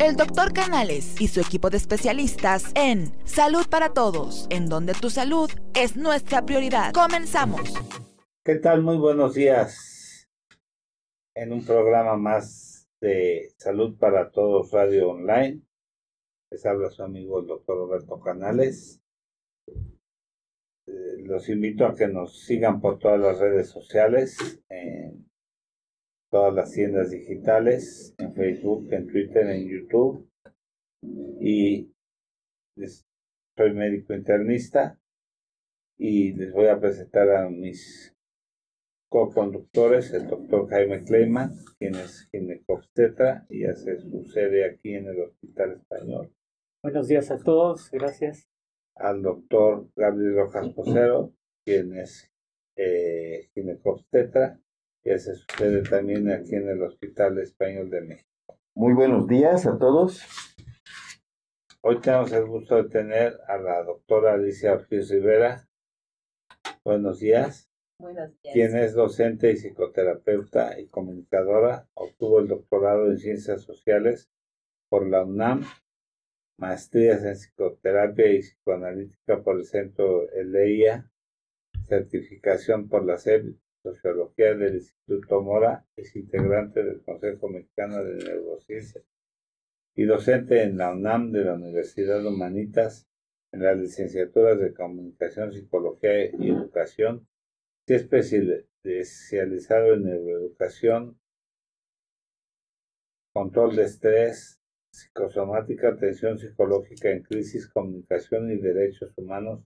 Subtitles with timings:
[0.00, 5.10] el doctor Canales y su equipo de especialistas en Salud para Todos, en donde tu
[5.10, 6.92] salud es nuestra prioridad.
[6.92, 7.74] Comenzamos.
[8.44, 8.82] ¿Qué tal?
[8.82, 10.28] Muy buenos días.
[11.34, 15.62] En un programa más de Salud para Todos Radio Online.
[16.50, 19.00] Les habla su amigo el doctor Roberto Canales.
[19.66, 24.62] Eh, los invito a que nos sigan por todas las redes sociales,
[26.30, 30.28] todas las tiendas digitales, en Facebook, en Twitter, en YouTube.
[31.40, 31.90] Y
[33.56, 34.98] soy médico internista
[35.98, 38.14] y les voy a presentar a mis
[39.10, 45.20] co-conductores, el doctor Jaime Kleiman, quien es ginecobstetra y hace su sede aquí en el
[45.22, 46.32] Hospital Español.
[46.82, 48.48] Buenos días a todos, gracias.
[48.94, 51.32] Al doctor Gabriel Rojas Posero,
[51.64, 52.30] quien es
[52.76, 54.60] eh, ginecobstetra
[55.08, 58.58] y hace su sede también aquí en el Hospital Español de México.
[58.74, 60.22] Muy buenos días a todos.
[61.80, 65.66] Hoy tenemos el gusto de tener a la doctora Alicia Ortiz Rivera.
[66.84, 67.70] Buenos días.
[67.98, 68.52] Buenos días.
[68.52, 74.28] Quien es docente y psicoterapeuta y comunicadora, obtuvo el doctorado en Ciencias Sociales
[74.90, 75.64] por la UNAM,
[76.58, 81.10] maestrías en psicoterapia y psicoanalítica por el Centro ELEIA,
[81.86, 89.02] certificación por la SEP, Sociología del Instituto Mora, es integrante del Consejo Mexicano de Neurociencia
[89.94, 93.08] y docente en la UNAM de la Universidad Humanitas
[93.52, 97.26] en las licenciaturas de Comunicación, Psicología y Educación.
[97.86, 101.18] Especializado en neuroeducación,
[103.32, 104.60] control de estrés,
[104.92, 109.64] psicosomática, atención psicológica en crisis, comunicación y derechos humanos,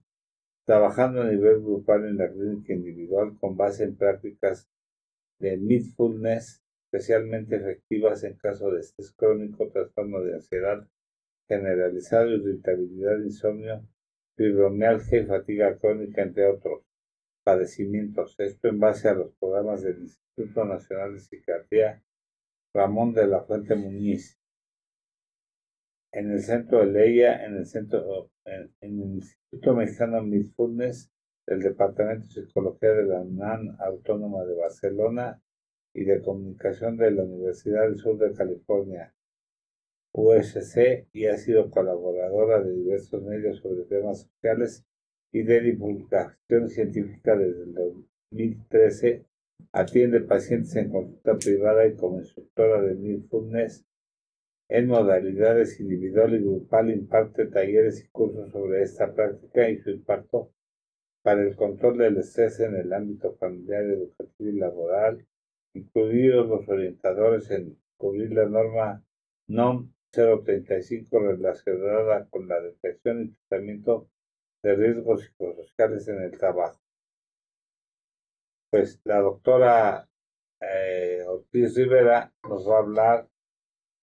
[0.65, 4.69] trabajando a nivel grupal en la clínica individual con base en prácticas
[5.39, 10.87] de mindfulness, especialmente efectivas en caso de estrés crónico, trastorno de ansiedad
[11.47, 13.85] generalizado, irritabilidad, insomnio,
[14.35, 16.83] fibromialgia y fatiga crónica, entre otros
[17.43, 22.03] padecimientos, esto en base a los programas del Instituto Nacional de Psiquiatría
[22.73, 24.39] Ramón de la Fuente Muñiz.
[26.13, 31.11] En el centro de Leia, en el Instituto Mexicano de Mindfulness
[31.47, 35.41] del Departamento de Psicología de la UNAM Autónoma de Barcelona
[35.91, 39.11] y de Comunicación de la Universidad del Sur de California,
[40.11, 44.85] USC, y ha sido colaboradora de diversos medios sobre temas sociales
[45.31, 49.25] y de divulgación científica desde el 2013.
[49.71, 53.83] Atiende pacientes en consulta privada y como instructora de mindfulness
[54.69, 60.51] en modalidades individual y grupal imparte talleres y cursos sobre esta práctica y su impacto
[61.21, 65.25] para el control del estrés en el ámbito familiar, educativo y laboral,
[65.73, 69.03] incluidos los orientadores en cubrir la norma
[69.47, 74.09] NOM 035 relacionada con la detección y tratamiento
[74.61, 76.79] de riesgos psicosociales en el trabajo.
[78.69, 80.07] Pues la doctora
[80.59, 83.27] eh, Ortiz Rivera nos va a hablar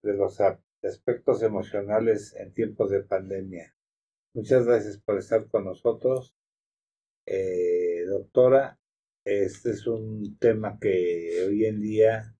[0.03, 0.38] de los
[0.83, 3.75] aspectos emocionales en tiempos de pandemia.
[4.34, 6.34] Muchas gracias por estar con nosotros.
[7.27, 8.78] Eh, doctora,
[9.25, 12.34] este es un tema que hoy en día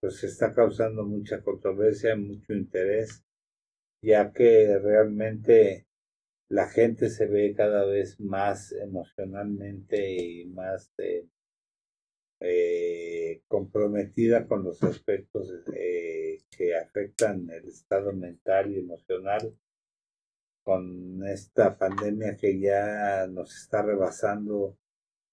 [0.00, 3.24] pues está causando mucha controversia, mucho interés,
[4.02, 5.86] ya que realmente
[6.48, 11.26] la gente se ve cada vez más emocionalmente y más eh,
[12.40, 19.56] eh, comprometida con los aspectos eh, que afectan el estado mental y emocional
[20.62, 24.76] con esta pandemia que ya nos está rebasando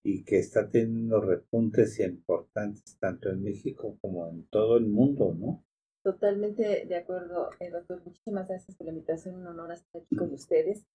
[0.04, 5.64] y que está teniendo repuntes importantes tanto en México como en todo el mundo, ¿no?
[6.04, 8.02] Totalmente de acuerdo, doctor.
[8.04, 9.36] Muchísimas gracias por la invitación.
[9.36, 10.86] Un honor estar aquí con ustedes.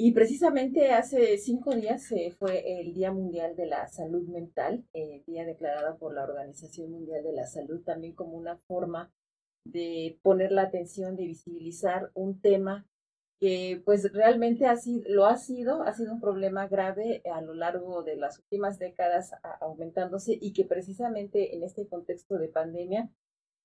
[0.00, 5.24] Y precisamente hace cinco días eh, fue el Día Mundial de la Salud Mental, eh,
[5.26, 9.12] día declarado por la Organización Mundial de la Salud, también como una forma
[9.64, 12.86] de poner la atención, de visibilizar un tema
[13.40, 17.54] que pues realmente ha sido, lo ha sido, ha sido un problema grave a lo
[17.54, 23.10] largo de las últimas décadas aumentándose y que precisamente en este contexto de pandemia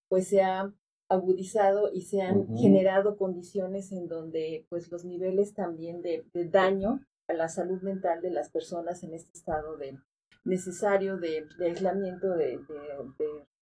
[0.07, 0.74] pues se ha
[1.09, 7.33] agudizado y se han generado condiciones en donde pues los niveles también de, daño a
[7.33, 9.97] la salud mental de las personas en este estado de
[10.44, 12.59] necesario de, aislamiento, de,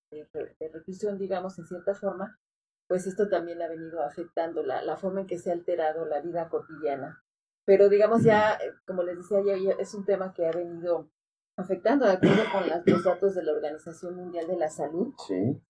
[0.10, 2.40] de, reclusión, digamos, en cierta forma,
[2.88, 6.22] pues esto también ha venido afectando la, la forma en que se ha alterado la
[6.22, 7.24] vida cotidiana.
[7.66, 11.10] Pero digamos ya, eh, como les decía, ya, es un tema que ha venido
[11.58, 15.14] afectando, de acuerdo con los datos de la Organización Mundial de la Salud,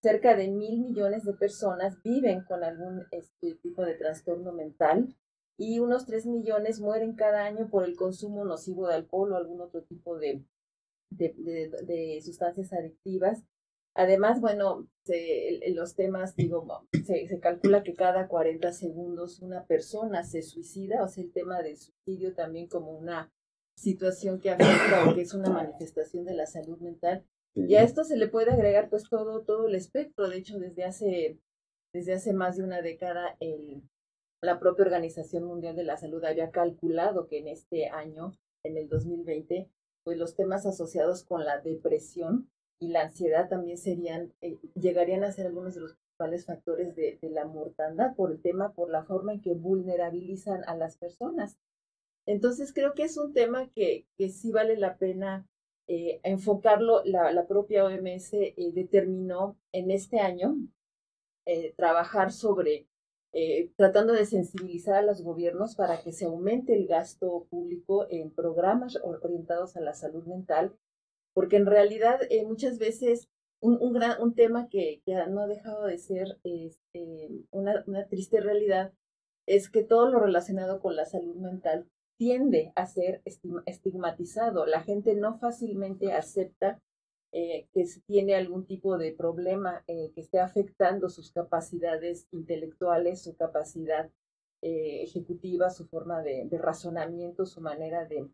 [0.01, 5.16] cerca de mil millones de personas viven con algún este, tipo de trastorno mental
[5.57, 9.62] y unos tres millones mueren cada año por el consumo nocivo de alcohol o algún
[9.62, 10.44] otro tipo de,
[11.10, 13.44] de, sustancias adictivas.
[13.94, 16.66] Además, bueno, en los temas, digo,
[17.06, 21.62] se, se, calcula que cada 40 segundos una persona se suicida, o sea, el tema
[21.62, 23.30] del suicidio también como una
[23.75, 27.25] situación que afecta o que es una manifestación de la salud mental.
[27.53, 30.29] Y a esto se le puede agregar pues todo, todo el espectro.
[30.29, 31.39] De hecho, desde hace,
[31.94, 33.83] desde hace más de una década, el,
[34.41, 38.33] la propia Organización Mundial de la Salud había calculado que en este año,
[38.63, 39.69] en el 2020,
[40.03, 45.31] pues los temas asociados con la depresión y la ansiedad también serían, eh, llegarían a
[45.31, 49.03] ser algunos de los principales factores de, de la mortandad por el tema, por la
[49.03, 51.57] forma en que vulnerabilizan a las personas.
[52.25, 55.47] Entonces creo que es un tema que, que sí vale la pena
[55.94, 57.01] eh, enfocarlo.
[57.03, 60.56] La, la, propia OMS eh, determinó en este año
[61.45, 62.88] eh, trabajar sobre
[63.77, 68.97] tratando de sensibilizar a los gobiernos para que se aumente el gasto público en programas
[69.01, 70.75] orientados a la salud mental,
[71.33, 73.29] porque en realidad muchas veces
[73.62, 76.39] un, un, gran, un tema que, que, no ha dejado de ser
[77.51, 78.91] una, una triste realidad
[79.45, 81.88] es que todo lo relacionado con la salud mental
[82.21, 83.23] tiende a ser
[83.65, 84.68] estigmatizado.
[84.68, 86.79] La gente no fácilmente acepta
[87.31, 93.35] eh, que tiene algún tipo de problema eh, que esté afectando sus capacidades intelectuales, su
[93.35, 94.12] capacidad
[94.62, 98.29] eh, ejecutiva, su forma de, razonamiento, su manera de,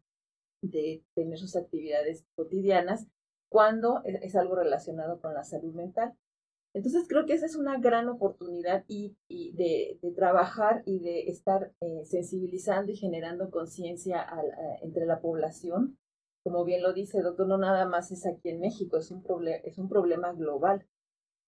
[1.15, 3.07] tener sus actividades cotidianas,
[3.47, 6.13] cuando es algo relacionado con la salud mental.
[6.77, 12.05] Entonces creo que esa es una gran oportunidad y, de, trabajar y de estar eh,
[12.05, 14.27] sensibilizando y generando conciencia
[14.83, 15.97] entre la población.
[16.43, 19.23] Como bien lo dice, doctor, no nada más es aquí en México, es un,
[19.63, 20.85] es un problema global.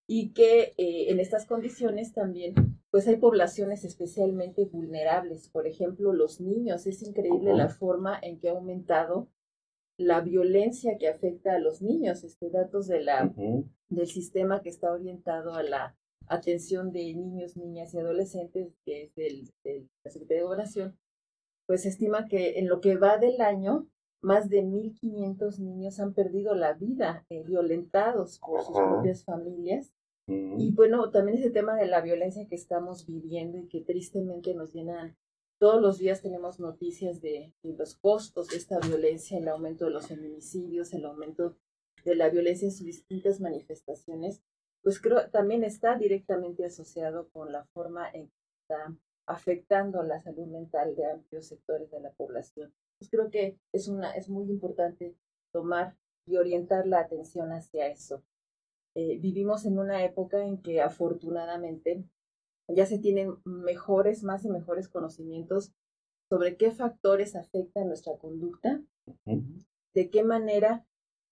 [0.08, 2.56] Y que eh, en estas condiciones también,
[2.90, 5.48] pues hay poblaciones especialmente vulnerables.
[5.50, 6.88] Por ejemplo, los niños.
[6.88, 9.30] Es increíble la forma en que ha aumentado
[9.96, 13.32] la violencia que afecta a los niños, este, datos de la,
[13.89, 15.95] del sistema que está orientado a la
[16.27, 19.51] atención de niños, niñas y adolescentes, que es del,
[20.03, 20.97] la Secretaría de Gobernación,
[21.65, 23.88] pues estima que en lo que va del año,
[24.21, 29.94] más de 1.500 niños han perdido la vida eh, violentados por sus propias familias.
[30.27, 34.74] Y bueno, también ese tema de la violencia que estamos viviendo y que tristemente nos
[34.74, 35.18] llenan
[35.59, 40.07] todos los días tenemos noticias de, los costos de esta violencia, el aumento de los
[40.07, 41.57] feminicidios, el aumento
[42.06, 44.42] de la violencia en sus distintas manifestaciones,
[44.81, 48.96] pues creo también está directamente asociado con la forma en que está
[49.28, 52.74] afectando la salud mental de amplios sectores de la población.
[52.98, 55.16] Pues creo que es, una, es muy importante
[55.51, 58.24] tomar y orientar la atención hacia eso.
[58.96, 62.04] Eh, vivimos en una época en que afortunadamente
[62.68, 65.74] ya se tienen mejores, más y mejores conocimientos
[66.30, 68.81] sobre qué factores afectan nuestra conducta,
[69.25, 70.86] de qué manera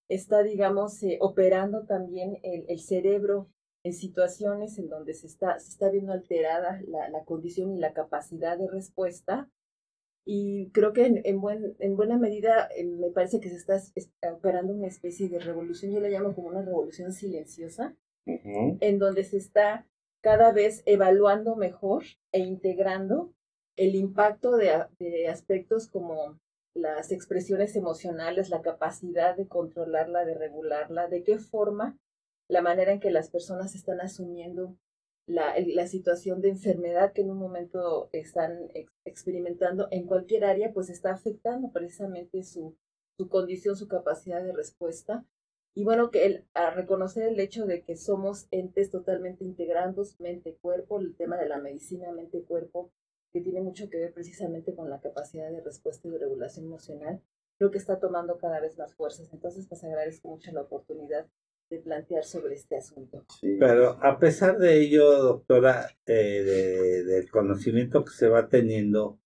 [0.09, 3.49] está, digamos, eh, operando también el, cerebro
[3.83, 8.57] en situaciones en donde se está, se está viendo alterada la, condición y la capacidad
[8.57, 9.49] de respuesta.
[10.25, 14.33] Y creo que en, en, buen, en buena medida eh, me parece que se está
[14.33, 17.95] operando una especie de revolución, yo la llamo como una revolución silenciosa,
[18.25, 19.87] en donde se está
[20.21, 23.33] cada vez evaluando mejor e integrando
[23.77, 26.39] el impacto de, aspectos como
[26.77, 31.97] las expresiones emocionales, la capacidad de controlarla, de regularla, de qué forma
[32.47, 34.77] la manera en que las personas están asumiendo
[35.27, 38.69] la, la situación de enfermedad que en un momento están
[39.03, 42.77] experimentando en cualquier área, pues está afectando precisamente su,
[43.17, 45.25] su condición, su capacidad de respuesta.
[45.75, 50.99] Y bueno, que el, a reconocer el hecho de que somos entes totalmente integrados, mente-cuerpo,
[50.99, 52.91] el tema de la medicina mente-cuerpo,
[53.37, 57.21] que tiene mucho que ver precisamente con la capacidad de respuesta y de regulación emocional,
[57.59, 59.31] creo que está tomando cada vez más fuerzas.
[59.31, 61.27] Entonces, pues agradezco mucho la oportunidad
[61.69, 63.25] de plantear sobre este asunto.
[63.41, 69.19] Pero a pesar de ello, doctora, eh, del conocimiento que se va teniendo,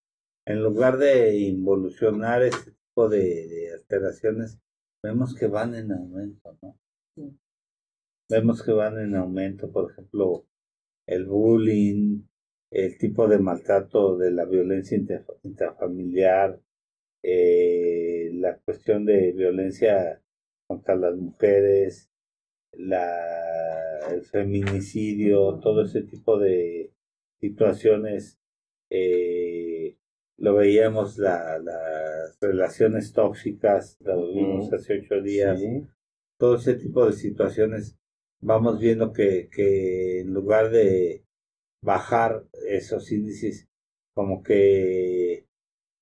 [0.46, 4.60] en lugar de involucionar este tipo de alteraciones,
[5.02, 6.78] vemos que van en aumento, ¿no?
[8.30, 10.46] Vemos que van en aumento, por ejemplo,
[11.06, 12.24] el bullying,
[12.72, 14.98] el tipo de maltrato de la violencia
[15.44, 16.60] intrafamiliar,
[17.22, 20.22] eh, la cuestión de violencia
[20.68, 22.10] contra las mujeres,
[22.72, 26.94] la, el feminicidio, todo ese tipo de
[27.42, 28.40] situaciones
[28.90, 29.98] eh,
[30.38, 35.62] lo veíamos, la, las relaciones tóxicas, lo vimos hace ocho días,
[36.40, 37.98] todo ese tipo de situaciones,
[38.42, 41.26] vamos viendo que, que en lugar de
[41.84, 42.44] bajar
[42.76, 43.68] esos índices,
[44.14, 45.46] como que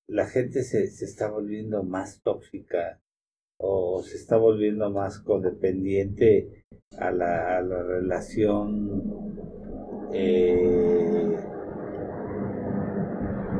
[0.08, 3.00] la gente se, se está volviendo más tóxica
[3.58, 6.64] o se está volviendo más codependiente
[6.98, 9.30] a la, a la relación
[10.12, 11.36] eh,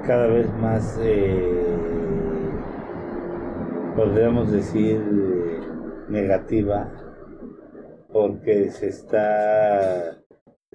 [0.05, 1.53] cada vez más, eh,
[3.95, 4.99] podríamos decir,
[6.09, 6.91] negativa,
[8.13, 10.20] porque se está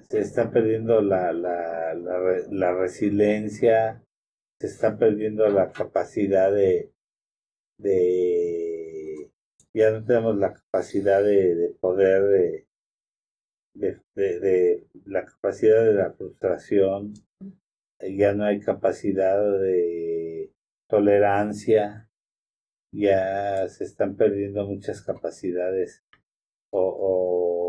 [0.08, 4.02] se está perdiendo la, la, la, resiliencia,
[4.60, 6.92] se está perdiendo la capacidad de,
[7.78, 9.30] de
[9.74, 12.66] ya no tenemos la capacidad de, poder
[13.74, 17.12] de, de, la capacidad de la frustración,
[18.00, 20.52] ya no hay capacidad de
[20.88, 22.08] tolerancia,
[22.94, 26.04] ya se están perdiendo muchas capacidades
[26.72, 27.65] o,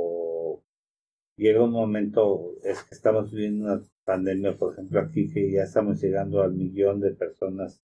[1.38, 6.01] llega un momento, es que estamos viviendo una pandemia, por ejemplo, aquí que ya estamos
[6.01, 7.82] llegando al millón de personas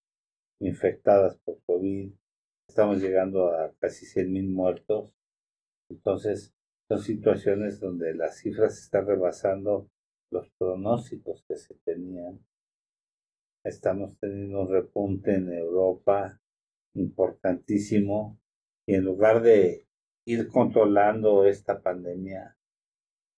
[0.59, 2.11] infectadas por COVID,
[2.67, 5.11] estamos llegando a casi 100 mil muertos,
[5.89, 6.53] entonces
[6.89, 9.89] son situaciones donde las cifras están rebasando
[10.31, 12.39] los pronósticos que se tenían.
[13.63, 16.41] Estamos teniendo un repunte en Europa
[16.95, 18.39] importantísimo
[18.85, 19.87] y en lugar de
[20.25, 22.57] ir controlando esta pandemia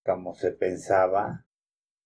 [0.06, 1.44] como se pensaba,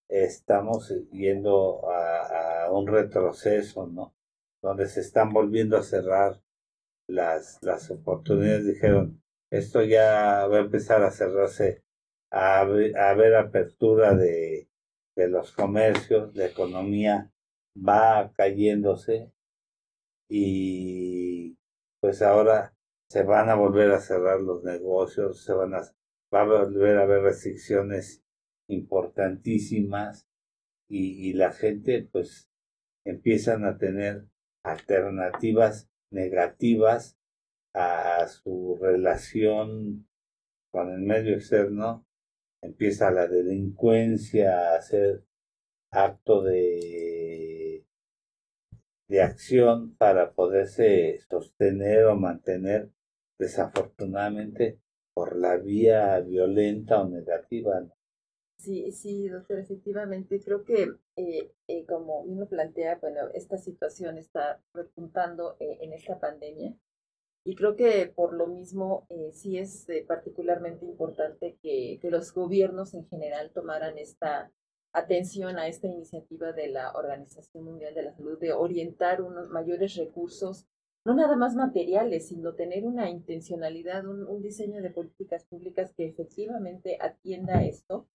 [0.08, 4.14] estamos yendo a, un retroceso, ¿no?
[4.62, 6.40] Donde se están volviendo a cerrar
[7.08, 8.66] las, las oportunidades.
[8.66, 11.84] Dijeron, esto ya va a empezar a cerrarse,
[12.30, 14.68] a, a haber apertura de,
[15.16, 17.30] de los comercios, la economía
[17.76, 19.32] va cayéndose
[20.28, 21.58] y
[22.00, 22.74] pues ahora
[23.08, 25.82] se van a volver a cerrar los negocios, se van a,
[26.32, 28.22] va a volver a haber restricciones
[28.68, 30.28] importantísimas
[30.88, 32.50] y, la gente pues
[33.04, 34.26] empiezan a tener
[34.64, 37.16] alternativas negativas
[37.74, 40.08] a su relación
[40.72, 42.06] con el medio externo.
[42.62, 45.24] Empieza la delincuencia a hacer
[45.92, 47.86] acto de,
[49.08, 52.90] de acción para poderse sostener o mantener
[53.38, 54.80] desafortunadamente
[55.20, 57.86] por la vía violenta o negativa.
[58.56, 64.62] Sí, sí, doctor, efectivamente, creo que eh, eh, como uno plantea, bueno, esta situación está
[64.72, 66.74] repuntando eh, en esta pandemia
[67.44, 72.32] y creo que por lo mismo eh, sí es eh, particularmente importante que, que, los
[72.32, 74.50] gobiernos en general tomaran esta
[74.94, 79.96] atención a esta iniciativa de la Organización Mundial de la Salud de orientar unos mayores
[79.96, 80.66] recursos,
[81.04, 86.06] no nada más materiales, sino tener una intencionalidad, un, un diseño de políticas públicas que
[86.06, 88.06] efectivamente atienda esto.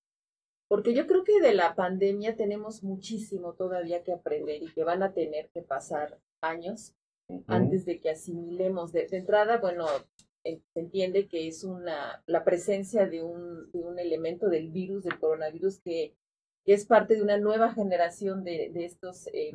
[0.68, 5.04] Porque yo creo que de la pandemia tenemos muchísimo todavía que aprender y que van
[5.04, 6.96] a tener que pasar años
[7.48, 8.92] antes de que asimilemos.
[8.92, 9.86] De, entrada, bueno,
[10.44, 15.20] se entiende que es una, la presencia de un, de un elemento del virus, del
[15.20, 16.16] coronavirus, que,
[16.66, 19.52] es parte de una nueva generación de, de, estos, eh,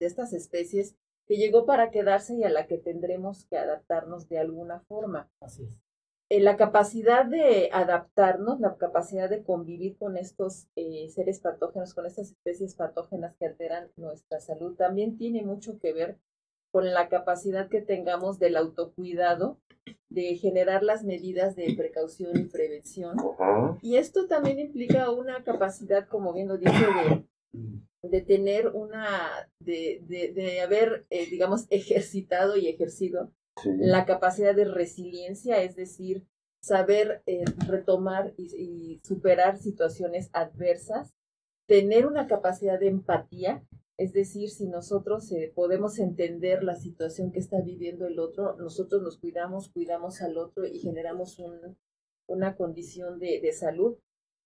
[0.00, 0.96] de estas especies
[1.26, 5.30] que llegó para quedarse y a la que tendremos que adaptarnos de alguna forma.
[5.40, 5.84] Así es.
[6.30, 12.06] Eh, la capacidad de adaptarnos, la capacidad de convivir con estos eh, seres patógenos, con
[12.06, 16.18] estas especies patógenas que alteran nuestra salud, también tiene mucho que ver
[16.72, 19.60] con la capacidad que tengamos del autocuidado,
[20.08, 23.16] de generar las medidas de precaución y prevención.
[23.82, 27.24] Y esto también implica una capacidad, como bien lo dije, de,
[28.02, 33.32] de tener una, de, de, haber, eh, digamos, ejercitado y ejercido
[33.64, 36.26] la capacidad de resiliencia, es decir,
[36.60, 41.14] saber eh, retomar y, y superar situaciones adversas,
[41.66, 43.64] tener una capacidad de empatía
[43.96, 49.02] es decir, si nosotros eh, podemos entender la situación que está viviendo el otro, nosotros
[49.02, 51.76] nos cuidamos, cuidamos al otro y generamos un,
[52.26, 53.96] una condición de, de salud.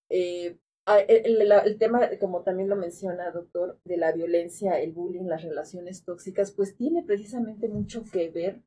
[0.09, 0.59] Eh,
[0.97, 6.03] el, el, tema, como también lo menciona, doctor, de la violencia, el bullying, las relaciones
[6.03, 8.63] tóxicas, pues tiene precisamente mucho que ver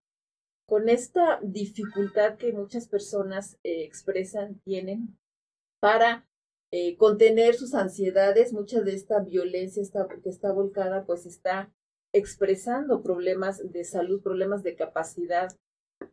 [0.66, 5.18] con esta dificultad que muchas personas eh, expresan, tienen
[5.80, 6.26] para
[6.70, 11.70] eh, contener sus ansiedades, mucha de esta violencia está, que está volcada, pues está
[12.14, 15.48] expresando problemas de salud, problemas de capacidad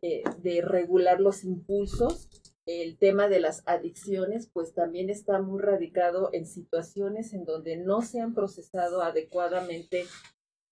[0.02, 2.28] eh, de regular los impulsos.
[2.72, 8.04] El tema de las adicciones, pues también está muy radicado en situaciones en donde no
[8.04, 10.06] se han procesado adecuadamente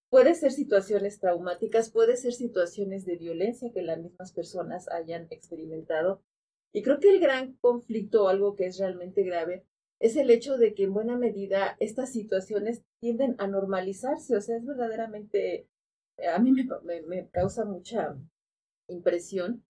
[0.10, 6.22] puede ser situaciones traumáticas, puede ser situaciones de violencia que las mismas personas hayan experimentado.
[6.74, 9.66] Y creo que el gran conflicto algo que es realmente grave
[10.00, 14.58] es el hecho de que en buena medida estas situaciones tienden a normalizarse, o sea,
[14.58, 15.68] es verdaderamente,
[16.32, 18.16] a mí me, causa mucha
[18.88, 19.64] impresión,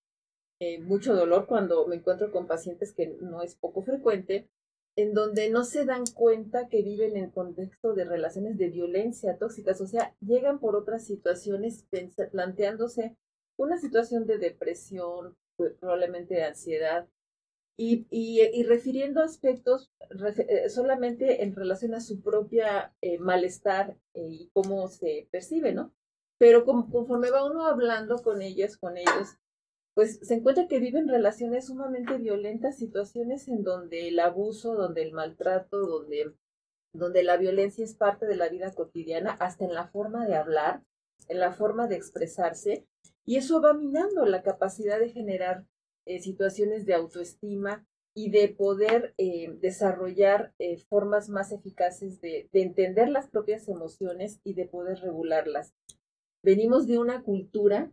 [0.60, 4.50] eh, mucho dolor cuando me encuentro con pacientes que no es poco frecuente,
[4.96, 9.80] en donde no se dan cuenta que viven en contexto de relaciones de violencia tóxicas,
[9.80, 11.86] o sea, llegan por otras situaciones
[12.32, 13.16] planteándose
[13.58, 17.08] una situación de depresión, pues, probablemente de ansiedad,
[17.80, 19.92] y, y, refiriendo aspectos
[20.40, 25.94] eh, solamente en relación a su propia eh, malestar eh, y cómo se percibe, ¿no?
[26.40, 29.38] Pero conforme va uno hablando con ellas, con ellos,
[29.98, 35.12] pues se encuentra que viven relaciones sumamente violentas, situaciones en donde el abuso, donde el
[35.12, 36.36] maltrato, donde,
[36.94, 40.84] donde la violencia es parte de la vida cotidiana, hasta en la forma de hablar,
[41.30, 42.86] en la forma de expresarse,
[43.26, 45.66] y eso va minando la capacidad de generar
[46.06, 52.62] eh, situaciones de autoestima y de poder eh, desarrollar eh, formas más eficaces de, de,
[52.62, 55.74] entender las propias emociones y de poder regularlas.
[56.44, 57.92] Venimos de una cultura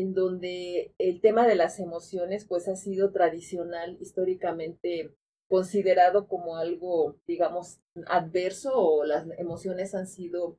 [0.00, 5.14] en donde el tema de las emociones pues ha sido tradicional, históricamente
[5.48, 10.58] considerado como algo, digamos, adverso o las emociones han sido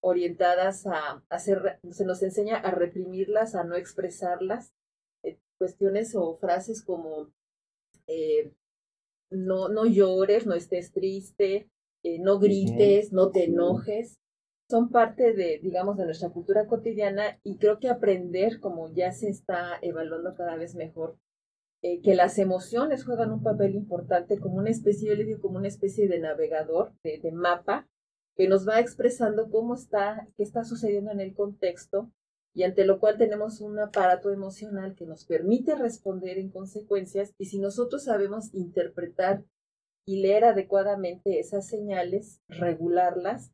[0.00, 4.72] orientadas a hacer, se nos enseña a reprimirlas, a no expresarlas
[5.58, 7.30] cuestiones o frases como
[8.06, 8.52] eh,
[9.30, 11.70] no, no llores, no estés triste,
[12.02, 14.20] eh, no grites, no te enojes,
[14.68, 19.28] son parte de, digamos, de nuestra cultura cotidiana y creo que aprender, como ya se
[19.28, 21.18] está evaluando cada vez mejor,
[21.82, 25.58] eh, que las emociones juegan un papel importante como una especie, yo le digo como
[25.58, 27.88] una especie de navegador, de, de mapa,
[28.34, 32.10] que nos va expresando cómo está, qué está sucediendo en el contexto
[32.54, 37.46] y ante lo cual tenemos un aparato emocional que nos permite responder en consecuencias y
[37.46, 39.44] si nosotros sabemos interpretar
[40.06, 43.52] y leer adecuadamente esas señales, regularlas,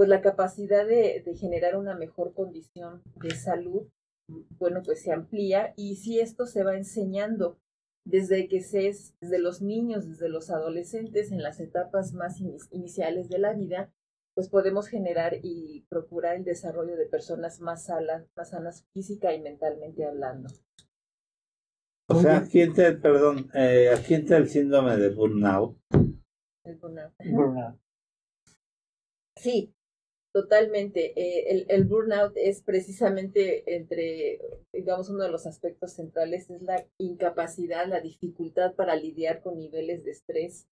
[0.00, 3.86] pues la capacidad de, generar una mejor condición de salud,
[4.58, 7.58] bueno, pues se amplía y si esto se va enseñando
[8.06, 13.28] desde que se es, desde los niños, desde los adolescentes, en las etapas más iniciales
[13.28, 13.92] de la vida,
[14.32, 19.42] pues podemos generar y procurar el desarrollo de personas más sanas, más sanas física y
[19.42, 20.48] mentalmente hablando.
[22.08, 25.76] O sea, aquí entra el, perdón, eh, aquí entra el síndrome de burnout.
[26.64, 27.78] El burnout.
[29.36, 29.74] Sí,
[30.32, 31.12] totalmente.
[31.20, 34.40] Eh, el, burnout es precisamente entre,
[34.72, 40.04] digamos, uno de los aspectos centrales, es la incapacidad, la dificultad para lidiar con niveles
[40.04, 40.66] de estrés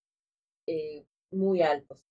[0.67, 2.09] eh, muy altos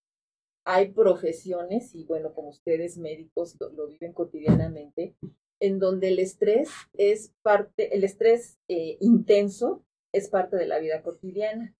[0.69, 5.15] hay profesiones, y bueno, como ustedes médicos lo, viven cotidianamente,
[5.61, 11.01] en donde el estrés es parte, el estrés eh, intenso es parte de la vida
[11.03, 11.73] cotidiana.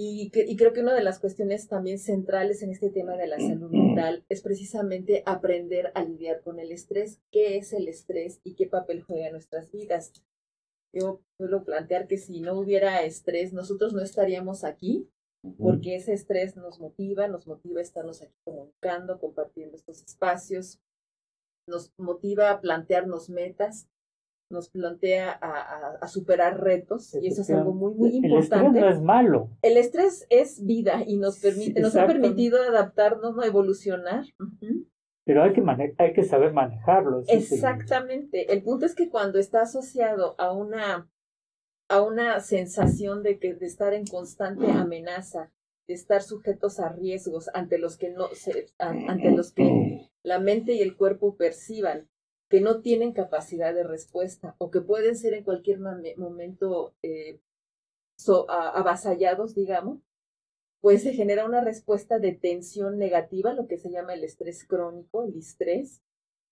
[0.00, 3.40] Y, y, creo que una de las cuestiones también centrales en este tema de la
[3.40, 8.54] salud mental es precisamente aprender a lidiar con el estrés, qué es el estrés y
[8.54, 10.12] qué papel juega en nuestras vidas.
[10.92, 15.10] Yo suelo plantear que si no hubiera estrés, nosotros no estaríamos aquí
[15.58, 20.80] porque ese estrés nos motiva, nos motiva a estarnos aquí comunicando, compartiendo estos espacios,
[21.66, 23.88] nos motiva a plantearnos metas,
[24.50, 28.78] nos plantea a, superar retos y eso es algo muy, muy importante.
[28.78, 29.50] El estrés no es malo.
[29.62, 34.24] El estrés es vida y nos permite, nos ha permitido adaptarnos, no evolucionar.
[35.24, 35.62] Pero hay que,
[35.98, 37.22] hay que saber manejarlo.
[37.28, 38.52] Exactamente.
[38.52, 41.10] El punto es que cuando está asociado a una
[41.90, 45.50] a una sensación de que de estar en constante amenaza,
[45.86, 50.74] de estar sujetos a riesgos ante los que no se, ante los que la mente
[50.74, 52.08] y el cuerpo perciban
[52.48, 57.40] que no tienen capacidad de respuesta o que pueden ser en cualquier momento eh,
[58.48, 60.00] avasallados, digamos,
[60.80, 65.24] pues se genera una respuesta de tensión negativa, lo que se llama el estrés crónico,
[65.24, 66.02] el estrés,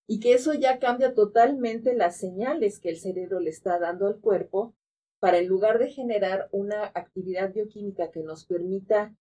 [0.09, 4.21] y que eso ya cambia totalmente las señales que el cerebro le está dando al
[4.21, 4.75] cuerpo
[5.19, 9.15] para en lugar de generar una actividad bioquímica que nos permita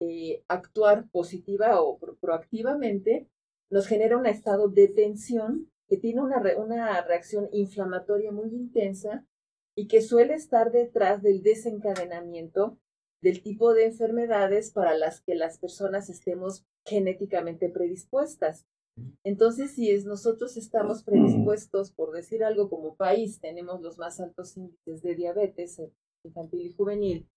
[0.00, 3.26] eh, actuar positiva o proactivamente,
[3.70, 9.26] nos genera un estado de tensión que tiene una, una reacción inflamatoria muy intensa
[9.74, 12.78] y que suele estar detrás del desencadenamiento
[13.20, 18.66] del tipo de enfermedades para las que las personas estemos genéticamente predispuestas.
[19.24, 24.56] Entonces, si es, nosotros estamos predispuestos, por decir algo como país, tenemos los más altos
[24.56, 25.80] índices de diabetes
[26.24, 27.28] infantil y juvenil,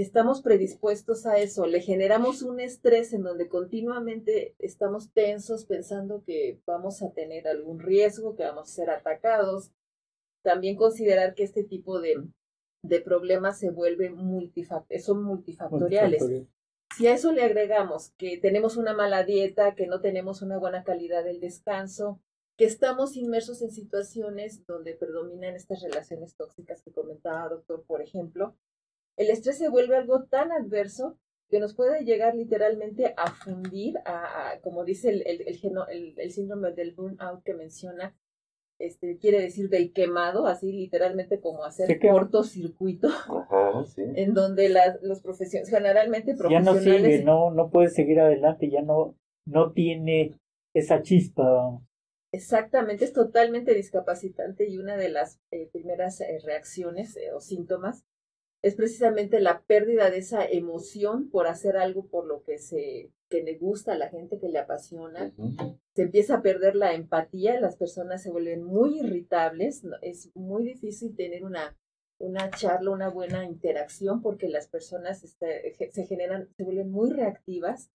[0.00, 6.24] si estamos predispuestos a eso, le generamos un estrés en donde continuamente estamos tensos pensando
[6.24, 9.72] que vamos a tener algún riesgo, que vamos a ser atacados.
[10.42, 12.14] También considerar que este tipo de,
[12.82, 14.16] de problemas se vuelven
[15.00, 16.46] son multifactoriales.
[16.96, 20.82] Si a eso le agregamos que tenemos una mala dieta, que no tenemos una buena
[20.82, 22.22] calidad del descanso,
[22.56, 28.56] que estamos inmersos en situaciones donde predominan estas relaciones tóxicas que comentaba doctor, por ejemplo,
[29.16, 31.18] el estrés se vuelve algo tan adverso
[31.50, 36.72] que nos puede llegar literalmente a fundir, a, como dice el, el, el, el, síndrome
[36.72, 38.14] del burnout que menciona,
[38.78, 43.08] este, quiere decir del quemado, así literalmente como hacer cortocircuito,
[43.96, 46.84] en donde las, los profesionales, generalmente profesionales...
[46.84, 50.38] Ya no sigue, no, no puede seguir adelante, ya no, no tiene
[50.72, 51.78] esa chispa.
[52.32, 58.04] Exactamente, es totalmente discapacitante y una de las eh, primeras eh, reacciones eh, o síntomas
[58.62, 63.42] es precisamente la pérdida de esa emoción por hacer algo por lo que se que
[63.42, 65.32] le gusta a la gente, que le apasiona.
[65.94, 71.14] Se empieza a perder la empatía, las personas se vuelven muy irritables, es muy difícil
[71.14, 71.78] tener una,
[72.18, 77.90] una charla, una buena interacción porque las personas este, se generan, se vuelven muy reactivas.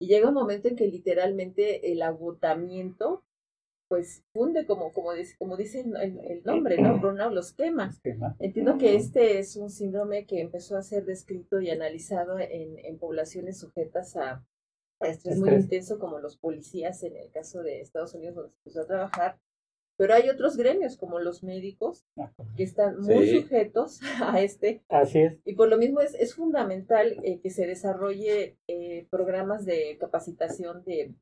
[0.00, 3.23] Y llega un momento en que literalmente el agotamiento
[3.94, 6.98] pues funde como, como, dice, como dice el, nombre, ¿no?
[6.98, 7.94] Burnout los quema.
[8.40, 12.98] Entiendo que este es un síndrome que empezó a ser descrito y analizado en, en
[12.98, 14.44] poblaciones sujetas a,
[15.00, 18.80] estrés muy intenso como los policías en el caso de Estados Unidos donde se empezó
[18.80, 19.38] a trabajar
[19.96, 22.04] pero hay otros gremios, como los médicos,
[22.56, 24.82] que están muy sujetos a este.
[24.88, 25.38] Así es.
[25.44, 30.84] Y por lo mismo es, es fundamental eh, que se desarrolle eh, programas de capacitación
[30.84, 31.14] de,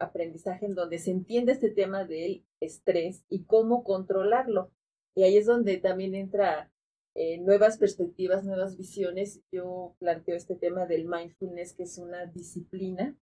[0.00, 4.72] aprendizaje en donde se entienda este tema del estrés y cómo controlarlo.
[5.14, 6.72] Y ahí es donde también entra
[7.14, 9.40] eh, nuevas perspectivas, nuevas visiones.
[9.52, 13.16] Yo planteo este tema del mindfulness, que es una disciplina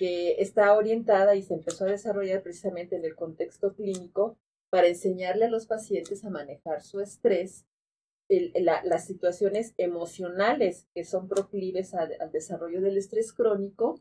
[0.00, 4.38] que está orientada y se empezó a desarrollar precisamente en el contexto clínico
[4.70, 7.66] para enseñarle a los pacientes a manejar su estrés,
[8.30, 14.00] las situaciones emocionales que son proclives al desarrollo del estrés crónico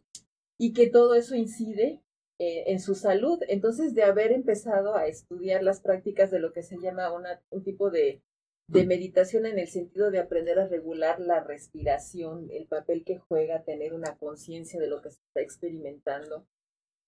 [0.57, 2.01] y que todo eso incide
[2.39, 3.43] eh, en su salud.
[3.49, 7.11] Entonces, de haber empezado a estudiar las prácticas de lo que se llama
[7.49, 8.21] un tipo de
[8.69, 13.63] de meditación en el sentido de aprender a regular la respiración, el papel que juega
[13.63, 16.45] tener una conciencia de lo que se está experimentando.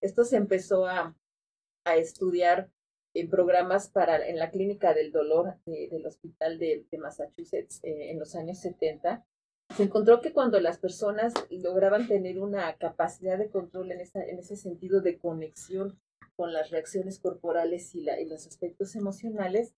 [0.02, 1.16] Esto se empezó a,
[1.86, 2.72] a estudiar
[3.14, 8.36] en programas para en la clínica del dolor del hospital de, Massachusetts eh, en los
[8.36, 9.24] años 70.
[9.76, 14.40] Se encontró que cuando las personas lograban tener una capacidad de control en, esa, en
[14.40, 16.00] ese sentido de conexión
[16.36, 19.76] con las reacciones corporales y, la, y los aspectos emocionales,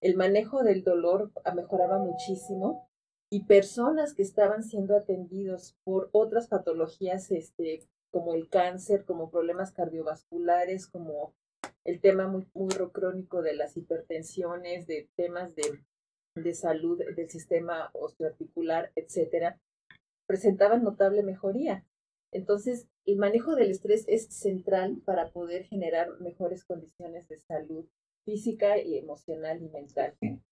[0.00, 2.88] el manejo del dolor mejoraba muchísimo
[3.30, 9.72] y personas que estaban siendo atendidos por otras patologías, este, como el cáncer, como problemas
[9.72, 11.34] cardiovasculares, como
[11.84, 15.84] el tema muy, muy crónico de las hipertensiones, de temas de,
[16.34, 19.60] de salud del sistema osteoarticular, etcétera,
[20.26, 21.84] presentaban notable mejoría.
[22.32, 27.86] Entonces, el manejo del estrés es central para poder generar mejores condiciones de salud
[28.26, 30.42] física y emocional y mental en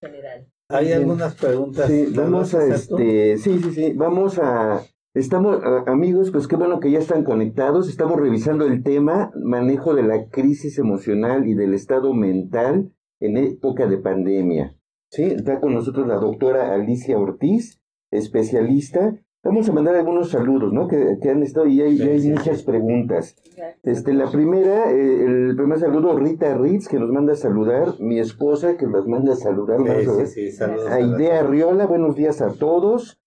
[0.00, 0.46] general.
[0.68, 1.88] Hay algunas preguntas.
[1.88, 6.90] Sí, vamos a este, sí, sí, sí, vamos a Estamos, amigos, pues qué bueno que
[6.90, 7.88] ya están conectados.
[7.88, 13.86] Estamos revisando el tema manejo de la crisis emocional y del estado mental en época
[13.86, 14.76] de pandemia.
[15.10, 20.88] Sí, está con nosotros la doctora Alicia Ortiz, especialista Vamos a mandar algunos saludos, ¿no?
[20.88, 23.36] Que, han estado y hay, hay muchas preguntas.
[23.84, 28.18] Este, la primera, eh, el primer saludo, Rita Ritz, que nos manda a saludar, mi
[28.18, 29.78] esposa, que nos manda a saludar.
[30.00, 33.20] Sí, sí, saludos a Idea Arriola, buenos días a todos.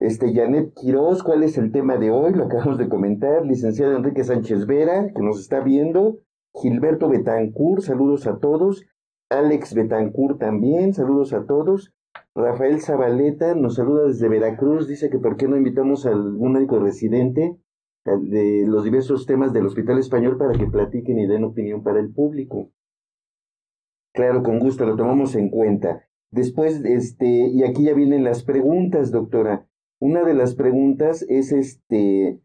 [0.00, 2.34] Este, Janet Quiroz, ¿cuál es el tema de hoy?
[2.34, 3.46] Lo acabamos de comentar.
[3.46, 6.18] Licenciado Enrique Sánchez Vera, que nos está viendo.
[6.60, 8.82] Gilberto Betancourt, saludos a todos.
[9.30, 11.94] Alex Betancourt también, saludos a todos.
[12.34, 16.78] Rafael Zabaleta nos saluda desde Veracruz, dice que por qué no invitamos a algún médico
[16.78, 17.56] residente
[18.04, 22.12] de los diversos temas del Hospital Español para que platiquen y den opinión para el
[22.12, 22.70] público.
[24.12, 26.08] Claro, con gusto, lo tomamos en cuenta.
[26.30, 29.66] Después, este, y aquí ya vienen las preguntas, doctora.
[30.00, 32.40] Una de las preguntas es este,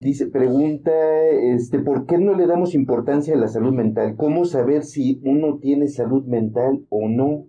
[0.00, 0.92] dice, pregunta,
[1.26, 4.16] este, ¿por qué no le damos importancia a la salud mental?
[4.16, 7.46] ¿Cómo saber si uno tiene salud mental o no?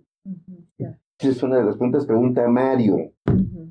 [1.28, 3.12] Es una de las preguntas, pregunta Mario,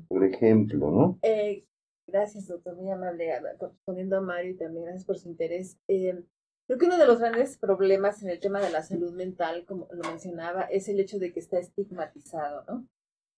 [0.08, 1.18] por ejemplo, ¿no?
[1.22, 1.64] Eh,
[2.06, 5.78] gracias, doctor, muy amable, respondiendo a Mario y también gracias por su interés.
[5.88, 6.22] Eh,
[6.66, 9.88] creo que uno de los grandes problemas en el tema de la salud mental, como
[9.92, 12.86] lo mencionaba, es el hecho de que está estigmatizado, ¿no?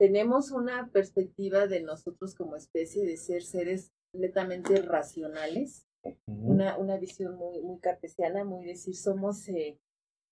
[0.03, 5.87] tenemos una perspectiva de nosotros como especie de ser seres completamente racionales,
[6.27, 9.79] una, una visión muy, muy cartesiana, muy decir, somos, eh,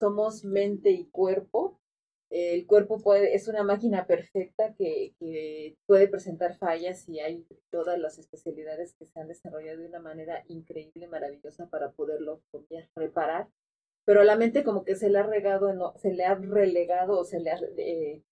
[0.00, 1.79] somos mente y cuerpo.
[2.30, 7.98] El cuerpo puede, es una máquina perfecta que, que puede presentar fallas y hay todas
[7.98, 12.40] las especialidades que se han desarrollado de una manera increíble, maravillosa para poderlo
[12.94, 13.48] reparar.
[14.04, 17.24] Pero a la mente como que se le ha regado, se le ha relegado o
[17.24, 18.22] se le ha eh,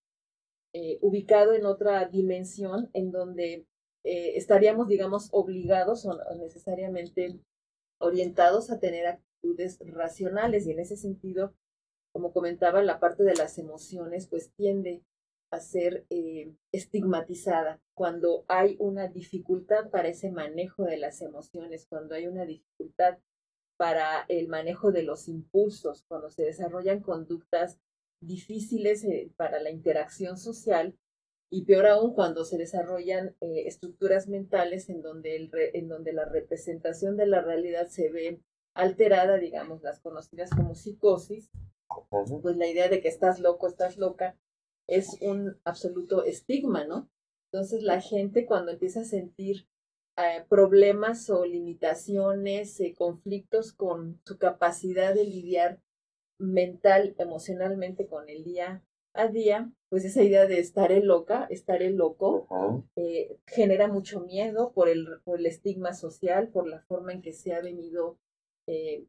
[0.72, 3.66] eh, ubicado en otra dimensión en donde
[4.04, 7.38] eh, estaríamos, digamos, obligados o necesariamente
[7.98, 11.54] orientados a tener actitudes racionales y en ese sentido,
[12.12, 15.02] como comentaba, la parte de las emociones pues tiende
[15.50, 17.80] a ser eh, estigmatizada.
[17.94, 23.18] Cuando hay una dificultad para ese manejo de las emociones, cuando hay una dificultad
[23.76, 27.78] para el manejo de los impulsos, cuando se desarrollan conductas
[28.20, 30.98] difíciles eh, para la interacción social
[31.50, 36.26] y peor aún cuando se desarrollan eh, estructuras mentales en donde, el en donde la
[36.26, 38.42] representación de la realidad se ve
[38.74, 41.50] alterada, digamos, las conocidas como psicosis,
[42.10, 44.36] pues la idea de que estás loco, estás loca,
[44.86, 47.08] es un absoluto estigma, ¿no?
[47.52, 49.66] Entonces la gente cuando empieza a sentir
[50.16, 55.80] eh, problemas o limitaciones, conflictos con su capacidad de lidiar
[56.38, 58.82] mental, emocionalmente con el día
[59.14, 62.46] a día, pues esa idea de estaré loca, estaré loco,
[62.96, 67.32] eh, genera mucho miedo por el, por el estigma social, por la forma en que
[67.32, 68.18] se ha venido
[68.66, 69.06] eh,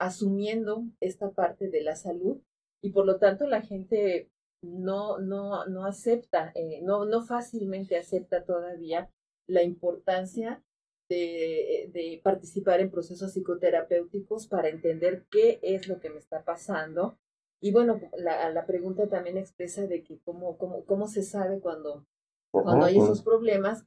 [0.00, 2.40] asumiendo esta parte de la salud
[2.82, 4.30] y por lo tanto la gente
[4.62, 9.10] no, no, no acepta, eh, no, no fácilmente acepta todavía
[9.46, 10.62] la importancia
[11.08, 17.18] de, participar en procesos psicoterapéuticos para entender qué es lo que me está pasando.
[17.60, 22.06] Y bueno, la, la pregunta también expresa de que cómo, cómo, cómo se sabe cuando,
[22.52, 23.84] cuando hay esos problemas,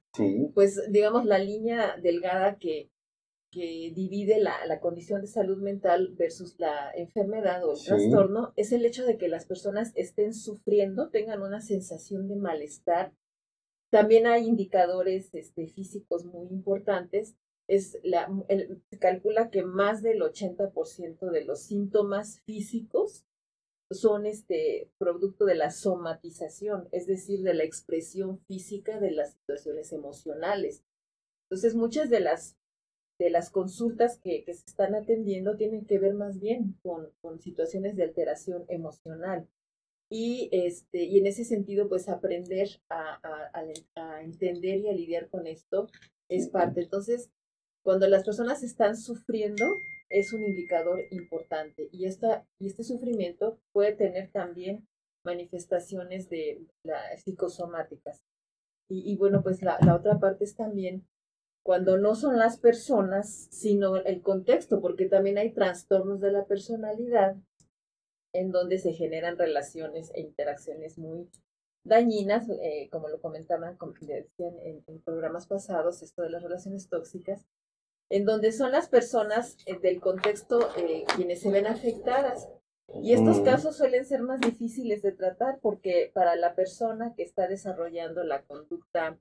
[0.54, 2.92] pues digamos la línea delgada que,
[3.54, 8.72] que divide la, la, condición de salud mental versus la enfermedad o el trastorno es
[8.72, 13.14] el hecho de que las personas estén sufriendo, tengan una sensación de malestar
[13.94, 17.36] también hay indicadores este, físicos muy importantes.
[17.68, 18.28] Es la,
[18.90, 23.24] se calcula que más del 80% de los síntomas físicos
[23.92, 29.94] son este producto de la somatización, es decir, de la expresión física de las situaciones
[29.94, 30.84] emocionales.
[31.44, 32.58] Entonces, muchas de las,
[33.20, 37.40] de las consultas que, que se están atendiendo tienen que ver más bien con, con
[37.40, 39.48] situaciones de alteración emocional
[40.16, 43.20] y, este, y en ese sentido, pues aprender a,
[43.96, 45.88] a, entender y a lidiar con esto
[46.30, 46.82] es parte.
[46.82, 47.32] Entonces,
[47.84, 49.66] cuando las personas están sufriendo,
[50.10, 54.88] es un indicador importante y, esta, y este sufrimiento puede tener también
[55.26, 58.22] manifestaciones de la, psicosomáticas.
[58.88, 61.08] Y, y bueno, pues la, la otra parte es también
[61.64, 67.38] cuando no son las personas, sino el contexto, porque también hay trastornos de la personalidad
[68.34, 71.30] en donde se generan relaciones e interacciones muy
[71.86, 77.46] dañinas, eh, como lo comentaban, como decían en, programas pasados, esto de las relaciones tóxicas,
[78.10, 82.50] en donde son las personas eh, del contexto eh, quienes se ven afectadas.
[83.02, 87.48] Y estos casos suelen ser más difíciles de tratar porque para la persona que está
[87.48, 89.18] desarrollando la conducta,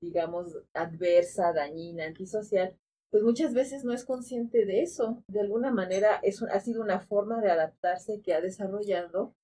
[0.00, 2.76] digamos, adversa, dañina, antisocial,
[3.10, 5.22] pues muchas veces no es consciente de eso.
[5.28, 9.34] De alguna manera es, ha sido una forma de adaptarse que ha desarrollado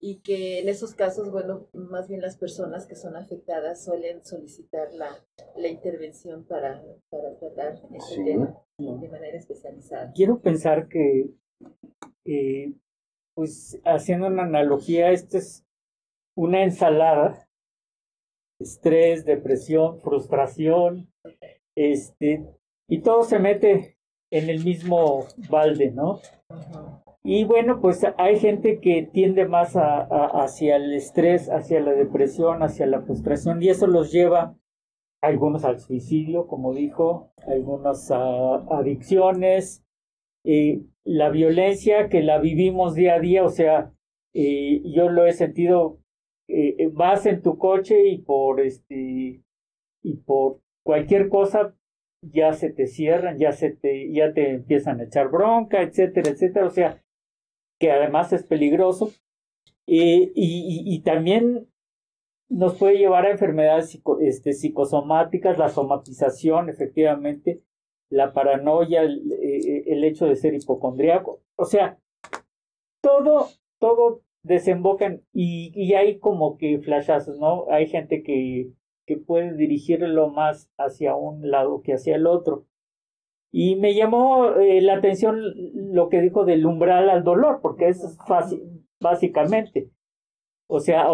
[0.00, 4.92] y que en esos casos, bueno, más bien las personas que son afectadas suelen solicitar
[4.92, 10.10] la, la intervención para, para tratar este tema de manera especializada.
[10.12, 11.30] Quiero pensar que,
[12.24, 12.74] eh,
[13.34, 15.64] pues haciendo una analogía, esta es
[16.34, 17.48] una ensalada,
[18.62, 21.12] estrés, depresión, frustración,
[21.76, 22.44] este,
[22.88, 23.96] y todo se mete
[24.30, 26.20] en el mismo balde, ¿no?
[27.24, 32.86] Y bueno, pues hay gente que tiende más hacia el estrés, hacia la depresión, hacia
[32.86, 34.56] la frustración, y eso los lleva
[35.22, 39.84] algunos al suicidio, como dijo, algunas a adicciones,
[40.44, 43.92] y la violencia que la vivimos día a día, o sea,
[44.34, 45.98] yo lo he sentido,
[46.52, 49.42] eh, vas en tu coche y por este
[50.02, 51.74] y por cualquier cosa
[52.22, 56.66] ya se te cierran, ya se te, ya te empiezan a echar bronca, etcétera, etcétera.
[56.66, 57.02] O sea,
[57.80, 59.12] que además es peligroso.
[59.86, 61.68] y, y, también
[62.48, 67.62] nos puede llevar a enfermedades este, psicosomáticas, la somatización, efectivamente,
[68.10, 71.40] la paranoia, el, eh, el hecho de ser hipocondriaco.
[71.56, 71.98] O sea,
[73.02, 73.48] todo,
[73.80, 77.66] todo desembocan y, y hay como que flashazos, ¿no?
[77.70, 78.70] Hay gente que,
[79.06, 82.66] que puede dirigirlo más hacia un lado que hacia el otro.
[83.52, 85.40] Y me llamó eh, la atención
[85.74, 88.62] lo que dijo del umbral al dolor, porque es fácil,
[89.00, 89.90] básicamente.
[90.68, 91.06] O sea,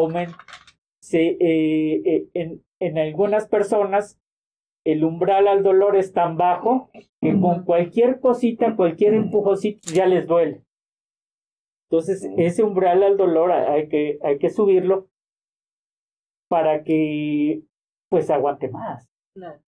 [1.00, 4.20] se, eh, eh, en, en algunas personas
[4.84, 10.26] el umbral al dolor es tan bajo que con cualquier cosita, cualquier empujocito ya les
[10.26, 10.62] duele.
[11.90, 15.08] Entonces, ese umbral al dolor hay que, hay que subirlo
[16.48, 17.62] para que
[18.10, 19.08] pues aguante más.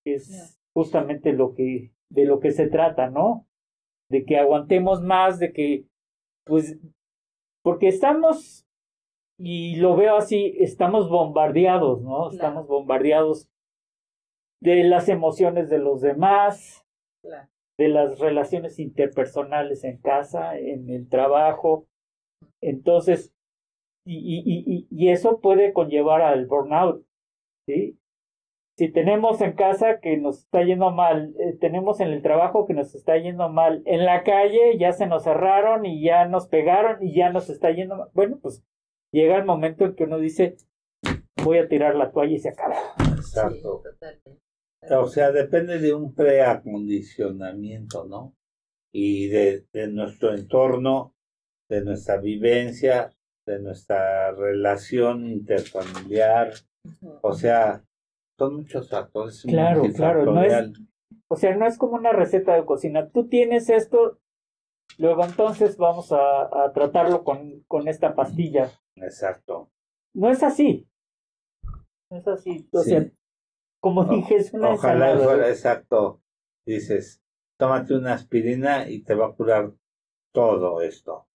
[0.05, 3.47] es justamente lo que, de lo que se trata, ¿no?
[4.09, 5.87] De que aguantemos más, de que,
[6.45, 6.79] pues,
[7.63, 8.67] porque estamos,
[9.39, 12.31] y lo veo así, estamos bombardeados, ¿no?
[12.31, 13.49] Estamos bombardeados
[14.61, 16.85] de las emociones de los demás,
[17.79, 21.87] de las relaciones interpersonales en casa, en el trabajo.
[22.63, 23.33] Entonces,
[24.07, 27.05] y, y, y, y eso puede conllevar al burnout,
[27.67, 28.01] ¿sí?
[28.81, 32.73] si tenemos en casa que nos está yendo mal, eh, tenemos en el trabajo que
[32.73, 37.07] nos está yendo mal, en la calle ya se nos cerraron y ya nos pegaron
[37.07, 38.09] y ya nos está yendo mal.
[38.15, 38.65] Bueno, pues
[39.13, 40.57] llega el momento en que uno dice,
[41.45, 42.75] voy a tirar la toalla y se acaba.
[43.15, 43.83] Exacto.
[44.91, 48.33] o sea, depende de un preacondicionamiento, ¿no?
[48.95, 51.13] Y de, de nuestro entorno,
[51.71, 53.15] de nuestra vivencia,
[53.47, 56.53] de nuestra relación interfamiliar.
[57.23, 57.85] O sea,
[58.39, 59.43] son muchos factores.
[59.43, 60.25] Claro, claro.
[60.27, 60.73] No es,
[61.29, 63.09] o sea, no es como una receta de cocina.
[63.09, 64.19] Tú tienes esto,
[64.99, 68.71] luego entonces vamos a, a tratarlo con, con esta pastilla.
[68.97, 69.71] Exacto.
[70.15, 70.89] No es así.
[72.11, 72.69] No es así.
[72.73, 73.09] O sea,
[73.81, 76.21] como dije, es una Ojalá fuera exacto.
[76.67, 77.23] Dices,
[77.59, 79.73] tómate una aspirina y te va a curar
[80.35, 81.29] todo esto.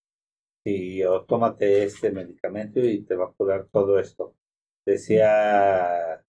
[0.65, 4.35] Sí, o tómate este medicamento y te va a curar todo esto.
[4.83, 6.25] Decía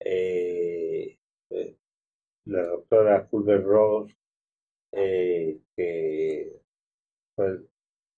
[0.00, 1.18] eh,
[1.50, 1.76] eh,
[2.46, 4.16] la doctora Culver Rose,
[4.92, 6.62] eh, que
[7.34, 7.60] pues,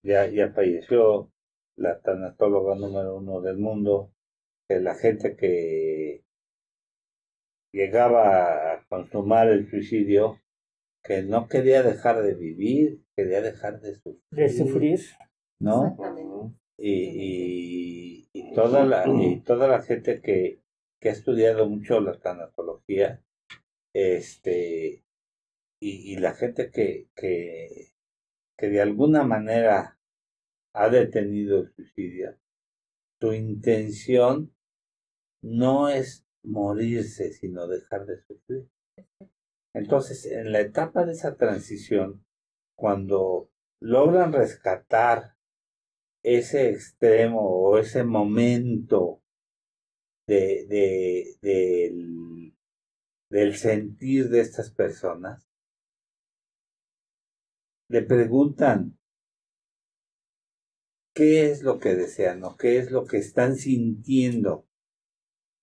[0.04, 1.32] ya, ya falleció,
[1.76, 4.12] la tanatóloga número uno del mundo,
[4.68, 6.24] que la gente que
[7.72, 10.40] llegaba a consumar el suicidio,
[11.02, 14.22] que no quería dejar de vivir, quería dejar de sufrir.
[14.30, 15.00] De sufrir.
[15.58, 15.96] ¿No?
[16.78, 20.60] Y, y, toda la, y toda la gente que,
[21.00, 23.22] que ha estudiado mucho la tanatología,
[23.94, 25.04] este,
[25.80, 27.92] y, la gente que, que,
[28.58, 29.98] que de alguna manera
[30.74, 32.36] ha detenido el suicidio,
[33.20, 34.54] su intención
[35.42, 38.68] no es morirse, sino dejar de sufrir.
[39.74, 42.24] Entonces, en la etapa de esa transición,
[42.76, 45.35] cuando logran rescatar
[46.26, 49.22] ese extremo o ese momento
[50.26, 52.52] de, de, del,
[53.30, 55.48] del sentir de estas personas,
[57.88, 58.98] le preguntan
[61.14, 64.66] qué es lo que desean o qué es lo que están sintiendo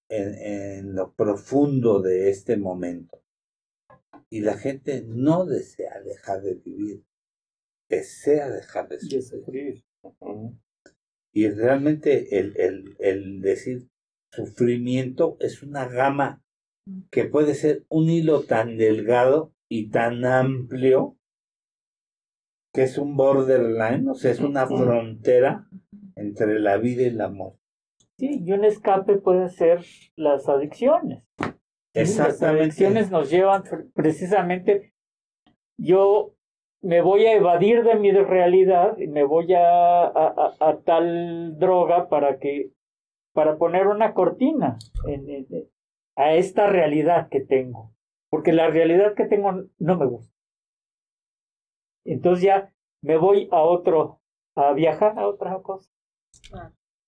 [0.10, 3.22] en, en, lo profundo de este momento.
[4.30, 7.04] Y la gente no desea dejar de vivir,
[7.90, 9.84] desea dejar de sufrir.
[11.34, 13.88] Y realmente el, el, el decir
[14.32, 16.44] sufrimiento es una gama
[17.12, 21.18] que puede ser un hilo tan delgado y tan amplio
[22.74, 25.68] que es un borderline, o sea, es una frontera
[26.16, 27.60] entre la vida y la muerte.
[28.18, 29.86] Sí, y un escape puede ser
[30.16, 31.24] las adicciones.
[31.94, 32.58] Exactamente.
[32.58, 33.64] Las adicciones nos llevan
[33.94, 34.94] precisamente,
[35.80, 36.33] yo
[36.84, 42.40] me voy a evadir de mi realidad y me voy a, a tal droga para
[42.40, 42.72] que
[43.34, 44.78] para poner una cortina
[46.16, 47.96] a esta realidad que tengo,
[48.30, 50.32] porque la realidad que tengo no me gusta.
[52.06, 54.22] Entonces ya me voy a otro,
[54.56, 55.90] a viajar a otra cosa.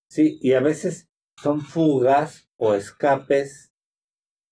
[0.08, 3.74] Sí, y a veces son fugas o escapes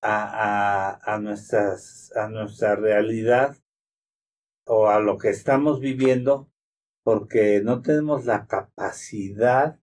[0.03, 3.57] a, a, a, nuestras, a nuestra realidad
[4.67, 6.49] o a lo que estamos viviendo
[7.05, 9.79] porque no tenemos la capacidad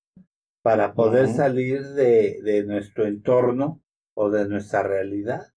[0.64, 3.82] para poder salir de, de nuestro entorno
[4.16, 5.54] o de nuestra realidad.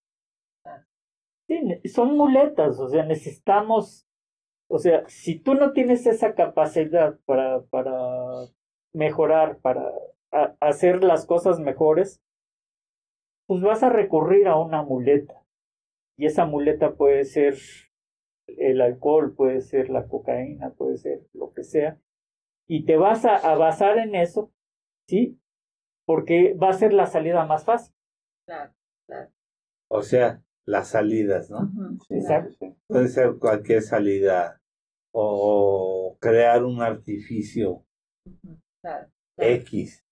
[1.47, 4.07] Sí, son muletas, o sea, necesitamos,
[4.71, 8.49] o sea, si tú no tienes esa capacidad para, para
[8.95, 9.93] mejorar, para
[10.61, 12.23] hacer las cosas mejores,
[13.47, 15.35] pues vas a recurrir a una muleta.
[16.17, 17.57] Y esa muleta puede ser
[18.47, 21.99] el alcohol, puede ser la cocaína, puede ser lo que sea.
[22.67, 24.53] y te vas a, a basar en eso,
[25.09, 25.39] ¿sí?
[26.07, 27.95] Porque va a ser la salida más fácil.
[28.47, 28.73] Claro,
[29.07, 29.31] claro.
[29.91, 31.71] O sea, las salidas, ¿no?
[32.11, 32.77] Exacto.
[32.89, 34.61] Puede ser cualquier salida
[35.13, 37.85] o crear un artificio
[38.83, 40.05] claro, X.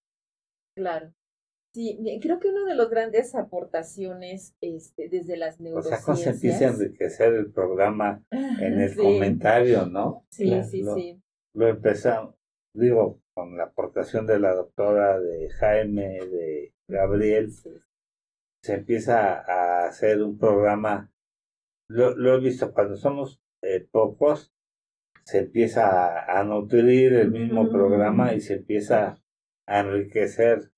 [0.76, 1.12] claro.
[1.74, 6.30] Sí, creo que una de las grandes aportaciones este, desde las O sea, cuando se
[6.30, 6.34] neurociencias.
[6.34, 10.26] empieza a enriquecer el programa en el Sí, comentario, ¿no?
[10.30, 11.18] Sí, sí, lo- sí.
[11.54, 12.34] Lo empezamos,
[12.74, 17.70] digo, con la aportación de la doctora, de Jaime, de Gabriel, sí.
[18.62, 21.10] se empieza a hacer un programa,
[21.88, 24.52] lo, lo he visto cuando somos eh, pocos,
[25.24, 25.88] se empieza
[26.24, 27.70] a, a nutrir el mismo Mm.
[27.72, 29.22] programa y se empieza
[29.66, 30.71] a enriquecer.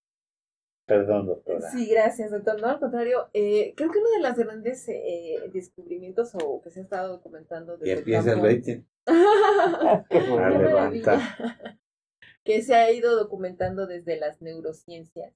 [0.86, 1.70] Perdón, doctora.
[1.70, 2.60] Sí, gracias, doctor.
[2.60, 6.80] No, al contrario, eh, creo que uno de los grandes eh, descubrimientos o que se
[6.80, 8.82] ha estado documentando y desde empieza el campo- rating
[10.10, 11.04] Qué Qué
[12.44, 15.32] que se ha ido documentando desde las neurociencias.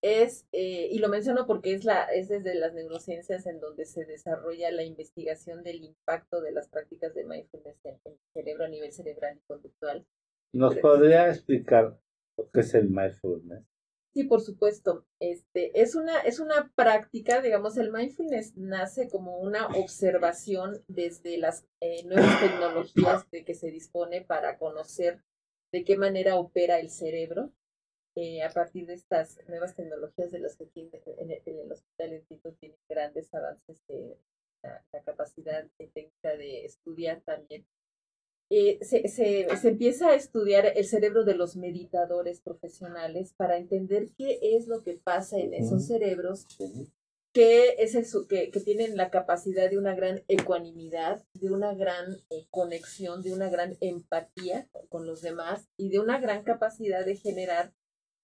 [0.00, 4.04] Es, eh, y lo menciono porque es, la, es desde las neurociencias en donde se
[4.04, 8.92] desarrolla la investigación del impacto de las prácticas de mindfulness en el cerebro a nivel
[8.92, 10.06] cerebral y conductual.
[10.52, 11.98] ¿Nos podría explicar
[12.36, 13.64] lo que es el mindfulness?
[14.14, 15.04] Sí, por supuesto.
[15.20, 21.66] Este, es, una, es una práctica, digamos, el mindfulness nace como una observación desde las
[21.80, 25.22] eh, nuevas tecnologías de que se dispone para conocer
[25.72, 27.52] de qué manera opera el cerebro.
[28.16, 31.72] eh, a partir de estas nuevas tecnologías de las que aquí en, el- en el
[31.72, 34.18] Hospital del Tito tiene grandes avances de
[34.62, 37.66] la, capacidad técnica de estudiar también
[38.50, 44.10] eh, se, se, se empieza a estudiar el cerebro de los meditadores profesionales para entender
[44.16, 46.46] qué es lo que pasa en esos cerebros
[47.32, 52.18] que, es eso, que, que tienen la capacidad de una gran ecuanimidad, de una gran
[52.30, 57.16] eh, conexión, de una gran empatía con los demás y de una gran capacidad de
[57.16, 57.72] generar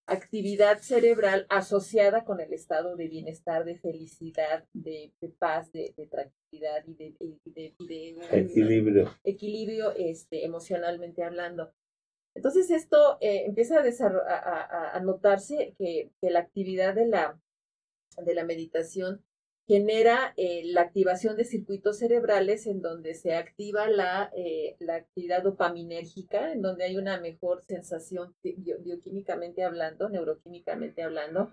[0.06, 6.06] actividad cerebral asociada con el estado de bienestar, de felicidad, de, de paz, de, de
[6.06, 9.14] tranquilidad y de, y de, y de un- Equilibrio.
[9.24, 11.72] equilibrio este, emocionalmente hablando.
[12.34, 17.40] Entonces esto eh, empieza a, a- a notarse que, que la actividad de la,
[18.24, 19.24] de la meditación
[19.70, 25.44] genera eh, la activación de circuitos cerebrales en donde se activa la, eh, la actividad
[25.44, 31.50] dopaminérgica, en donde hay una mejor sensación bi- bio- bioquímicamente hablando, neuroquímicamente hablando,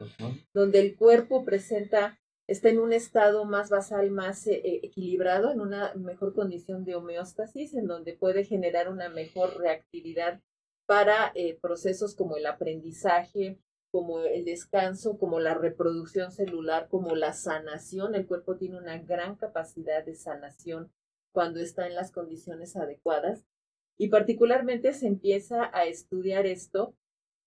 [0.52, 5.94] donde el cuerpo presenta, está en un estado más basal, más eh, equilibrado, en una
[5.94, 10.42] mejor condición de homeostasis, en donde puede generar una mejor reactividad
[10.88, 13.60] para procesos como el aprendizaje,
[13.98, 18.14] como el descanso, como la reproducción celular, como la sanación.
[18.14, 20.92] El cuerpo tiene una gran capacidad de sanación
[21.32, 23.48] cuando está en las condiciones adecuadas.
[23.98, 26.94] Y particularmente se empieza a estudiar esto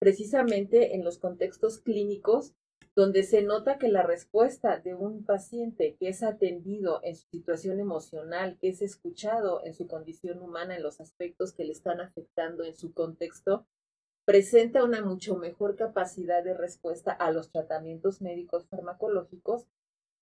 [0.01, 2.53] precisamente en los contextos clínicos
[2.97, 7.79] donde se nota que la respuesta de un paciente que es atendido en su situación
[7.79, 12.65] emocional, que es escuchado en su condición humana, en los aspectos que le están afectando
[12.65, 13.69] en su contexto,
[14.31, 19.67] presenta una mucho mejor capacidad de respuesta a los tratamientos médicos farmacológicos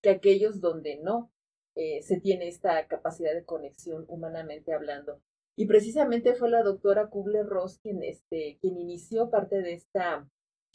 [0.00, 1.30] que aquellos donde no
[1.74, 5.20] eh, se tiene esta capacidad de conexión humanamente hablando.
[5.56, 10.26] Y precisamente fue la doctora Kubler-Ross quien, este, quien inició parte de esta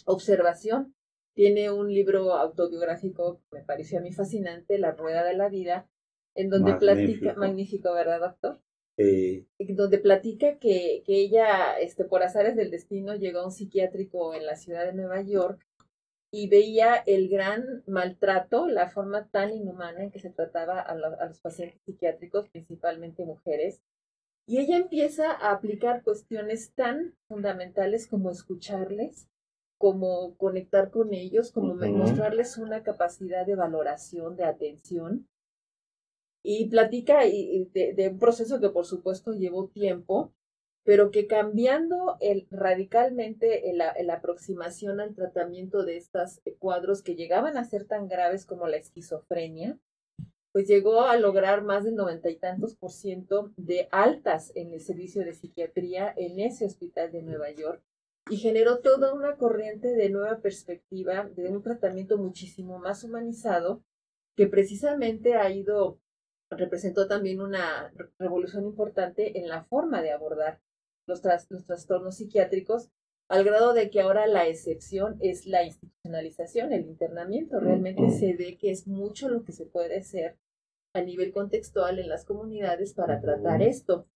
[0.06, 0.94] observación.
[1.34, 5.90] Tiene un libro autobiográfico que me pareció a mí fascinante, La Rueda de la Vida,
[6.36, 7.40] en donde platica, Magnífico.
[7.40, 8.60] magnífico, ¿verdad, doctor?
[8.98, 14.34] Eh, donde platica que, que ella, este, por azares del destino, llegó a un psiquiátrico
[14.36, 15.66] en la ciudad de Nueva York
[16.32, 21.20] y veía el gran maltrato, la forma tan inhumana en que se trataba a, lo-
[21.20, 23.82] a los pacientes psiquiátricos, principalmente mujeres.
[24.46, 29.28] Y ella empieza a aplicar cuestiones tan fundamentales como escucharles,
[29.78, 35.28] como conectar con ellos, como mostrarles una capacidad de valoración, de atención.
[36.44, 40.34] Y platica de, un proceso que por supuesto llevó tiempo,
[40.84, 47.58] pero que cambiando el, radicalmente el- la aproximación al tratamiento de estos cuadros que llegaban
[47.58, 49.80] a ser tan graves como la esquizofrenia,
[50.52, 54.82] pues llegó a lograr más del noventa y tantos por ciento de altas en el
[54.82, 57.82] servicio de psiquiatría en ese hospital de Nueva York
[58.30, 63.84] y generó toda una corriente de nueva perspectiva, de un tratamiento muchísimo más humanizado,
[64.38, 66.00] que precisamente ha ido,
[66.58, 70.60] representó también una re- revolución importante en la forma de abordar
[71.08, 72.90] los, tras- los trastornos psiquiátricos,
[73.30, 77.60] al grado de que ahora la excepción es la institucionalización, el internamiento.
[77.60, 80.38] Realmente se ve que es mucho lo que se puede hacer
[80.94, 84.08] a nivel contextual en las comunidades para tratar esto.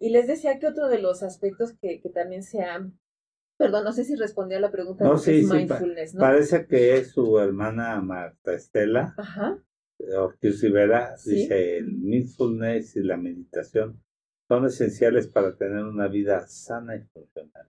[0.00, 2.98] Y les decía que otro de los aspectos que, que también se han
[3.58, 6.20] Perdón, no sé si respondió a la pregunta no, de sí, es sí, mindfulness, ¿no?
[6.20, 9.58] Parece que es su hermana Marta Estela Ajá.
[10.16, 11.16] Ortiz Rivera.
[11.16, 11.34] Sí.
[11.34, 14.02] Dice, el mindfulness y la meditación
[14.48, 17.68] son esenciales para tener una vida sana y funcional.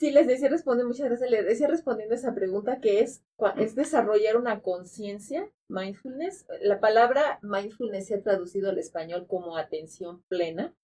[0.00, 3.22] Sí, les decía, responde, muchas gracias, les decía respondiendo a esa pregunta que es,
[3.58, 6.46] es desarrollar una conciencia, mindfulness.
[6.62, 10.74] La palabra mindfulness se ha traducido al español como atención plena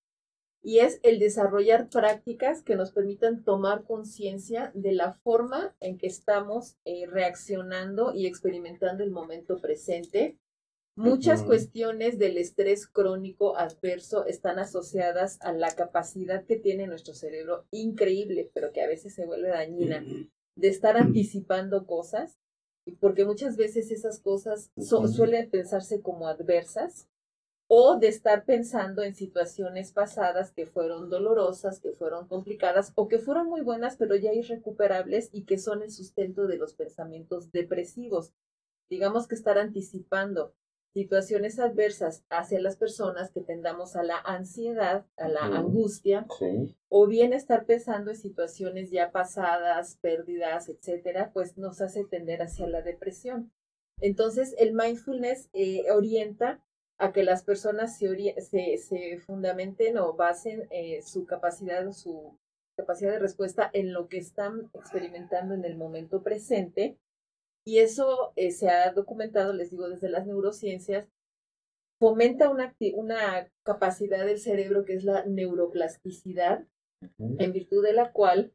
[0.62, 6.08] y es el desarrollar prácticas que nos permitan tomar conciencia de la forma en que
[6.08, 10.38] estamos eh, reaccionando y experimentando el momento presente.
[10.96, 17.66] Muchas cuestiones del estrés crónico adverso están asociadas a la capacidad que tiene nuestro cerebro,
[17.70, 20.02] increíble, pero que a veces se vuelve dañina,
[20.56, 22.38] de estar anticipando cosas,
[22.98, 27.08] porque muchas veces esas cosas so- suelen pensarse como adversas,
[27.68, 33.18] o de estar pensando en situaciones pasadas que fueron dolorosas, que fueron complicadas, o que
[33.18, 38.32] fueron muy buenas, pero ya irrecuperables y que son el sustento de los pensamientos depresivos.
[38.88, 40.54] Digamos que estar anticipando
[40.96, 46.74] situaciones adversas hacia las personas que tendamos a la ansiedad, a la angustia, Sí.
[46.88, 52.66] o bien estar pensando en situaciones ya pasadas, pérdidas, etcétera, pues nos hace tender hacia
[52.66, 53.52] la depresión.
[54.00, 56.64] Entonces, el mindfulness eh, orienta
[56.96, 62.38] a que las personas se, se, se fundamenten o basen eh, su capacidad, su
[62.74, 66.96] capacidad de respuesta en lo que están experimentando en el momento presente.
[67.66, 71.08] Y eso eh, se ha documentado, les digo, desde las neurociencias,
[71.98, 76.64] fomenta una, una capacidad del cerebro que es la neuroplasticidad,
[77.18, 78.52] en virtud de la cual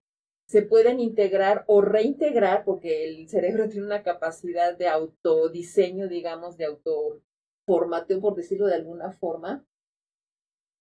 [0.48, 6.66] se pueden integrar o reintegrar, porque el cerebro tiene una capacidad de autodiseño, digamos, de
[6.66, 9.66] autoformateo, por decirlo de alguna forma,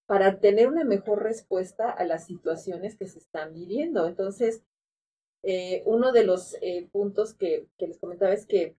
[0.06, 4.06] para tener una mejor respuesta a las situaciones que se están viviendo.
[4.06, 4.62] Entonces,
[5.42, 8.76] eh, uno de los eh, puntos que, les comentaba es que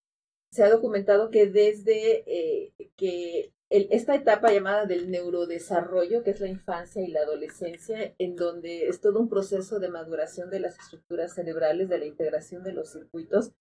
[0.51, 6.49] se ha documentado que desde eh, que esta etapa llamada del neurodesarrollo, que es la
[6.49, 11.33] infancia y la adolescencia, en donde es todo un proceso de maduración de las estructuras
[11.33, 13.53] cerebrales, de la integración de los circuitos,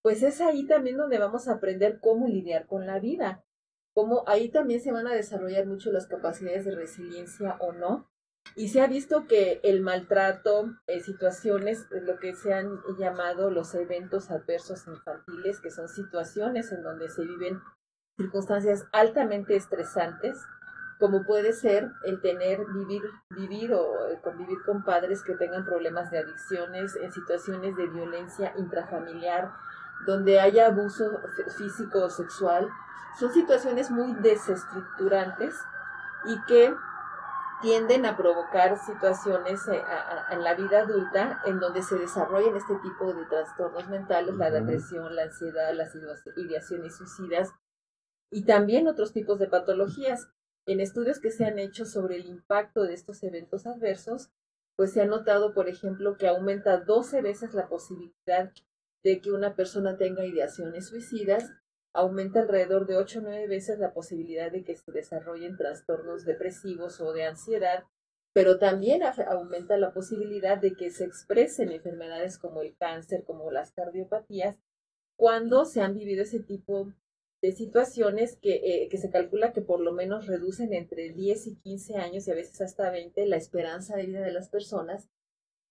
[0.00, 3.44] pues es ahí también donde vamos a aprender cómo lidiar con la vida,
[3.94, 8.10] cómo ahí también se van a desarrollar mucho las capacidades de resiliencia o no.
[8.54, 13.74] Y se ha visto que el maltrato, eh, situaciones, lo que se han llamado los
[13.74, 17.60] eventos adversos infantiles, que son situaciones en donde se viven
[18.18, 20.36] circunstancias altamente estresantes,
[20.98, 26.10] como puede ser el tener, vivir, vivir o eh, convivir con padres que tengan problemas
[26.10, 29.50] de adicciones, en situaciones de violencia intrafamiliar,
[30.06, 31.20] donde haya abuso
[31.56, 32.68] físico o sexual,
[33.18, 35.54] son situaciones muy desestructurantes
[36.26, 36.74] y que
[37.62, 39.80] tienden a provocar situaciones eh,
[40.30, 45.16] en la vida adulta en donde se desarrollan este tipo de trastornos mentales, la depresión,
[45.16, 45.94] la ansiedad, las
[46.36, 47.52] ideaciones suicidas
[48.30, 50.28] y también otros tipos de patologías.
[50.66, 54.30] En estudios que se han hecho sobre el impacto de estos eventos adversos,
[54.76, 58.52] pues se ha notado, por ejemplo, que aumenta 12 veces la posibilidad
[59.02, 61.50] de que una persona tenga ideaciones suicidas,
[61.94, 67.00] aumenta alrededor de 8 o 9 veces la posibilidad de que se desarrollen trastornos depresivos
[67.00, 67.84] o de ansiedad,
[68.32, 73.72] pero también aumenta la posibilidad de que se expresen enfermedades como el cáncer, como las
[73.72, 74.56] cardiopatías,
[75.16, 76.92] cuando se han vivido ese tipo
[77.42, 81.56] de situaciones que, eh, que se calcula que por lo menos reducen entre 10 y
[81.56, 85.10] 15 años y a veces hasta 20 la esperanza de vida de las personas,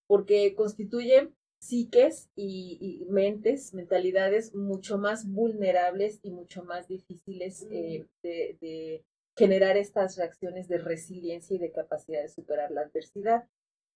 [0.06, 8.08] porque constituyen psiques y, y mentes, mentalidades mucho más vulnerables y mucho más difíciles eh,
[8.24, 9.04] de, de
[9.38, 13.48] generar estas reacciones de resiliencia y de capacidad de superar la adversidad.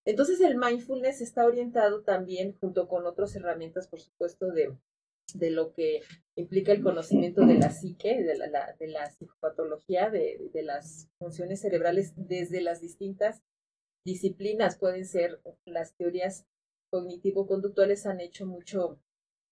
[0.04, 4.72] Entonces el mindfulness está orientado también, junto con otras herramientas, por supuesto, de,
[5.34, 6.02] de lo que
[6.36, 11.08] implica el conocimiento de la psique, de la, la- de la psicopatología, de, de las
[11.18, 13.42] funciones cerebrales desde las distintas
[14.04, 14.78] disciplinas.
[14.78, 16.46] Pueden ser las teorías
[16.96, 18.98] cognitivo-conductuales han hecho mucho,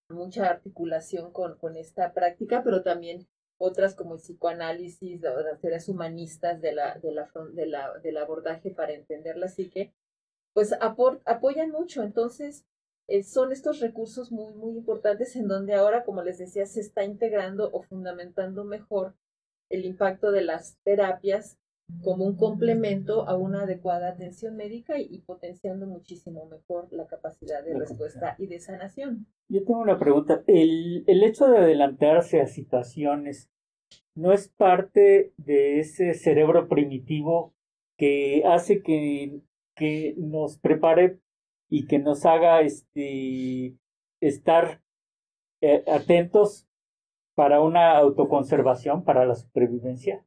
[0.08, 3.26] mucha articulación con, con esta práctica, pero también
[3.58, 8.16] otras como el psicoanálisis, la- las teorías humanistas de la, de la, de la, del
[8.16, 9.92] abordaje para entender la psique,
[10.54, 12.02] pues apoyan mucho.
[12.02, 12.64] Entonces,
[13.08, 17.04] eh, son estos recursos muy, muy importantes en donde ahora, como les decía, se está
[17.04, 19.14] integrando o fundamentando mejor
[19.70, 21.58] el impacto de las terapias
[22.02, 27.62] como un complemento a una adecuada atención médica y, y potenciando muchísimo mejor la capacidad
[27.62, 29.26] de La respuesta y de sanación.
[29.48, 30.42] Yo tengo una pregunta.
[30.46, 33.50] El, el hecho de adelantarse a situaciones
[34.14, 37.54] no es parte de ese cerebro primitivo
[37.96, 39.40] que hace que,
[39.76, 41.18] que nos prepare
[41.68, 43.76] y que nos haga este,
[44.20, 44.80] estar
[45.60, 46.66] eh, atentos
[47.34, 50.24] para una autoconservación, para la supervivencia.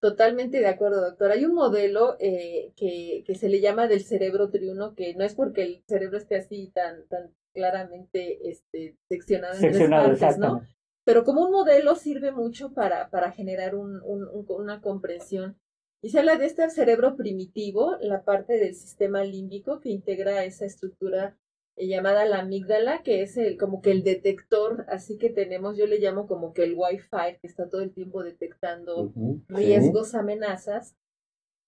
[0.00, 1.30] Totalmente de acuerdo, doctor.
[1.30, 5.34] Hay un modelo eh, que, que, se le llama del cerebro triuno, que no es
[5.34, 10.62] porque el cerebro esté así tan, tan claramente este, seccionado en tres partes, ¿no?
[11.04, 15.58] Pero como un modelo sirve mucho para, para generar un, un, una comprensión.
[16.02, 20.64] Y se habla de este cerebro primitivo, la parte del sistema límbico que integra esa
[20.64, 21.36] estructura
[21.76, 25.98] llamada la amígdala, que es el, como que el detector, así que tenemos, yo le
[25.98, 29.12] llamo como que el Wi-Fi, que está todo el tiempo detectando
[29.48, 30.96] riesgos, amenazas,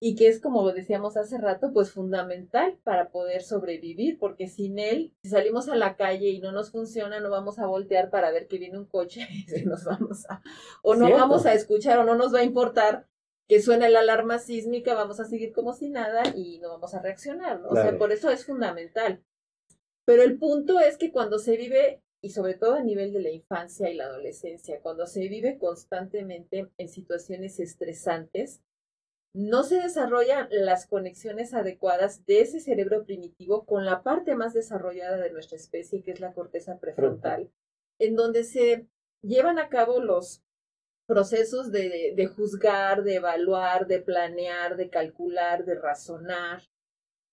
[0.05, 5.15] y que es, como decíamos hace rato, pues fundamental para poder sobrevivir, porque sin él,
[5.23, 8.49] si salimos a la calle y no nos funciona, no vamos a voltear para ver
[8.49, 10.43] que viene un coche y nos vamos a,
[10.83, 13.07] o no vamos a escuchar o no nos va a importar
[13.49, 17.03] que suene la alarma sísmica, vamos a seguir como si nada y no vamos a
[17.03, 17.69] reaccionar, ¿no?
[17.69, 19.23] O sea, por eso es fundamental.
[20.05, 23.31] Pero el punto es que cuando se vive, y sobre todo a nivel de la
[23.31, 28.61] infancia y la adolescencia, cuando se vive constantemente en situaciones estresantes,
[29.35, 35.17] no se desarrollan las conexiones adecuadas de ese cerebro primitivo con la parte más desarrollada
[35.17, 37.51] de nuestra especie, que es la corteza prefrontal,
[37.99, 38.87] en donde se
[39.23, 40.43] llevan a cabo los
[41.07, 46.63] procesos de, de, juzgar, de evaluar, de planear, de calcular, de razonar,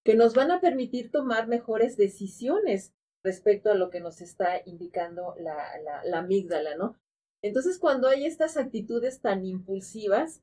[0.09, 5.35] que nos van a permitir tomar mejores decisiones respecto a lo que nos está indicando
[5.37, 5.55] la,
[6.03, 6.97] la, amígdala, ¿no?
[7.43, 10.41] Entonces, cuando hay estas actitudes tan impulsivas,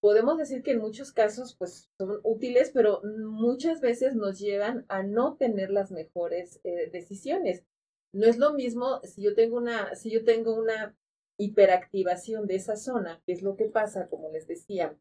[0.00, 5.02] podemos decir que en muchos casos, pues, son útiles, pero muchas veces nos llevan a
[5.02, 7.64] no tener las mejores eh, decisiones.
[8.12, 10.94] No es lo mismo si yo tengo una, si yo tengo una
[11.38, 14.94] hiperactivación de esa zona, que es lo que pasa, como les decía,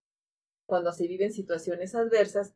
[0.66, 2.56] cuando se viven situaciones adversas,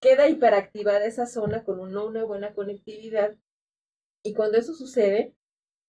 [0.00, 3.36] queda hiperactivada esa zona con una, una buena conectividad
[4.22, 5.34] y cuando eso sucede,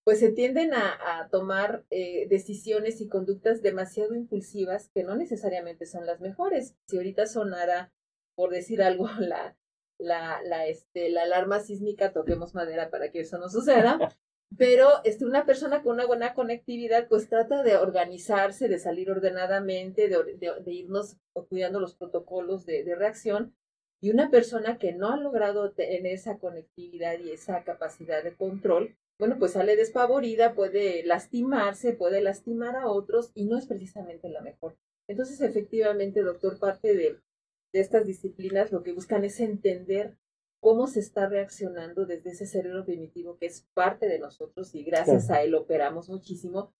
[0.03, 6.05] pues se tienden a, tomar eh, decisiones y conductas demasiado impulsivas que no necesariamente son
[6.05, 6.75] las mejores.
[6.87, 7.91] Si ahorita sonara,
[8.35, 9.57] por decir algo, la,
[9.97, 13.97] la, la, este, la alarma sísmica, toquemos madera para que eso no suceda.
[14.57, 20.07] Pero este, una persona con una buena conectividad, pues trata de organizarse, de salir ordenadamente,
[20.07, 21.17] de, de, irnos
[21.49, 23.55] cuidando los protocolos de, de reacción
[24.05, 28.95] y una persona que no ha logrado tener esa conectividad y esa capacidad de control,
[29.17, 34.41] bueno, pues sale despavorida, puede lastimarse, puede lastimar a otros y no es precisamente la
[34.41, 34.77] mejor.
[35.07, 37.19] Entonces, efectivamente, doctor, parte de,
[37.73, 40.15] de estas disciplinas lo que buscan es entender
[40.61, 45.31] cómo se está reaccionando desde ese cerebro primitivo que es parte de nosotros y gracias
[45.31, 46.75] a él operamos muchísimo,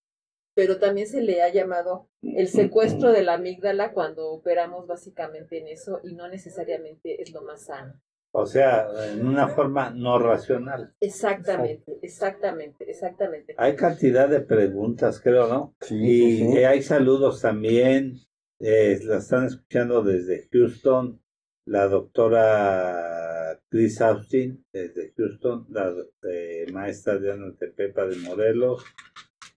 [0.55, 5.67] pero también se le ha llamado el secuestro de la amígdala cuando operamos básicamente en
[5.67, 8.01] eso y no necesariamente es lo más sano.
[8.31, 10.93] O sea, en una forma no racional.
[10.99, 13.55] Exactamente, exactamente, exactamente.
[13.57, 15.75] Hay cantidad de preguntas, creo, ¿no?
[15.81, 16.43] Sí.
[16.53, 18.17] Y hay saludos también.
[18.59, 21.21] Eh, la están escuchando desde Houston,
[21.65, 25.93] la doctora Chris Austin, desde Houston, la
[26.29, 28.83] eh, maestra Diana Tepepa de Morelos,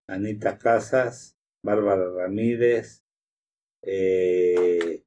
[0.08, 3.04] Anita Casas, Bárbara Ramírez.
[3.82, 5.04] Eh,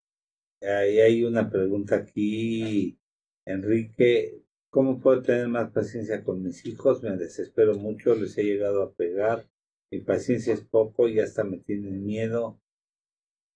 [0.62, 3.00] ahí hay una pregunta aquí,
[3.46, 4.44] Enrique.
[4.70, 7.04] ¿Cómo puedo tener más paciencia con mis hijos?
[7.04, 9.48] Me desespero mucho, les he llegado a pegar.
[9.92, 12.62] Mi paciencia es poco y hasta me tienen miedo.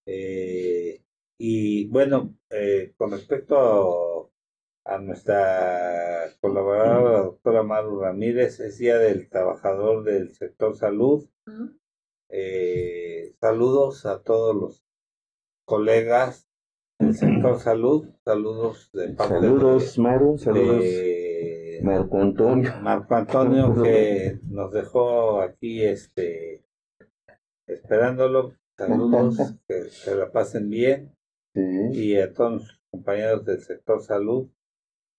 [0.06, 1.02] Eh,
[1.38, 4.32] y bueno, eh, con respecto
[4.84, 11.28] a, nuestra colaboradora, la doctora Maru Ramírez, es Día del Trabajador del Sector Salud.
[12.28, 14.84] Eh, saludos a todos los
[15.64, 16.48] colegas
[16.98, 18.08] del sector salud.
[18.24, 20.38] Saludos de Saludos, Maru.
[20.38, 20.84] Saludos.
[21.82, 22.72] Marco Antonio.
[22.80, 26.64] Marco Antonio que nos dejó aquí este
[27.66, 28.54] esperándolo.
[28.76, 29.36] Saludos,
[29.68, 31.16] que se la pasen bien.
[31.54, 34.50] Y a todos los compañeros del sector salud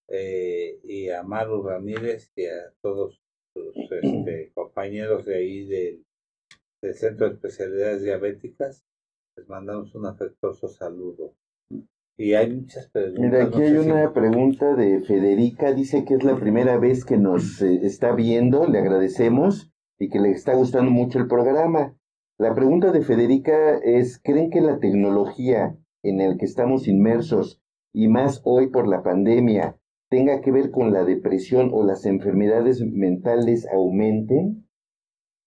[0.08, 3.24] eh, y a Maru Ramírez y a todos
[3.54, 6.07] sus este, compañeros de ahí del
[6.82, 8.86] del Centro de Especialidades Diabéticas,
[9.36, 11.36] les mandamos un afectuoso saludo.
[12.20, 13.24] Y hay muchas preguntas.
[13.24, 17.62] Mira, aquí hay una pregunta de Federica, dice que es la primera vez que nos
[17.62, 21.96] eh, está viendo, le agradecemos y que le está gustando mucho el programa.
[22.40, 27.62] La pregunta de Federica es, ¿creen que la tecnología en la que estamos inmersos
[27.94, 29.78] y más hoy por la pandemia
[30.10, 34.67] tenga que ver con la depresión o las enfermedades mentales aumenten?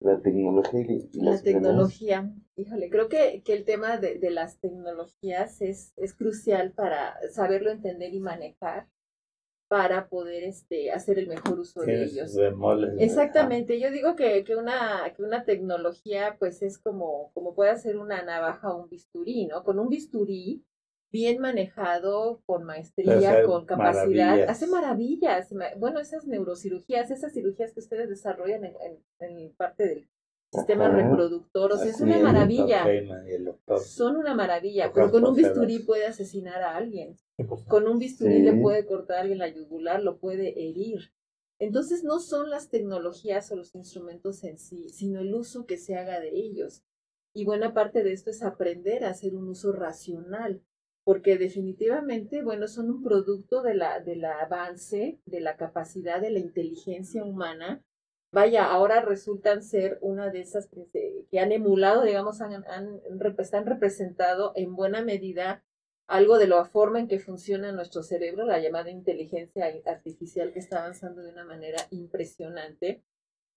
[0.01, 0.81] La tecnología
[1.13, 2.33] y la tecnología.
[2.57, 7.71] Híjole, creo que, que el tema de, de, las tecnologías es, es crucial para saberlo
[7.71, 8.89] entender y manejar
[9.71, 12.37] para poder este, hacer el mejor uso de ellos.
[12.99, 17.97] Exactamente, yo digo que, que, una, que una tecnología pues es como, como puede ser
[17.97, 19.63] una navaja o un bisturí, ¿no?
[19.63, 20.65] Con un bisturí
[21.13, 25.53] bien manejado, con maestría, con capacidad, hace maravillas.
[25.79, 28.75] Bueno, esas neurocirugías, esas cirugías que ustedes desarrollan en,
[29.21, 30.09] en, parte del
[30.53, 32.85] sistema reproductor, o sea, es una maravilla.
[33.85, 37.17] Son una maravilla, pero con un bisturí puede asesinar a alguien.
[37.69, 41.13] Con un bisturí le puede cortar a alguien la yugular, lo puede herir.
[41.59, 45.95] Entonces no son las tecnologías o los instrumentos en sí, sino el uso que se
[45.95, 46.83] haga de ellos.
[47.35, 50.63] Y buena parte de esto es aprender a hacer un uso racional
[51.05, 56.39] porque definitivamente, bueno, son un producto de la, del avance, de la capacidad de la
[56.39, 57.83] inteligencia humana.
[58.33, 62.65] Vaya, ahora resultan ser una de esas que, han emulado, digamos, han,
[63.39, 65.65] están representado en buena medida
[66.07, 70.81] algo de la forma en que funciona nuestro cerebro, la llamada inteligencia artificial que está
[70.81, 73.03] avanzando de una manera impresionante.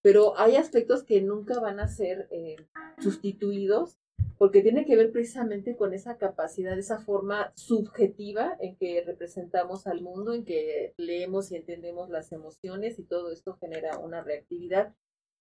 [0.02, 2.58] Pero hay aspectos que nunca van a ser eh,
[3.00, 4.00] sustituidos
[4.38, 10.02] porque tiene que ver precisamente con esa capacidad, esa forma subjetiva en que representamos al
[10.02, 14.94] mundo, en que leemos y entendemos las emociones y todo esto genera una reactividad.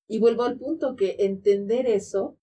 [0.09, 2.37] Y vuelvo al punto que entender eso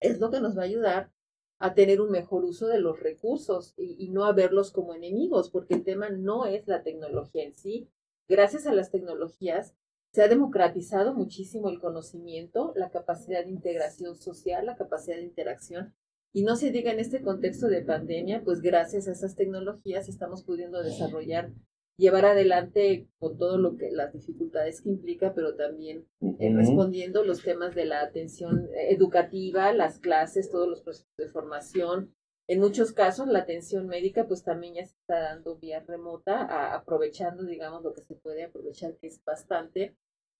[0.00, 1.12] es lo que nos va a ayudar
[1.58, 5.50] a tener un mejor uso de los recursos y, y no a verlos como enemigos,
[5.50, 7.88] porque el tema no es la tecnología en sí.
[8.28, 9.74] Gracias a las tecnologías
[10.12, 15.94] se ha democratizado muchísimo el conocimiento, la capacidad de integración social, la capacidad de interacción.
[16.32, 20.44] Y no se diga en este contexto de pandemia, pues gracias a esas tecnologías estamos
[20.44, 21.52] pudiendo desarrollar,
[21.96, 26.06] llevar adelante con todo lo que las dificultades que implica, pero también
[26.38, 32.14] eh, respondiendo los temas de la atención educativa, las clases, todos los procesos de formación,
[32.48, 37.44] en muchos casos, la atención médica pues también ya se está dando vía remota, aprovechando,
[37.44, 39.94] digamos, lo que se puede aprovechar, que es bastante.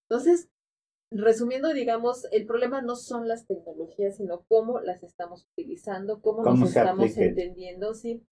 [0.08, 0.48] Entonces,
[1.10, 6.70] resumiendo, digamos, el problema no son las tecnologías, sino cómo las estamos utilizando, cómo, nos
[6.70, 8.24] estamos entendiendo, sí.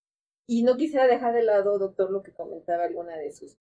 [0.49, 3.59] Y no quisiera dejar de lado, doctor, lo que comentaba alguna de sus,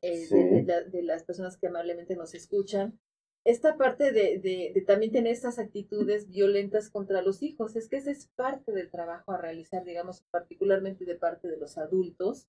[0.00, 2.98] eh, de, las personas que amablemente nos escuchan,
[3.44, 8.10] esta parte de, de, también tener estas actitudes violentas contra los hijos, es que esa
[8.10, 12.46] es parte del trabajo a realizar, digamos, particularmente de parte de los adultos,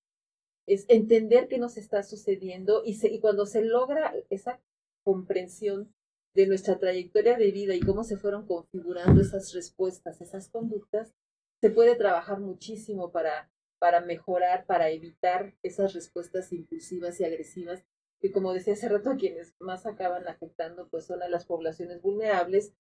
[0.67, 4.61] es entender qué nos está sucediendo y, y cuando se logra esa
[5.03, 5.93] comprensión
[6.35, 11.13] de nuestra trayectoria de vida y cómo se fueron configurando esas respuestas, esas conductas,
[11.59, 17.83] se puede trabajar muchísimo para, para mejorar, para evitar esas respuestas impulsivas y agresivas
[18.23, 22.73] que como decía hace rato, quienes más acaban afectando pues son a las poblaciones vulnerables,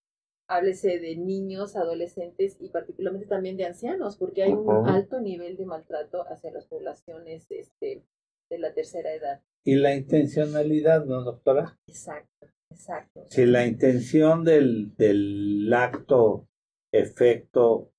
[0.47, 5.65] háblese de niños, adolescentes y particularmente también de ancianos, porque hay un alto nivel de
[5.65, 8.05] maltrato hacia las poblaciones este,
[8.49, 9.41] de la tercera edad.
[9.65, 11.77] Y la intencionalidad, ¿no, doctora?
[11.87, 13.25] Exacto, exacto.
[13.29, 16.47] Si la intención del, del acto,
[16.93, 17.91] efecto,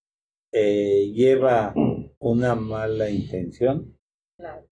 [0.51, 1.75] eh, lleva
[2.21, 3.99] una mala intención,
[4.39, 4.67] claro.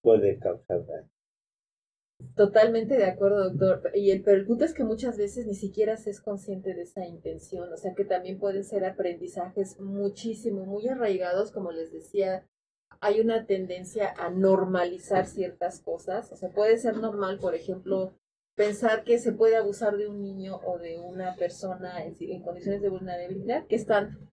[0.00, 1.09] puede causar daño.
[2.36, 3.90] Totalmente de acuerdo, doctor.
[3.94, 7.06] Y el, pero punto es que muchas veces ni siquiera se es consciente de esa
[7.06, 12.46] intención, o sea que también pueden ser aprendizajes muchísimo, muy arraigados, como les decía,
[13.00, 18.14] hay una tendencia a normalizar ciertas cosas, o sea, puede ser normal, por ejemplo,
[18.54, 22.82] pensar que se puede abusar de un niño o de una persona en, en condiciones
[22.82, 24.29] de vulnerabilidad que están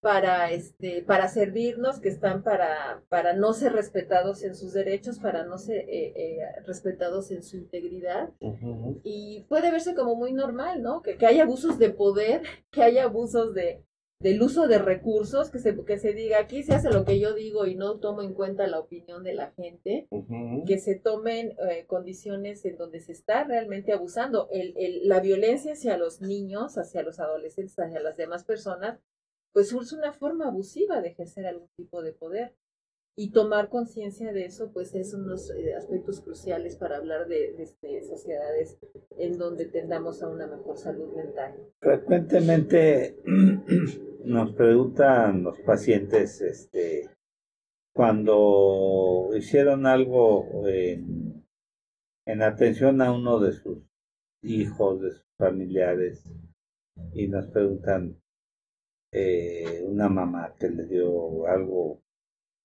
[0.00, 5.44] para este para servirnos que están para para no ser respetados en sus derechos para
[5.44, 8.30] no ser eh, eh, respetados en su integridad.
[9.04, 13.04] Y puede verse como muy normal no que, que haya abusos de poder que haya
[13.04, 13.84] abusos de
[14.20, 17.34] del uso de recursos que se que se diga aquí se hace lo que yo
[17.34, 20.08] digo y no tomo en cuenta la opinión de la gente
[20.66, 24.48] que se tomen eh, condiciones en donde se está realmente abusando.
[24.50, 28.98] El, el, la violencia hacia los niños hacia los adolescentes hacia las demás personas
[29.52, 32.54] pues es una forma abusiva de ejercer algún tipo de poder.
[33.16, 38.02] Y tomar conciencia de eso, pues es unos eh, aspectos cruciales para hablar de, de,
[38.02, 38.78] sociedades
[39.18, 41.54] en donde tendamos a una mejor salud mental.
[41.80, 43.20] Frecuentemente
[44.24, 47.10] nos preguntan los pacientes, este,
[47.92, 51.44] cuando hicieron algo en,
[52.26, 53.82] en atención a uno de sus
[54.42, 56.24] hijos, de sus familiares,
[57.12, 58.20] y nos preguntan,
[59.12, 62.02] eh, una mamá que le dio algo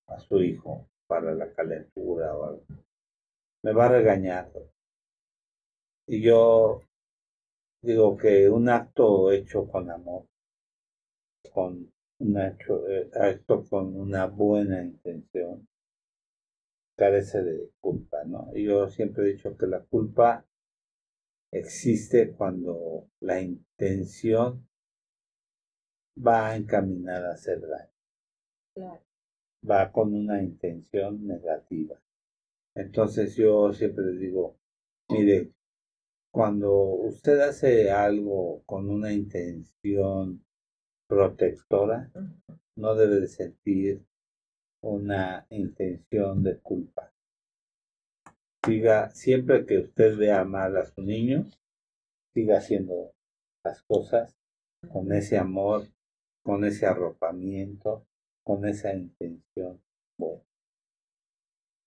[0.08, 2.64] a su hijo para la calentura o algo,
[3.62, 4.52] me va a regañar.
[6.06, 6.82] Y yo
[7.82, 10.26] digo que un acto hecho con amor,
[11.52, 15.66] con un eh, acto con una buena intención,
[16.96, 18.52] carece de culpa, ¿no?
[18.54, 20.46] Yo siempre he dicho que la culpa
[21.52, 24.66] existe cuando la intención
[26.16, 29.00] va encaminada a hacer daño.
[29.68, 32.00] Va con una intención negativa.
[32.74, 34.56] Entonces yo siempre digo,
[35.08, 35.52] mire,
[36.30, 40.44] cuando usted hace algo con una intención
[41.08, 42.10] protectora,
[42.76, 44.04] no debe de sentir
[44.82, 47.12] una intención de culpa.
[48.64, 51.46] Siga, siempre que usted vea mal a su niño,
[52.34, 53.14] siga haciendo
[53.64, 54.36] las cosas
[54.92, 55.86] con ese amor,
[56.46, 58.06] con ese arropamiento,
[58.44, 59.82] con esa intención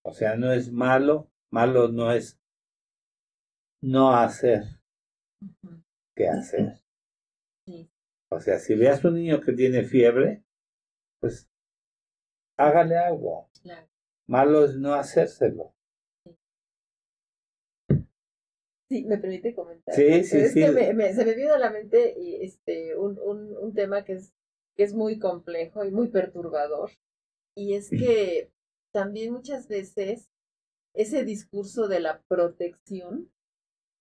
[0.04, 2.38] O sea, no es malo, malo no es
[3.82, 4.64] no hacer
[6.14, 6.74] que hacer.
[8.32, 10.44] O sea, si ve a su niño que tiene fiebre,
[11.20, 11.50] pues
[12.58, 13.50] hágale algo.
[14.28, 15.74] Malo es no hacérselo.
[18.88, 19.96] Sí, me permite comentar.
[19.96, 20.60] Sí, sí, es sí.
[20.60, 24.32] Que me, se me vino a la mente este, un, un, un tema que es,
[24.80, 26.92] que es muy complejo y muy perturbador.
[27.54, 28.50] Y es que
[28.94, 30.30] también muchas veces
[30.94, 33.30] ese discurso de la protección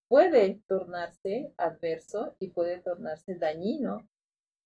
[0.07, 4.09] puede tornarse adverso y puede tornarse dañino,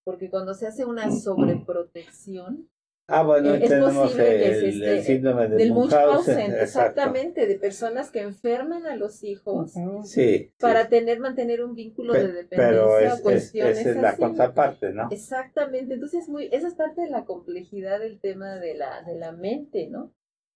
[0.04, 2.68] porque cuando se hace una sobreprotección,
[3.08, 7.46] Ah, bueno, eh, es posible que es el, este, síndrome de del Munchausen, Munchausen, exactamente,
[7.46, 9.72] de personas que enferman a los hijos
[10.04, 10.90] sí, para sí.
[10.90, 14.08] tener, mantener un vínculo Pe- de dependencia pero es, o es, cuestiones esa es la
[14.10, 14.20] así.
[14.20, 15.08] contraparte, ¿no?
[15.10, 19.32] Exactamente, entonces muy, esa es parte de la complejidad del tema de la, de la
[19.32, 20.12] mente, ¿no?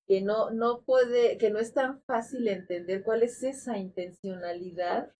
[0.07, 5.13] Que no, no puede, que no es tan fácil entender cuál es esa intencionalidad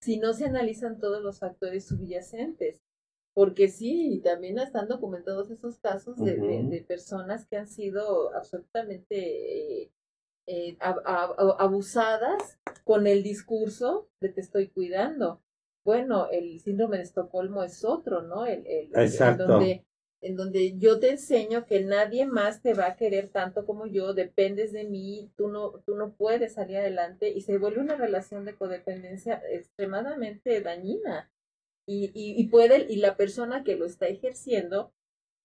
[0.00, 2.81] si no se analizan todos los factores subyacentes.
[3.34, 9.90] Porque sí, también están documentados esos casos de, personas que han sido absolutamente eh,
[10.46, 15.40] eh, ab- ab- abusadas con el discurso de te estoy cuidando.
[15.84, 18.44] Bueno, el síndrome de Estocolmo es otro, ¿no?
[18.44, 19.44] El- Exacto.
[19.44, 19.86] En donde,
[20.20, 24.14] en donde yo te enseño que nadie más te va a querer tanto como yo,
[24.14, 28.44] dependes de mí, tú no, tú no puedes salir adelante y se vuelve una relación
[28.44, 31.30] de codependencia extremadamente dañina.
[31.86, 34.92] Y, y, y puede, y la persona que lo está ejerciendo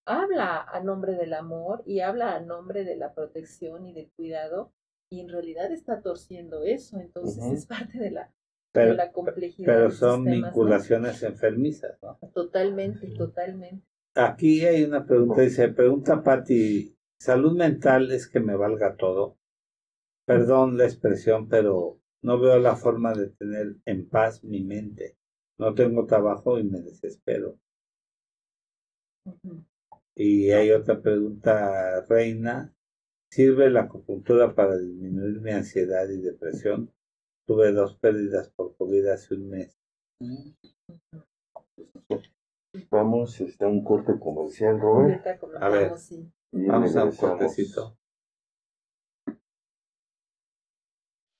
[0.05, 4.71] habla a nombre del amor y habla a nombre de la protección y del cuidado,
[5.11, 6.99] y en realidad está torciendo eso.
[6.99, 8.31] Entonces es parte de la, de
[8.73, 9.65] Pero, la complejidad.
[9.65, 12.19] pero son vinculaciones enfermizas, ¿no?
[12.33, 13.85] Totalmente, totalmente.
[14.15, 19.37] Aquí hay una pregunta, dice, pregunta Patti, ¿salud mental es que me valga todo?
[20.25, 25.16] Perdón la expresión, pero no veo la forma de tener en paz mi mente.
[25.59, 27.57] No tengo trabajo y me desespero.
[30.15, 32.73] Y hay otra pregunta, Reina.
[33.29, 36.91] ¿Sirve la acupuntura para disminuir mi ansiedad y depresión?
[37.45, 39.77] Tuve dos pérdidas por COVID hace un mes.
[42.89, 45.25] Vamos este, a un corte comercial, Robert.
[45.59, 45.97] A ver.
[45.97, 46.31] sí.
[46.51, 47.97] Vamos a un cortecito.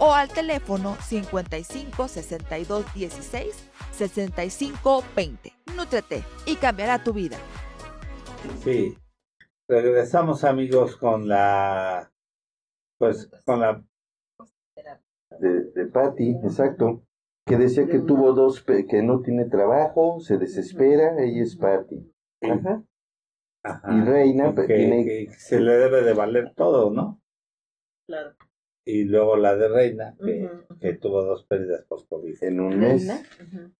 [0.00, 5.52] o al teléfono 55 62 16 65 20.
[5.76, 7.36] Nútrete y cambiará tu vida.
[8.64, 8.96] Sí.
[9.68, 12.10] Regresamos amigos con la
[12.98, 13.84] pues con la
[15.38, 17.02] De, de Patty, exacto.
[17.46, 22.12] Que decía que tuvo dos, que no tiene trabajo, se desespera, ella es Patty.
[22.42, 22.82] Ajá.
[23.62, 27.20] ajá, Y Reina que, tiene que se le debe de valer todo, ¿no?
[28.06, 28.34] Claro.
[28.84, 30.16] Y luego la de Reina,
[30.80, 32.42] que, tuvo dos pérdidas por COVID.
[32.42, 33.10] en un mes.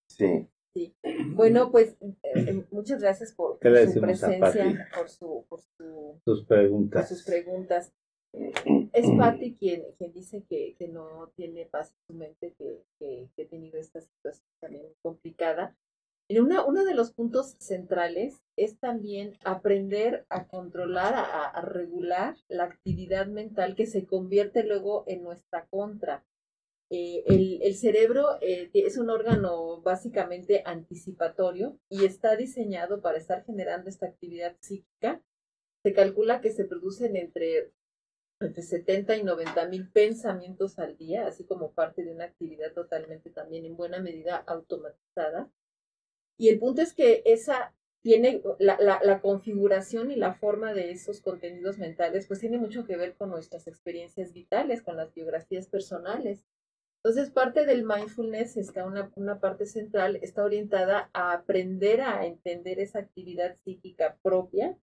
[0.06, 0.46] Sí.
[0.72, 0.94] Sí.
[1.34, 7.08] Bueno, pues eh, muchas gracias por, su presencia, por, su, por, su, sus preguntas.
[7.08, 7.92] Por sus preguntas.
[8.92, 13.28] Es Patti quien, quien dice que, que no tiene paz en su mente, que, que,
[13.34, 15.76] que, ha tenido esta situación también complicada.
[16.38, 23.26] Una, uno de los puntos centrales es también aprender a controlar, a, regular la actividad
[23.26, 26.24] mental que se convierte luego en nuestra contra.
[26.88, 33.88] Eh, el, cerebro eh, es un órgano básicamente anticipatorio y está diseñado para estar generando
[33.88, 35.20] esta actividad psíquica.
[35.82, 37.72] Se calcula que se producen entre,
[38.40, 43.30] entre 70 y 90 mil pensamientos al día, así como parte de una actividad totalmente
[43.30, 45.50] también en buena medida automatizada.
[46.40, 51.20] Y el punto es que esa tiene la, la, configuración y la forma de esos
[51.20, 56.42] contenidos mentales, pues tiene mucho que ver con nuestras experiencias vitales, con las biografías personales.
[57.04, 62.80] Entonces, parte del mindfulness está una, una parte central, está orientada a aprender a entender
[62.80, 64.78] esa actividad psíquica propia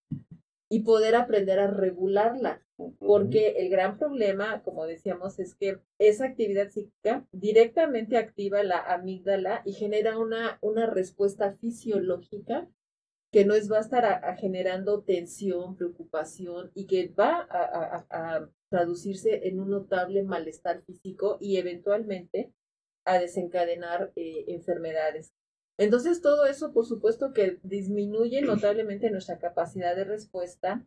[0.70, 2.62] y poder aprender a regularla.
[3.00, 9.64] Porque el gran problema, como decíamos, es que esa actividad psíquica directamente activa la amígdala
[9.66, 12.68] y genera una, una respuesta fisiológica
[13.32, 19.62] que no es va a estar generando tensión, preocupación y que va a, traducirse en
[19.62, 22.52] un notable malestar físico y eventualmente
[23.06, 25.34] a desencadenar eh, enfermedades.
[25.78, 30.86] Entonces, todo eso, por supuesto, que disminuye notablemente nuestra capacidad de respuesta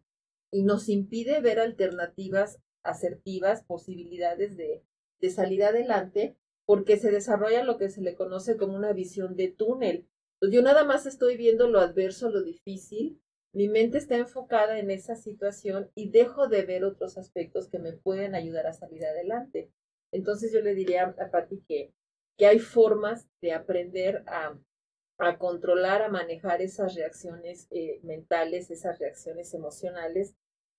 [0.51, 4.82] y nos impide ver alternativas asertivas, posibilidades de,
[5.20, 9.49] de salir adelante, porque se desarrolla lo que se le conoce como una visión de
[9.49, 10.07] túnel.
[10.41, 13.20] yo nada más estoy viendo lo adverso, lo difícil,
[13.53, 17.93] mi mente está enfocada en esa situación y dejo de ver otros aspectos que me
[17.93, 19.72] pueden ayudar a salir adelante.
[20.12, 21.93] Entonces yo le diría a Patti que,
[22.38, 24.57] que hay formas de aprender a,
[25.21, 30.35] a controlar, a manejar esas reacciones eh, mentales, esas reacciones emocionales,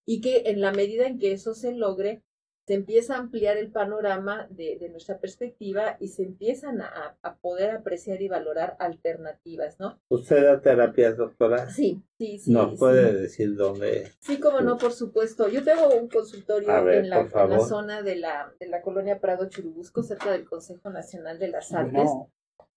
[0.06, 2.24] y que en la medida en que eso se logre,
[2.68, 7.36] se empieza a ampliar el panorama de, de nuestra perspectiva y se empiezan a, a,
[7.38, 10.00] poder apreciar y valorar alternativas, ¿no?
[10.10, 11.70] ¿Usted da terapias, doctora?
[11.72, 12.52] Sí, sí, sí.
[12.52, 14.12] ¿Nos puede decir dónde?
[14.20, 15.50] Sí, como no, por supuesto.
[15.50, 19.50] Yo tengo un consultorio en, la, en, la, zona de la, de la colonia Prado
[19.50, 22.10] Churubusco, cerca del Consejo Nacional de las Artes.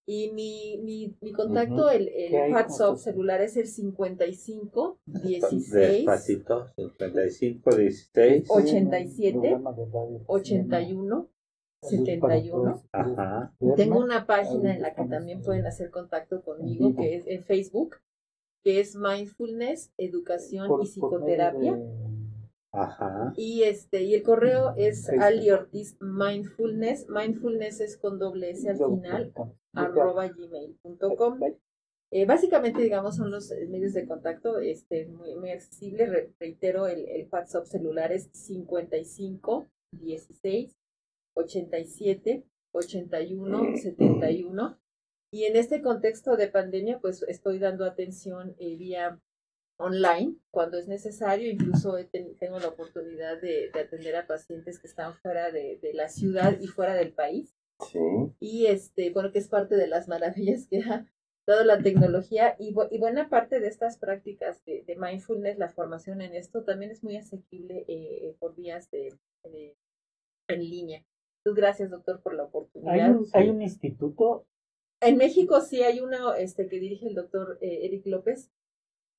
[0.07, 7.77] Y mi, mi, mi contacto, el, el WhatsApp celular es el 55 16 Despacito, 55
[7.77, 9.57] 16 87
[10.27, 11.29] 81
[11.85, 12.83] 71.
[12.93, 13.55] Ajá.
[13.77, 17.97] Tengo una página en la que también pueden hacer contacto conmigo, que es en Facebook,
[18.63, 21.79] que es Mindfulness, Educación y Psicoterapia.
[22.75, 23.33] Ajá.
[23.37, 27.09] Y este, y el correo es Ali Ortiz Mindfulness.
[27.09, 29.33] Mindfulness es con doble S al final,
[29.73, 31.41] arroba gmail.com.
[32.11, 36.31] Eh, básicamente, digamos, son los medios de contacto este, muy, muy accesibles.
[36.39, 40.77] reitero, el, el WhatsApp celular es 55 16
[41.35, 44.79] 87 81 71.
[45.33, 49.21] Y en este contexto de pandemia, pues estoy dando atención eh, vía
[49.77, 51.51] online cuando es necesario.
[51.51, 51.97] Incluso
[52.39, 56.95] tengo la oportunidad de, atender a pacientes que están fuera de, la ciudad y fuera
[56.95, 57.55] del país.
[57.91, 57.99] Sí.
[58.41, 61.07] Y este, bueno, que es parte de las maravillas que ha
[61.47, 66.35] dado la tecnología y, y buena parte de estas prácticas de, mindfulness, la formación en
[66.35, 69.15] esto también es muy asequible eh, por vías de,
[70.49, 71.05] en línea.
[71.39, 73.15] Entonces, gracias, doctor, por la oportunidad.
[73.35, 74.47] ¿Hay un, instituto?
[75.01, 78.51] En México sí hay uno este, que dirige el doctor eh, Eric López,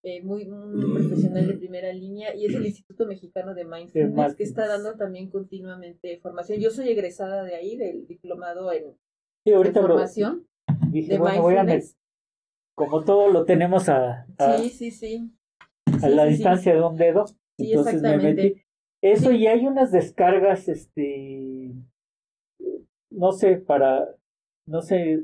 [0.08, 4.68] eh, muy, profesional de primera línea y es el Instituto Mexicano de Mindfulness que está
[4.68, 6.60] dando también continuamente formación.
[6.60, 8.95] Yo soy egresada de ahí, del diplomado en,
[9.74, 10.45] formación
[10.91, 11.97] de Mindfulness.
[12.76, 14.28] como todo lo tenemos a,
[14.58, 15.32] sí, sí, sí.
[16.03, 17.26] a la distancia de un dedo,
[17.58, 18.62] entonces me metí.
[19.01, 21.74] Eso y hay unas descargas, este,
[23.10, 24.08] no sé, para,
[24.68, 25.24] no sé,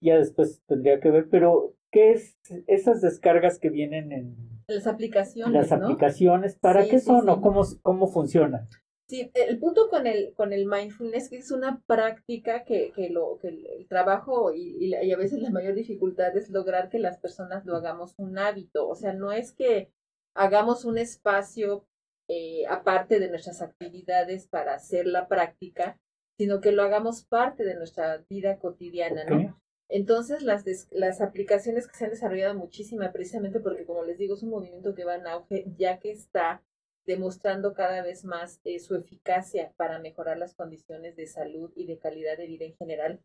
[0.00, 2.36] ya después tendría que ver, pero ¿Qué es
[2.66, 4.36] esas descargas que vienen en
[4.66, 5.54] las aplicaciones?
[5.54, 8.68] Las aplicaciones, ¿para qué son o cómo, cómo funcionan?
[9.06, 13.38] Sí, el punto con el, con el mindfulness que es una práctica que, que, lo,
[13.38, 17.64] que el, trabajo y, y, a veces la mayor dificultad es lograr que las personas
[17.64, 18.88] lo hagamos un hábito.
[18.88, 19.92] O sea, no es que
[20.34, 21.86] hagamos un espacio
[22.26, 26.00] eh, aparte de nuestras actividades para hacer la práctica,
[26.38, 29.62] sino que lo hagamos parte de nuestra vida cotidiana, ¿no?
[29.88, 34.42] Entonces, las, las aplicaciones que se han desarrollado muchísima, precisamente porque, como les digo, es
[34.42, 36.62] un movimiento que va en auge, ya que está
[37.06, 41.98] demostrando cada vez más eh, su eficacia para mejorar las condiciones de salud y de
[41.98, 43.20] calidad de vida en general,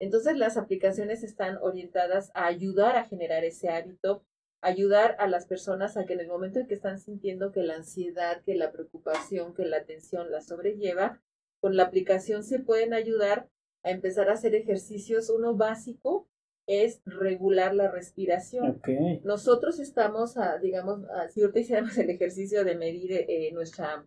[0.00, 4.24] Entonces las aplicaciones están orientadas a ayudar a generar ese hábito,
[4.60, 7.76] ayudar a las personas a que en el momento en que están sintiendo que la
[7.76, 11.22] ansiedad, que la preocupación, que la tensión la sobrelleva,
[11.60, 13.48] con la aplicación se pueden ayudar
[13.84, 15.30] a empezar a hacer ejercicios.
[15.30, 16.26] Uno básico
[16.66, 18.80] es regular la respiración.
[19.22, 24.06] Nosotros estamos, a, digamos, si ahorita hiciéramos el ejercicio de medir eh, nuestra,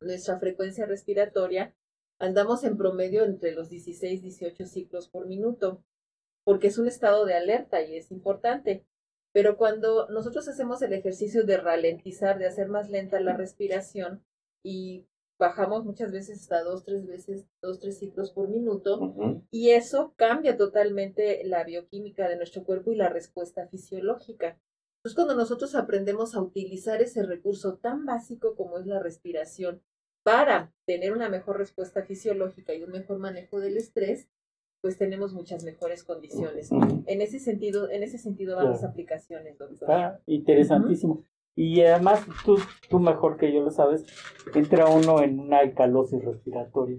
[0.00, 1.74] nuestra frecuencia respiratoria,
[2.18, 5.82] andamos en promedio entre los 16 y 18 ciclos por minuto,
[6.44, 8.84] porque es un estado de alerta y es importante.
[9.32, 14.24] Pero cuando nosotros hacemos el ejercicio de ralentizar, de hacer más lenta la respiración
[14.64, 15.06] y
[15.40, 19.14] bajamos muchas veces hasta dos, tres veces, dos, tres ciclos por minuto,
[19.50, 24.60] y eso cambia totalmente la bioquímica de nuestro cuerpo y la respuesta fisiológica.
[24.98, 29.82] Entonces, cuando nosotros aprendemos a utilizar ese recurso tan básico como es la respiración
[30.22, 34.28] para tener una mejor respuesta fisiológica y un mejor manejo del estrés,
[34.82, 36.70] pues tenemos muchas mejores condiciones.
[37.06, 39.88] En ese sentido, en ese sentido van las aplicaciones, doctor.
[39.90, 41.24] Está interesantísimo.
[41.62, 42.56] Y además, tú,
[42.88, 44.06] tú mejor que yo lo sabes,
[44.54, 46.98] entra uno en una alcalosis respiratoria.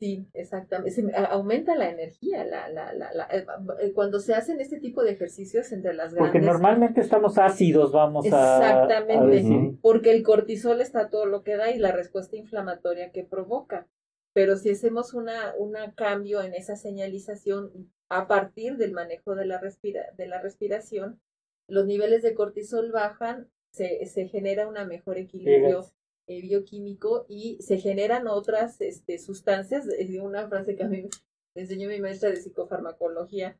[0.00, 1.14] Sí, exactamente.
[1.28, 2.42] aumenta la energía.
[2.46, 3.44] La, la, la, eh,
[3.82, 6.32] eh, cuando se hacen este tipo de ejercicios entre las grandes.
[6.32, 8.56] Porque normalmente estamos ácidos, vamos a.
[8.56, 9.76] Exactamente.
[9.82, 13.88] Porque el cortisol está todo lo que da y la respuesta inflamatoria que provoca.
[14.32, 19.60] Pero si hacemos una, una cambio en esa señalización a partir del manejo de la,
[19.60, 21.20] respira, de la respiración,
[21.68, 25.86] los niveles de cortisol bajan, se, se genera un mejor equilibrio
[26.26, 29.86] eh, bioquímico y se generan otras este, sustancias.
[30.22, 31.08] Una frase que a mí
[31.54, 33.58] me enseñó mi maestra de psicofarmacología,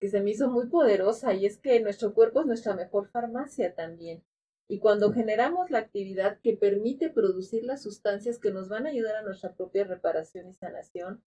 [0.00, 3.74] que se me hizo muy poderosa, y es que nuestro cuerpo es nuestra mejor farmacia
[3.74, 4.22] también.
[4.68, 9.16] Y cuando generamos la actividad que permite producir las sustancias que nos van a ayudar
[9.16, 11.22] a nuestra propia reparación y sanación,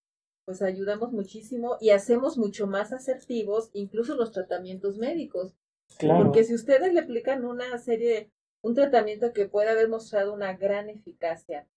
[0.45, 5.55] pues ayudamos muchísimo y hacemos mucho más asertivos incluso los tratamientos médicos.
[5.99, 8.31] Porque si ustedes le aplican una serie,
[8.61, 11.67] un tratamiento que puede haber mostrado una gran eficacia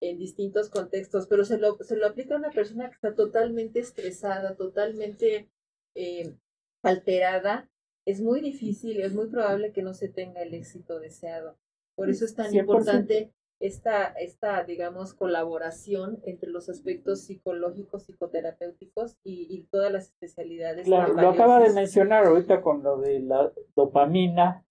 [0.00, 3.80] en distintos contextos, pero se lo, se lo aplica a una persona que está totalmente
[3.80, 5.50] estresada, totalmente
[5.94, 6.34] eh,
[6.82, 7.68] alterada,
[8.06, 11.58] es muy difícil es muy probable que no se tenga el éxito deseado.
[11.94, 19.66] Por eso es tan importante esta, esta, digamos, colaboración entre los aspectos psicológicos, psicoterapéuticos y,
[19.70, 20.86] todas las especialidades.
[20.86, 24.64] Claro, lo acaba de mencionar ahorita con lo de la dopamina,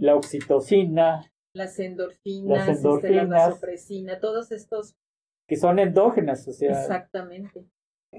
[0.00, 3.60] la oxitocina, las endorfinas, las este, endorfinas
[4.06, 4.96] la todos estos.
[5.46, 6.80] Que son endógenas, o sea.
[6.80, 7.66] Exactamente.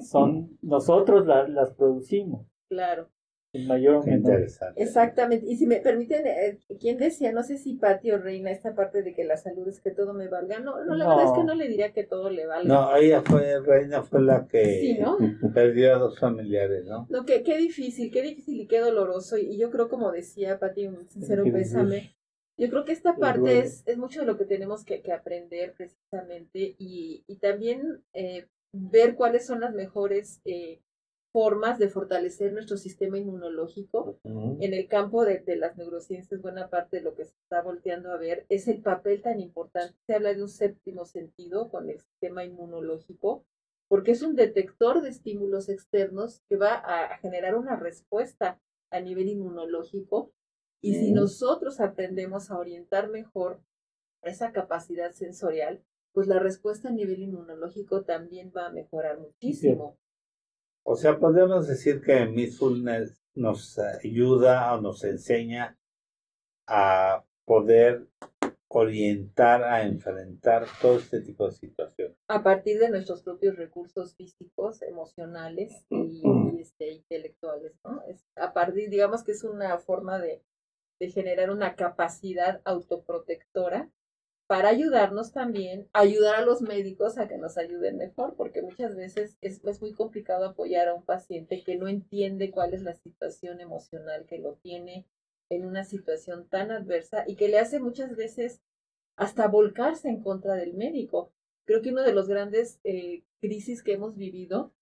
[0.02, 2.48] Son, nosotros las producimos.
[2.70, 3.10] Claro
[3.54, 4.04] mayor
[4.76, 5.46] Exactamente.
[5.46, 7.32] Y si me permiten, eh, ¿quién decía?
[7.32, 10.14] No sé si Pati o Reina, esta parte de que la salud es que todo
[10.14, 10.60] me valga.
[10.60, 12.68] No, no la verdad es que no le diría que todo le valga.
[12.68, 15.04] No, ella fue, Reina fue la que
[15.54, 17.08] perdió a dos familiares, ¿no?
[17.10, 19.38] No, que, qué difícil, qué difícil y qué doloroso.
[19.38, 22.16] Y, yo creo, como decía Pati, un sincero pésame.
[22.58, 25.74] Yo creo que esta parte es, es mucho de lo que tenemos que, que aprender
[25.74, 30.80] precisamente y, y también eh, ver cuáles son las mejores eh,
[31.32, 34.20] formas de fortalecer nuestro sistema inmunológico.
[34.24, 38.18] En el campo de, las neurociencias, buena parte de lo que se está volteando a
[38.18, 39.96] ver es el papel tan importante.
[40.06, 43.46] Se habla de un séptimo sentido con el sistema inmunológico,
[43.88, 48.60] porque es un detector de estímulos externos que va a, generar una respuesta
[48.90, 50.34] a nivel inmunológico.
[50.82, 53.62] Y si nosotros aprendemos a orientar mejor
[54.24, 59.98] esa capacidad sensorial, pues la respuesta a nivel inmunológico también va a mejorar muchísimo.
[60.84, 65.78] O sea, podemos decir que Mindfulness nos ayuda o nos enseña
[66.68, 68.08] a poder
[68.68, 72.18] orientar, a enfrentar todo este tipo de situaciones.
[72.28, 76.24] A partir de nuestros propios recursos físicos, emocionales y,
[76.60, 78.02] este, intelectuales, ¿no?
[78.08, 80.42] Es a partir, digamos que es una forma de,
[81.00, 83.92] de generar una capacidad autoprotectora
[84.52, 89.38] para ayudarnos también, ayudar a los médicos a que nos ayuden mejor, porque muchas veces
[89.40, 94.26] es, muy complicado apoyar a un paciente que no entiende cuál es la situación emocional
[94.26, 95.06] que lo tiene
[95.50, 98.60] en una situación tan adversa y que le hace muchas veces
[99.16, 101.32] hasta volcarse en contra del médico.
[101.64, 104.74] Creo que uno de los grandes eh, crisis que hemos vivido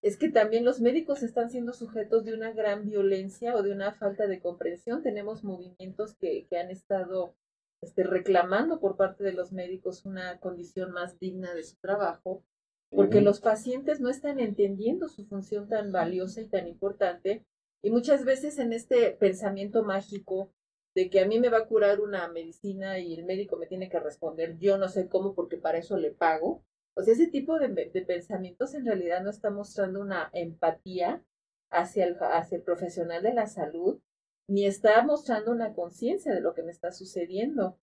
[0.00, 3.92] es que también los médicos están siendo sujetos de una gran violencia o de una
[3.92, 5.02] falta de comprensión.
[5.02, 7.34] Tenemos movimientos que, que han estado
[7.80, 12.44] este, reclamando por parte de los médicos una condición más digna de su trabajo,
[12.90, 17.44] porque los pacientes no están entendiendo su función tan valiosa y tan importante,
[17.82, 20.52] y muchas veces en este pensamiento mágico
[20.94, 23.88] de que a mí me va a curar una medicina y el médico me tiene
[23.88, 26.64] que responder, yo no sé cómo porque para eso le pago,
[26.94, 27.68] O sea, ese tipo de,
[28.04, 31.22] pensamientos en realidad no está mostrando una empatía
[31.70, 34.00] hacia el, hacia el profesional de la salud,
[34.48, 37.78] ni está mostrando una conciencia de lo que me está sucediendo.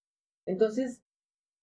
[0.45, 1.01] Entonces,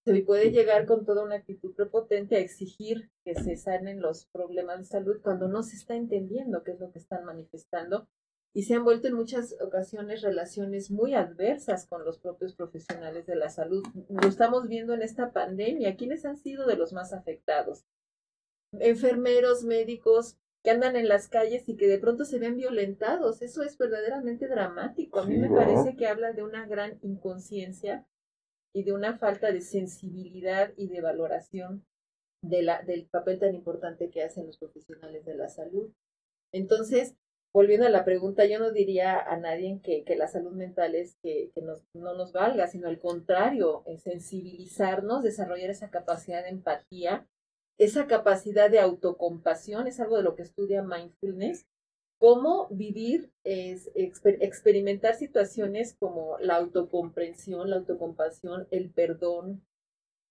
[0.05, 4.79] se puede llegar con toda una actitud prepotente a exigir que se sanen los problemas
[4.79, 8.07] de salud cuando no se está entendiendo qué es lo que están manifestando
[8.53, 13.35] y se han vuelto en muchas ocasiones relaciones muy adversas con los propios profesionales de
[13.35, 13.83] la salud.
[14.09, 15.95] Lo estamos viendo en esta pandemia.
[15.95, 17.85] ¿Quiénes han sido de los más afectados?
[18.73, 23.41] Enfermeros, médicos que andan en las calles y que de pronto se ven violentados.
[23.41, 25.19] Eso es verdaderamente dramático.
[25.19, 28.07] A mí me parece que habla de una gran inconsciencia
[28.73, 31.85] y de una falta de sensibilidad y de valoración
[32.41, 35.91] de la, del papel tan importante que hacen los profesionales de la salud.
[36.53, 37.15] Entonces,
[37.53, 41.15] volviendo a la pregunta, yo no diría a nadie que, que la salud mental es
[41.21, 47.27] que, que nos, no nos valga, sino al contrario, sensibilizarnos, desarrollar esa capacidad de empatía,
[47.77, 51.67] esa capacidad de autocompasión, es algo de lo que estudia mindfulness,
[52.19, 59.61] cómo vivir, es experimentar situaciones como la autocomprensión, la autocompasión, el perdón,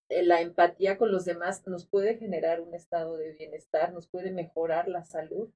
[0.09, 4.31] eh, la empatía con los demás nos puede generar un estado de bienestar, nos puede
[4.31, 5.51] mejorar la salud.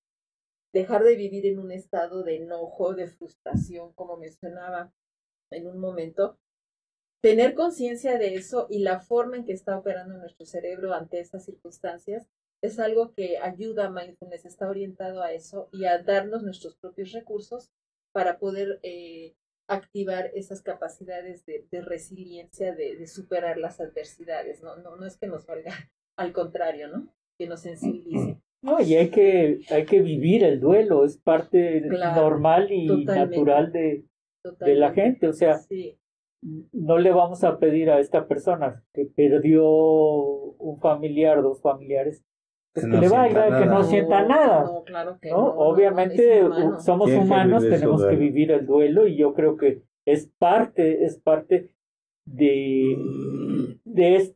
[0.72, 4.92] Dejar de vivir en un estado de enojo, de frustración, como mencionaba
[5.50, 6.38] en un momento,
[7.26, 11.44] tener conciencia de eso y la forma en que está operando nuestro cerebro ante estas
[11.44, 12.28] circunstancias
[12.62, 17.10] es algo que ayuda a mindfulness, está orientado a eso y a darnos nuestros propios
[17.10, 17.72] recursos
[18.12, 19.34] para poder eh,
[19.68, 24.62] activar esas capacidades de, resiliencia, de, superar las adversidades.
[24.62, 24.76] ¿no?
[24.76, 25.72] No, no es que nos valga,
[26.16, 27.12] al contrario, ¿no?
[27.36, 28.40] Que nos sensibilice.
[28.62, 34.04] No, y hay que, hay que vivir el duelo, es parte normal y natural de,
[34.60, 35.26] de, la gente.
[35.26, 35.58] O sea,
[36.42, 42.24] no le vamos a pedir a esta persona que perdió un familiar, dos familiares,
[42.72, 44.64] pues que, le vaya, que no sienta nada.
[44.64, 46.42] No, claro que Obviamente
[46.80, 51.72] somos humanos, tenemos que vivir el duelo y yo creo que es parte, es parte
[52.26, 54.34] de, de,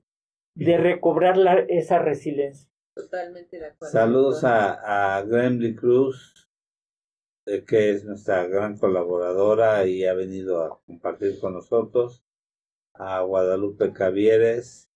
[0.54, 2.70] de recobrar la, esa resiliencia.
[2.94, 3.92] Totalmente de acuerdo.
[3.92, 6.49] Saludos a, a Gremly Cruz,
[7.46, 12.24] eh, que es nuestra gran colaboradora y ha venido a compartir con nosotros.
[12.94, 14.90] A Guadalupe Cavieres,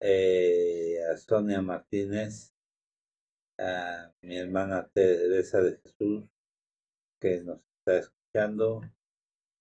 [0.00, 2.54] eh, a Sonia Martínez,
[3.58, 6.24] a mi hermana Teresa de Jesús,
[7.20, 8.82] que nos está escuchando.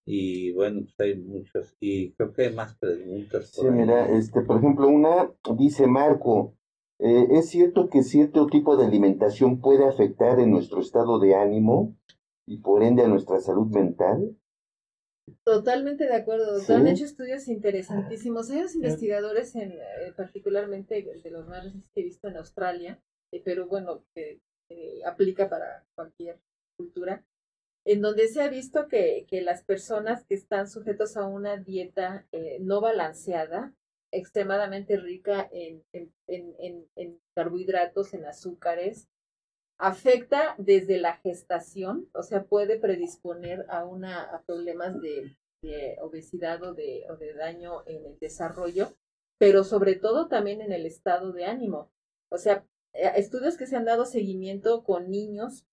[0.05, 3.51] Y bueno, pues hay muchos, y creo que hay más preguntas.
[3.51, 6.55] sí, mira, este, por ejemplo, una dice Marco,
[7.01, 11.95] eh, ¿Es cierto que cierto tipo de alimentación puede afectar en nuestro estado de ánimo
[12.49, 14.35] y por ende a nuestra salud mental?
[15.43, 16.59] Totalmente de acuerdo.
[16.69, 18.49] Han hecho estudios interesantísimos.
[18.49, 22.99] Hay investigadores, en, eh, particularmente de los más recientes que he visto en Australia,
[23.31, 24.41] eh, pero bueno, que
[25.05, 26.39] aplica para cualquier
[26.75, 27.23] cultura,
[27.85, 32.27] en donde se ha visto que, que las personas que están sujetos a una dieta
[32.59, 33.73] no balanceada
[34.11, 39.07] extremadamente rica en, en, carbohidratos, en azúcares,
[39.79, 45.35] afecta desde la gestación, o sea, puede predisponer a, una, a problemas de,
[46.01, 48.89] obesidad o de, o de daño en el desarrollo,
[49.37, 51.91] pero sobre todo también en el estado de ánimo.
[52.29, 55.65] O sea, eh, estudios que se han dado seguimiento con niños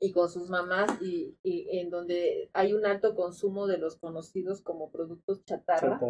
[0.00, 4.90] y con sus mamás y, en donde hay un alto consumo de los conocidos como
[4.90, 6.00] productos chatarra,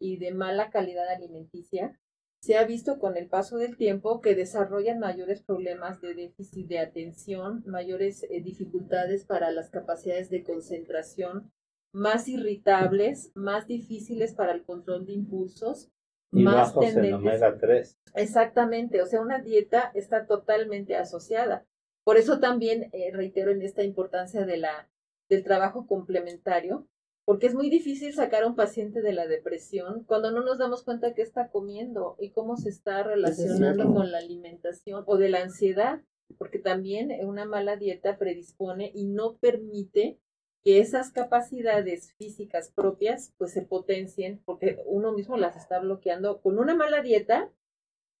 [0.00, 1.98] y de mala calidad alimenticia,
[2.40, 6.78] se ha visto con el paso del tiempo que desarrollan mayores problemas de déficit de
[6.78, 11.50] atención, mayores eh, dificultades para las capacidades de concentración,
[11.92, 15.90] más irritables, más difíciles para el control de impulsos,
[16.30, 17.98] y más bajos en omega 3.
[18.14, 21.66] Exactamente, o sea, una dieta está totalmente asociada.
[22.04, 24.88] Por eso también eh, reitero en esta importancia de la,
[25.28, 26.86] del trabajo complementario,
[27.28, 30.82] porque es muy difícil sacar a un paciente de la depresión cuando no nos damos
[30.82, 35.42] cuenta qué está comiendo y cómo se está relacionando con la alimentación o de la
[35.42, 36.00] ansiedad,
[36.38, 40.18] porque también una mala dieta predispone y no permite
[40.64, 46.58] que esas capacidades físicas propias pues se potencien porque uno mismo las está bloqueando con
[46.58, 47.52] una mala dieta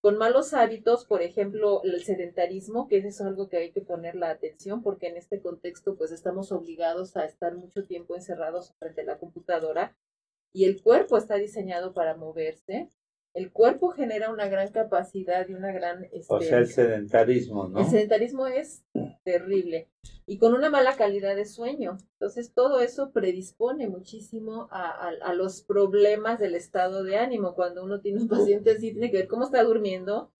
[0.00, 4.30] con malos hábitos, por ejemplo, el sedentarismo, que es algo que hay que poner la
[4.30, 9.04] atención porque en este contexto pues estamos obligados a estar mucho tiempo encerrados frente a
[9.04, 9.96] la computadora
[10.52, 12.90] y el cuerpo está diseñado para moverse.
[13.38, 16.06] El cuerpo genera una gran capacidad y una gran...
[16.28, 17.78] o sea, el este, sedentarismo, ¿no?
[17.80, 18.84] El sedentarismo es
[19.24, 19.88] terrible
[20.26, 21.96] y con una mala calidad de sueño.
[22.14, 27.54] Entonces, todo eso predispone muchísimo a, a- a los problemas del estado de ánimo.
[27.54, 30.32] Cuando uno tiene un paciente así, tiene que ver cómo está durmiendo,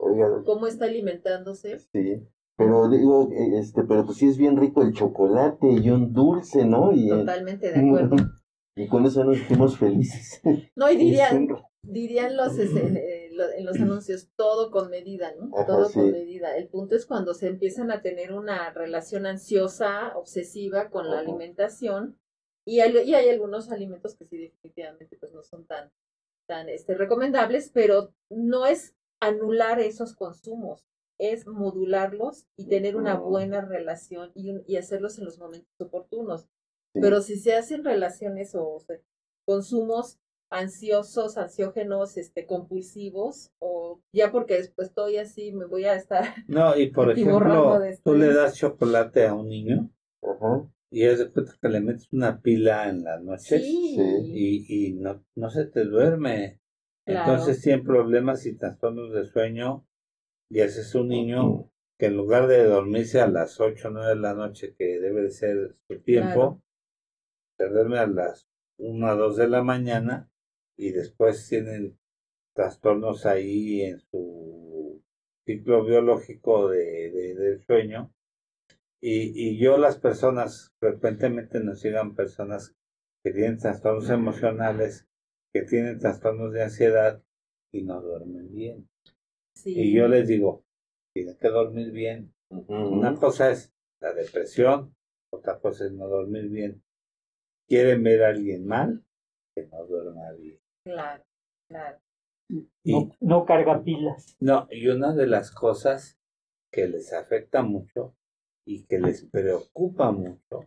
[0.45, 1.79] cómo está alimentándose.
[1.93, 2.23] sí.
[2.61, 6.91] Pero digo, este, pero pues sí es bien rico el chocolate y un dulce, ¿no?
[6.93, 8.16] Y, eh, Totalmente de acuerdo.
[8.77, 10.41] y con eso nos sentimos felices.
[10.75, 11.47] No, y dirían,
[11.82, 15.50] dirían los, este, eh, lo- en los anuncios, todo con medida, ¿no?
[15.56, 15.94] Ajá, todo sí.
[15.94, 16.56] con medida.
[16.56, 22.18] El punto es cuando se empiezan a tener una relación ansiosa, obsesiva con la alimentación.
[22.66, 25.90] Y hay, y hay algunos alimentos que sí definitivamente pues no son tan,
[26.46, 30.84] tan este, recomendables, pero no es anular esos consumos,
[31.18, 36.42] es modularlos y tener una buena relación y, un- y hacerlos en los momentos oportunos.
[36.92, 37.00] Sí.
[37.00, 38.98] Pero si se hacen relaciones o, o sea,
[39.46, 40.18] consumos
[40.51, 46.23] ansiosos, ansiógenos, este, compulsivos, o ya porque después estoy así, me voy a estar.
[46.49, 49.91] No, y por ejemplo, de tú le das chocolate a un niño
[50.91, 54.93] y es de cuenta que le metes una pila en las noches Sí, y, y
[54.95, 56.61] no, no se te duerme.
[57.05, 57.33] Claro.
[57.33, 59.87] Entonces tiene problemas y trastornos de sueño
[60.51, 64.09] y ese es un niño que en lugar de dormirse a las 8 o 9
[64.09, 66.62] de la noche, que debe de ser su tiempo,
[67.59, 68.49] se duerme a las
[68.79, 70.31] 1 o 2 de la mañana
[70.78, 71.98] y después tienen
[72.55, 75.02] trastornos ahí en su
[75.46, 78.14] ciclo biológico de, de- del sueño.
[79.00, 82.74] Y, y yo las personas, frecuentemente nos llegan personas
[83.24, 85.09] que tienen trastornos emocionales,
[85.52, 87.22] que tienen trastornos de ansiedad
[87.72, 88.88] y no duermen bien.
[89.55, 89.74] sí.
[89.74, 90.64] Y yo les digo,
[91.14, 92.34] tienen que dormir bien.
[92.50, 94.94] Una cosa es la depresión,
[95.32, 96.82] otra cosa es no dormir bien.
[97.68, 99.05] ¿Quieren ver a alguien mal?
[99.55, 100.57] Que no duerma bien.
[100.89, 101.24] Claro,
[101.69, 101.98] claro.
[102.48, 104.36] Y, No, no carga pilas.
[104.40, 106.19] no, y una de las cosas
[106.73, 108.16] que les afecta mucho
[108.66, 110.60] y que les preocupa mucho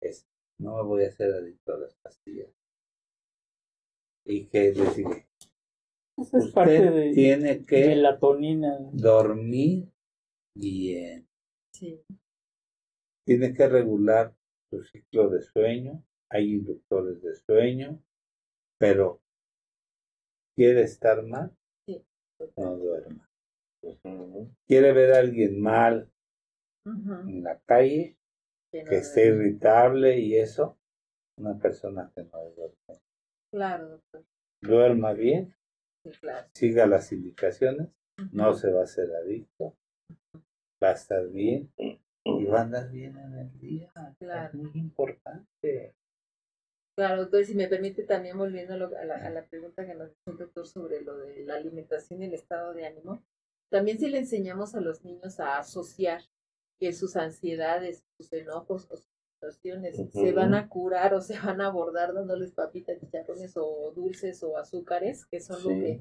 [0.00, 0.28] es,
[0.60, 2.50] no me voy a hacer adicto a las pastillas.
[4.24, 5.10] Y que les digo,
[6.16, 8.78] Eso es parte usted de, tiene de que melatonina.
[8.92, 9.90] dormir
[10.56, 11.28] bien.
[11.72, 12.00] Sí,
[13.26, 14.36] tiene que regular
[14.70, 18.00] su ciclo de sueño, hay inductores de sueño,
[18.78, 19.20] pero
[20.54, 21.50] quiere estar mal,
[21.86, 22.04] Sí.
[22.56, 23.28] no duerma.
[24.66, 26.10] Quiere ver a alguien mal
[26.86, 28.16] en la calle,
[28.72, 30.78] Que no que esté irritable y eso,
[31.38, 33.00] una persona que no duerme.
[33.52, 34.24] Claro, doctor.
[34.62, 35.54] Duerma bien,
[36.02, 36.48] Sí, claro.
[36.54, 37.88] siga las indicaciones,
[38.32, 39.76] no se va a hacer adicto,
[40.82, 41.70] va a estar bien
[42.24, 43.92] y va a andar bien en el día.
[44.18, 44.48] Claro.
[44.48, 45.94] Es muy importante.
[46.96, 49.94] Claro, doctor, si me permite también volviendo a, lo- a la, a la pregunta que
[49.94, 53.24] nos hizo el doctor sobre lo de la alimentación y el estado de ánimo,
[53.70, 56.22] también si le enseñamos a los niños a asociar
[56.80, 59.08] que sus ansiedades, sus enojos o sus
[59.40, 64.42] situaciones se van a curar o se van a abordar dándoles papitas, chicharrones o dulces
[64.44, 66.00] o azúcares, que son lo que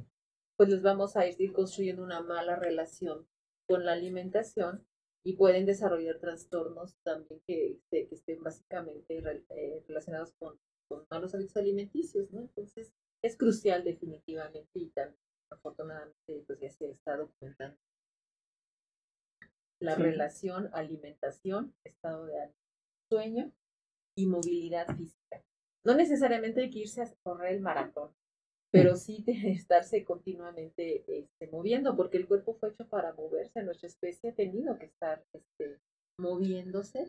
[0.58, 3.28] pues les vamos a ir construyendo una mala relación
[3.68, 4.86] con la alimentación
[5.26, 9.18] y pueden desarrollar trastornos también que, que que estén básicamente
[9.50, 12.42] eh, relacionados con, con malos hábitos alimenticios, ¿no?
[12.42, 12.92] Entonces
[13.24, 15.20] es crucial definitivamente y también
[15.52, 17.78] afortunadamente pues ya se está documentando
[19.80, 20.02] la Sí.
[20.02, 22.58] relación alimentación, estado de ánimo,
[23.10, 23.52] sueño
[24.18, 25.44] y movilidad física.
[25.86, 28.12] No necesariamente hay que irse a correr el maratón,
[28.72, 33.88] pero sí de estarse continuamente este, moviendo, porque el cuerpo fue hecho para moverse, nuestra
[33.88, 35.80] especie ha tenido que estar este,
[36.18, 37.08] moviéndose,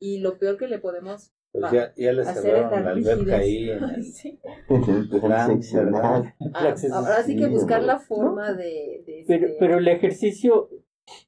[0.00, 3.36] y lo peor que le podemos Pues ya, ya le hacer es cerraron la alberca
[3.38, 4.38] ahí en el Sí.
[4.44, 5.48] Ah,
[6.92, 8.00] ahora sí que buscar la ¿no?
[8.00, 10.68] forma de, de, Pero, este, pero el ejercicio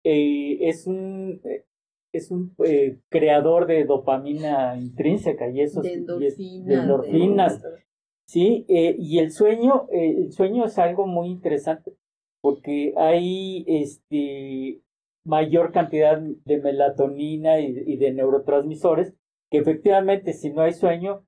[0.05, 1.65] eh, es un eh,
[2.13, 7.63] es un eh, creador de dopamina intrínseca y eso de de endorfinas.
[7.63, 7.69] de-
[8.27, 11.95] Sí, eh, y el sueño, eh, el sueño es algo muy interesante
[12.43, 14.83] porque hay este
[15.25, 19.15] mayor cantidad de melatonina y, y de neurotransmisores
[19.51, 21.25] que efectivamente si no hay sueño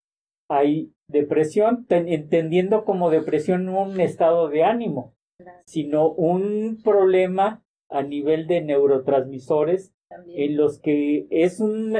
[0.48, 5.14] hay depresión, ten- entendiendo como depresión no un estado de ánimo,
[5.64, 10.50] sino un problema a nivel de neurotransmisores también.
[10.50, 11.96] en los que es un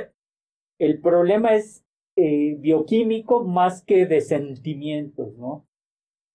[0.78, 1.84] el problema es
[2.16, 5.66] eh, bioquímico más que de sentimientos, ¿no?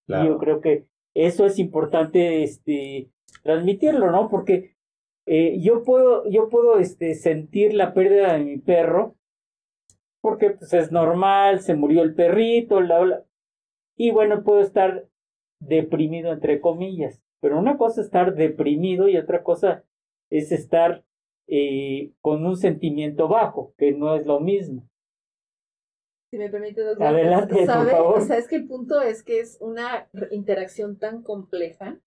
[0.08, 0.38] Y Yo Claro.
[0.40, 0.86] creo que
[1.16, 3.10] eso es importante este
[3.44, 4.30] transmitirlo, ¿no?
[4.30, 4.76] Porque
[5.26, 9.16] eh, yo puedo yo puedo este sentir la pérdida de mi perro
[10.26, 13.24] porque pues es normal, se murió el perrito, la, la-
[13.96, 15.08] y bueno, puedo estar
[15.60, 17.22] deprimido entre comillas.
[17.42, 19.84] Pero una cosa es estar deprimido y otra cosa
[20.32, 21.04] es estar
[21.46, 24.90] eh, con un sentimiento bajo, que no es lo mismo.
[26.32, 27.06] Si me permite, doctor.
[27.06, 28.18] Adelante, por favor.
[28.18, 32.00] O sea, es que el punto es que es una interacción tan compleja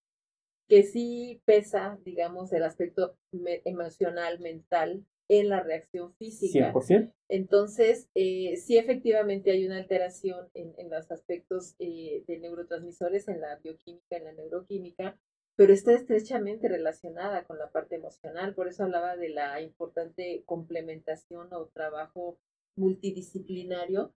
[0.66, 3.16] que sí pesa, digamos, el aspecto
[3.64, 6.72] emocional, mental en la reacción física.
[6.72, 7.12] 100%.
[7.28, 13.40] Entonces, eh, sí efectivamente hay una alteración en, en los aspectos eh, de neurotransmisores, en
[13.40, 15.20] la bioquímica, en la neuroquímica,
[15.56, 18.54] pero está estrechamente relacionada con la parte emocional.
[18.54, 22.38] Por eso hablaba de la importante complementación o trabajo
[22.76, 24.14] multidisciplinario,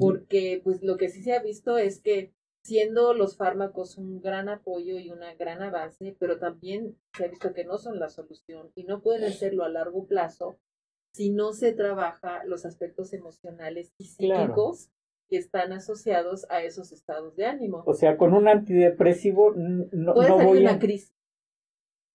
[0.00, 2.32] porque pues lo que sí se ha visto es que
[2.62, 7.52] siendo los fármacos un gran apoyo y una gran avance, pero también se ha visto
[7.54, 10.58] que no son la solución y no pueden serlo a largo plazo
[11.12, 14.90] si no se trabaja los aspectos emocionales y psíquicos
[15.28, 17.82] que están asociados a esos estados de ánimo.
[17.86, 20.78] O sea, con un antidepresivo no, puede no salir voy una a...
[20.78, 21.14] crisis,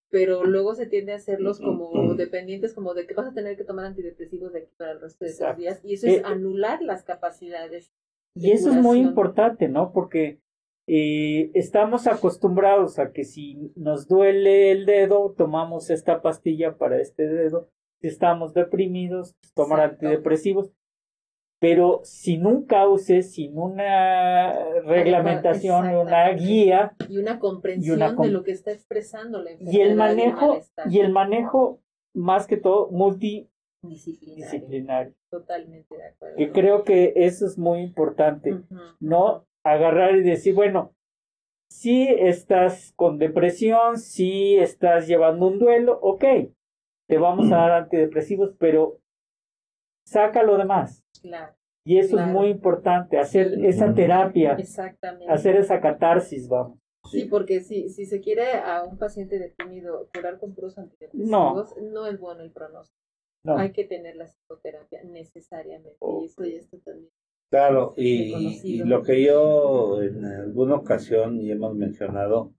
[0.10, 3.64] pero luego se tiende a hacerlos como dependientes, como de que vas a tener que
[3.64, 5.62] tomar antidepresivos de aquí para el resto de Exacto.
[5.62, 7.92] días, y eso Eh, es anular las capacidades.
[8.36, 9.92] Y eso es muy importante, ¿no?
[9.94, 10.40] Porque
[10.88, 17.28] eh, estamos acostumbrados a que si nos duele el dedo, tomamos esta pastilla para este
[17.28, 17.70] dedo.
[18.02, 20.06] Si estamos deprimidos, tomar Exacto.
[20.06, 20.72] antidepresivos.
[21.60, 28.44] Pero sin un cauce, sin una reglamentación, una guía Y una comprensión com- de lo
[28.44, 29.74] que está expresando la enfermedad.
[29.74, 30.60] y el manejo,
[30.90, 31.80] y el manejo
[32.14, 33.55] más que todo multidisciplinario.
[33.90, 35.14] Disciplinario.
[35.30, 36.38] Totalmente de acuerdo.
[36.38, 38.62] Que creo que eso es muy importante.
[39.00, 40.94] No agarrar y decir, bueno,
[41.70, 46.24] si estás con depresión, si estás llevando un duelo, ok,
[47.08, 49.00] te vamos a dar antidepresivos, pero
[50.06, 51.04] saca lo demás.
[51.22, 51.54] Claro,
[51.84, 53.66] Y eso es muy importante, hacer Sí.
[53.66, 55.32] esa terapia, exactamente.
[55.32, 56.78] hacer esa catarsis, vamos.
[57.12, 62.08] Sí, porque si, si se quiere a un paciente deprimido curar con puros antidepresivos, no,
[62.08, 63.00] es bueno el pronóstico.
[63.46, 65.98] No, Hay que tener la psicoterapia necesariamente.
[66.02, 67.12] Y eso ya está también.
[67.52, 72.54] Claro, y, y- lo que yo en alguna ocasión y hemos mencionado,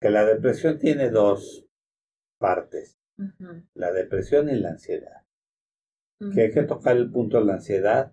[0.00, 1.64] que la depresión tiene dos
[2.38, 5.22] partes, Ujú, la depresión y la ansiedad.
[6.20, 6.30] ujú.
[6.32, 8.12] Que hay que tocar el punto de la ansiedad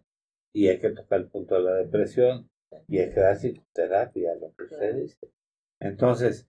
[0.53, 2.49] y hay que tocar el punto de la depresión
[2.87, 5.29] y hay que dar psicoterapia, lo que usted dice.
[5.81, 6.47] Entonces,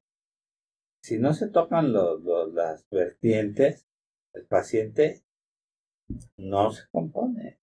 [1.03, 3.87] si no se tocan los, los- las vertientes,
[4.33, 5.23] el paciente
[6.37, 7.59] no se compone.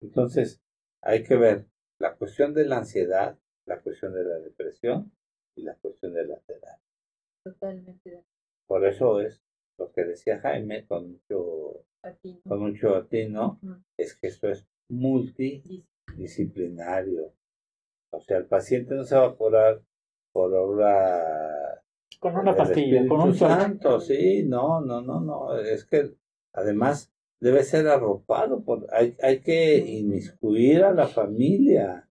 [0.00, 0.62] Entonces,
[1.02, 1.66] hay que ver
[1.98, 5.12] la cuestión de la ansiedad, la cuestión de la depresión
[5.56, 6.80] y la cuestión de la terapia.
[7.44, 8.24] Totalmente
[8.66, 9.42] Por eso es
[9.78, 12.40] lo que decía Jaime con mucho, acuerdo.
[12.46, 13.60] con mucho atino,
[13.96, 17.34] es que esto es multidisciplinario.
[18.12, 19.82] O sea, el paciente no se va a curar
[20.32, 21.82] por obra
[22.18, 23.34] con una pastilla, con un.
[23.34, 26.14] Santo, sí, no, no, no, no, es que
[26.52, 32.08] además debe ser arropado, por, hay, hay que inmiscuir a la familia,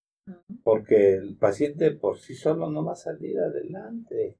[0.64, 4.38] porque el paciente por sí solo no va a salir adelante.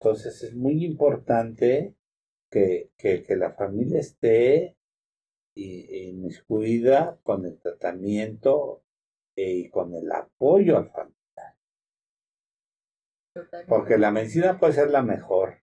[0.00, 1.96] Entonces es muy importante
[2.50, 4.78] que, que, que la familia esté
[5.58, 8.82] inmiscuida con el tratamiento
[9.36, 11.56] eh, y con el apoyo al familiar.
[13.68, 15.62] Porque la medicina puede ser la mejor.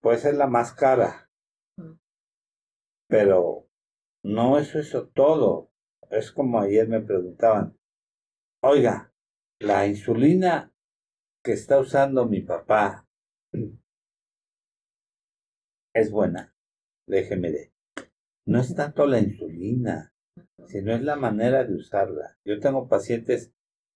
[0.00, 1.30] Puede ser la más cara,
[1.76, 1.98] Mm.
[3.08, 3.68] pero
[4.22, 5.70] no es eso todo.
[6.10, 7.78] Es como ayer me preguntaban,
[8.62, 9.12] oiga,
[9.60, 10.72] la insulina
[11.44, 13.06] que está usando mi papá
[15.94, 16.54] es buena.
[17.06, 17.72] Le dije, mire,
[18.46, 20.12] no es tanto la insulina,
[20.66, 22.38] sino es la manera de usarla.
[22.44, 23.48] Yo tengo pacientes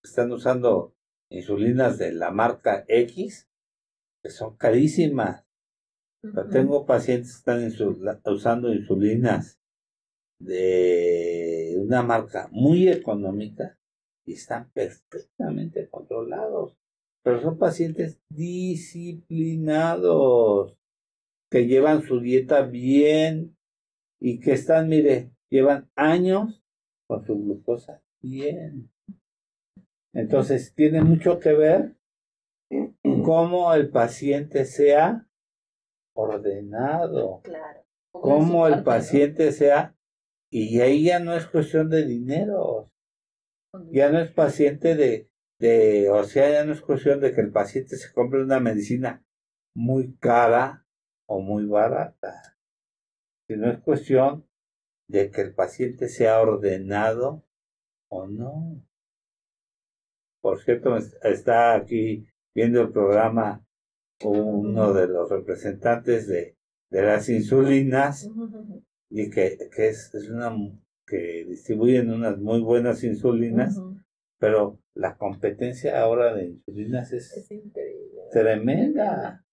[0.03, 0.95] que están usando
[1.31, 3.49] insulinas de la marca X,
[4.23, 5.44] que son carísimas.
[6.33, 7.71] Pero tengo pacientes que están
[8.33, 9.61] usando insulinas
[10.41, 13.79] de una marca muy económica
[14.25, 16.79] y están perfectamente controlados.
[17.23, 20.79] Pero son pacientes disciplinados,
[21.51, 23.55] que llevan su dieta bien
[24.19, 26.65] y que están, mire, llevan años
[27.07, 28.91] con su glucosa bien.
[30.15, 31.97] Entonces, tiene mucho que ver
[33.25, 35.29] cómo el paciente sea
[36.15, 37.85] ordenado, Claro.
[38.13, 38.85] Cómo el parte, ¿no?
[38.85, 39.97] paciente sea,
[40.51, 42.91] y ahí ya no es cuestión de dinero,
[43.91, 45.29] ya no es paciente de,
[45.59, 49.25] de, o sea, ya no es cuestión de que el paciente se compre una medicina
[49.75, 50.87] muy cara
[51.27, 52.57] o muy barata,
[53.49, 54.47] sino es cuestión
[55.09, 57.45] de que el paciente sea ordenado
[58.09, 58.81] o no.
[60.41, 63.64] por cierto, está aquí viendo el programa
[64.25, 66.57] uno de los representantes de,
[66.91, 68.29] de las insulinas
[69.11, 70.53] y que, que es, es, una
[71.07, 73.81] que distribuyen unas muy buenas insulinas,
[74.39, 77.49] pero la competencia ahora de insulinas es,
[78.33, 79.45] tremenda.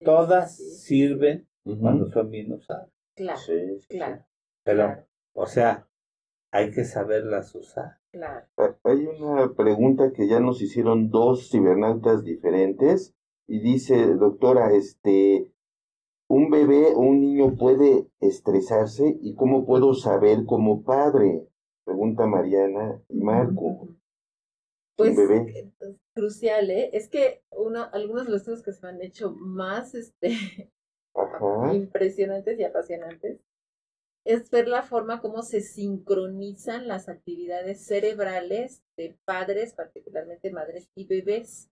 [0.00, 2.90] Todas sirven cuando son bien usadas.
[3.14, 3.40] Claro,
[3.88, 4.24] claro.
[4.64, 5.88] Pero, o sea,
[6.52, 7.98] hay que saberlas usar.
[8.10, 8.46] Claro.
[8.84, 13.14] Hay una pregunta que ya nos hicieron dos cibernautas diferentes
[13.52, 15.52] y dice, doctora, este,
[16.26, 21.46] ¿un bebé o un niño puede estresarse y cómo puedo saber como padre?
[21.84, 23.88] Pregunta Mariana y Marco.
[24.96, 25.70] Pues bebé?
[26.14, 26.88] crucial, ¿eh?
[26.94, 30.30] Es que uno, algunos de los estudios que se han hecho más este,
[31.74, 33.38] impresionantes y apasionantes
[34.24, 41.06] es ver la forma como se sincronizan las actividades cerebrales de padres, particularmente madres y
[41.06, 41.68] bebés.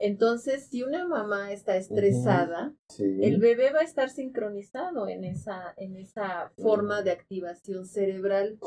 [0.00, 5.96] Entonces, si una mamá está estresada, el bebé va a estar sincronizado en esa, en
[5.96, 8.58] esa forma de activación cerebral.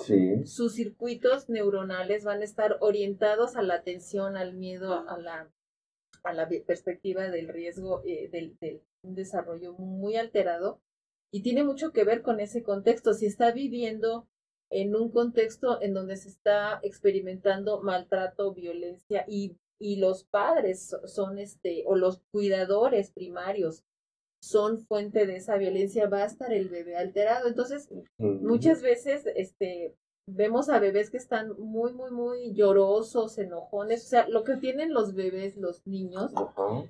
[0.43, 5.49] Sus circuitos neuronales van a estar orientados a la atención, al miedo, a la,
[6.23, 10.81] a la perspectiva del riesgo eh, del, del un desarrollo muy alterado.
[11.31, 13.13] Y tiene mucho que ver con ese contexto.
[13.13, 14.27] Si está viviendo
[14.69, 21.39] en un contexto en donde se está experimentando maltrato, violencia y y los padres son
[21.39, 23.83] este o los cuidadores primarios
[24.43, 27.47] son fuente de esa violencia va a estar el bebé alterado.
[27.47, 29.95] Entonces muchas veces este
[30.33, 34.05] vemos a bebés que están muy, muy, muy llorosos, enojones.
[34.05, 36.31] O sea, lo que tienen los bebés, los niños,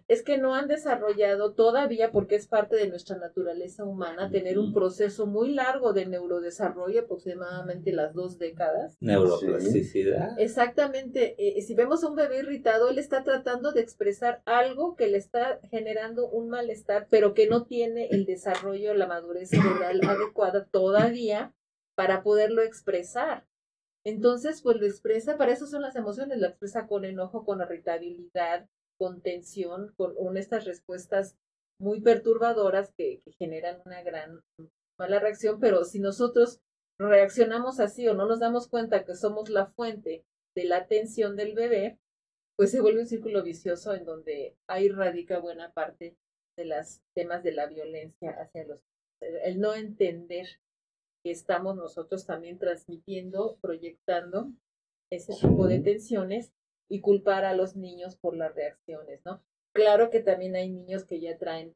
[0.08, 4.74] es que no han desarrollado todavía, porque es parte de nuestra naturaleza humana, tener un
[4.74, 8.98] proceso muy largo de neurodesarrollo, aproximadamente las dos décadas.
[9.00, 10.40] Neuroplasticidad.
[10.40, 11.36] Exactamente.
[11.38, 15.18] Eh, si vemos a un bebé irritado, él está tratando de expresar algo que le
[15.18, 21.54] está generando un malestar, pero que no tiene el desarrollo, la madurez cerebral adecuada todavía
[22.02, 23.46] para poderlo expresar.
[24.04, 28.68] Entonces, pues lo expresa, para eso son las emociones, lo expresa con enojo, con irritabilidad,
[28.98, 31.38] con tensión, con estas respuestas
[31.80, 34.42] muy perturbadoras que, generan una gran
[34.98, 36.60] mala reacción, pero si nosotros
[36.98, 40.26] reaccionamos así o no nos damos cuenta que somos la fuente
[40.56, 42.00] de la tensión del bebé,
[42.56, 46.18] pues se vuelve un círculo vicioso en donde ahí radica buena parte
[46.58, 48.80] de los temas de la violencia hacia los
[49.22, 50.48] el no entender
[51.24, 54.52] que estamos nosotros también transmitiendo, proyectando
[55.10, 56.54] ese tipo de tensiones
[56.90, 59.44] y culpar a los niños por las reacciones, ¿no?
[59.74, 61.76] Claro que también hay niños que ya traen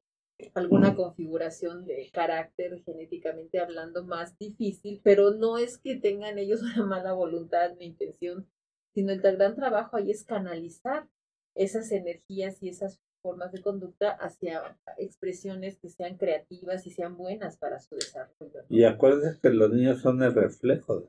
[0.54, 6.86] alguna configuración de carácter genéticamente hablando más difícil, pero no es que tengan ellos una
[6.86, 8.48] mala voluntad ni intención,
[8.94, 11.08] sino el gran trabajo ahí es canalizar
[11.56, 17.58] esas energías y esas formas de conducta hacia expresiones que sean creativas y sean buenas
[17.58, 18.62] para su desarrollo.
[18.70, 21.08] Y acuérdense que los niños son el reflejo de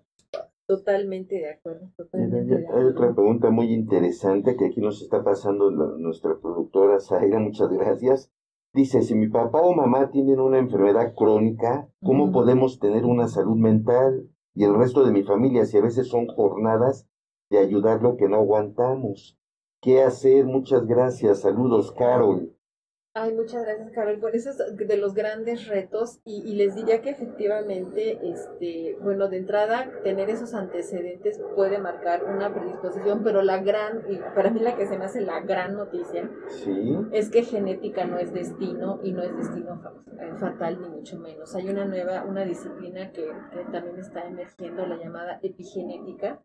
[0.67, 1.93] Totalmente de acuerdo.
[2.15, 8.33] Hay otra pregunta muy interesante que aquí nos está pasando nuestra productora Zaira, muchas gracias.
[8.73, 13.57] Dice, si mi papá o mamá tienen una enfermedad crónica, ¿cómo podemos tener una salud
[13.57, 14.27] mental?
[14.55, 17.07] Y el resto de mi familia, si a veces son jornadas
[17.51, 19.39] de ayudar lo que no aguantamos
[19.81, 20.45] qué hacer.
[20.45, 21.41] Muchas gracias.
[21.41, 22.57] Saludos, Carol.
[23.19, 24.19] Ay, muchas gracias, Carol.
[24.19, 29.39] Por eso es de los grandes retos y, les diría que efectivamente, este, bueno, de
[29.39, 34.77] entrada, tener esos antecedentes puede marcar una predisposición, pero la gran, y para mí la
[34.77, 36.31] que se me hace la gran noticia,
[37.11, 39.81] es que genética no es destino y no es destino
[40.21, 41.55] eh, fatal ni mucho menos.
[41.55, 46.43] Hay una nueva, una disciplina que, que también está emergiendo, la llamada epigenética,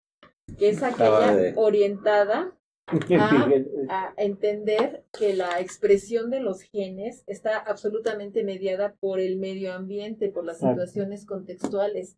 [0.57, 2.53] que es aquella orientada
[3.89, 10.29] a, entender que la expresión de los genes está absolutamente mediada por el medio ambiente,
[10.29, 12.17] por las situaciones contextuales.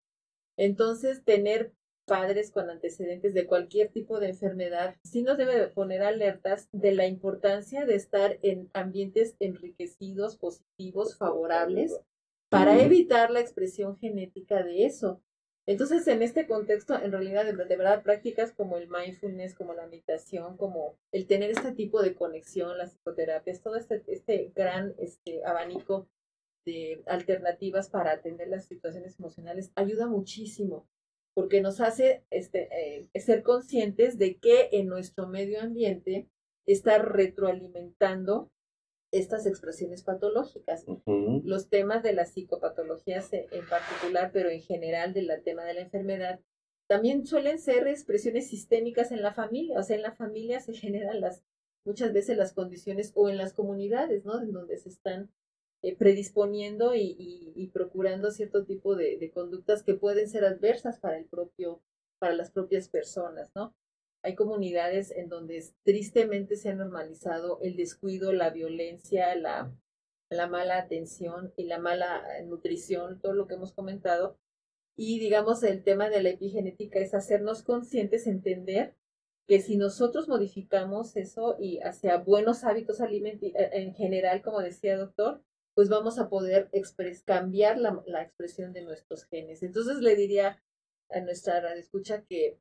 [0.58, 1.74] Entonces, tener
[2.06, 7.08] padres con antecedentes de cualquier tipo de enfermedad, sí nos debe poner alertas de la
[7.08, 12.00] importancia de estar en ambientes enriquecidos, positivos, favorables,
[12.50, 15.22] para evitar la expresión genética de eso.
[15.66, 20.58] Entonces, en este contexto, en realidad, de, verdad, prácticas como el mindfulness, como la meditación,
[20.58, 26.10] como el tener este tipo de conexión, las psicoterapias, todo este, este gran este, abanico
[26.66, 30.88] de alternativas para atender las situaciones emocionales, ayuda muchísimo,
[31.34, 36.28] porque nos hace este, eh, ser conscientes de que en nuestro medio ambiente
[36.66, 38.52] está retroalimentando
[39.14, 40.86] estas expresiones patológicas.
[41.06, 46.40] Los temas de las psicopatologías en particular, pero en general del tema de la enfermedad,
[46.88, 51.22] también suelen ser expresiones sistémicas en la familia, o sea, en la familia se generan
[51.22, 51.44] las
[51.86, 54.42] muchas veces las condiciones o en las comunidades, ¿no?
[54.42, 55.30] En donde se están
[55.82, 57.16] eh, predisponiendo y,
[57.56, 61.82] y, procurando cierto tipo de, de, conductas que pueden ser adversas para el propio,
[62.20, 63.76] para las propias personas, ¿no?
[64.24, 69.76] Hay comunidades en donde tristemente se ha normalizado el descuido, la violencia, la,
[70.30, 74.38] la mala atención y la mala nutrición, todo lo que hemos comentado.
[74.96, 78.96] Y digamos, el tema de la epigenética es hacernos conscientes, entender
[79.48, 84.94] que si nosotros modificamos eso y hacia buenos hábitos alimenticios eh, en general, como decía
[84.94, 85.44] el doctor,
[85.74, 86.70] pues vamos a poder
[87.26, 89.64] cambiar la, la, expresión de nuestros genes.
[89.64, 90.64] Entonces le diría
[91.10, 92.60] a nuestra escucha que,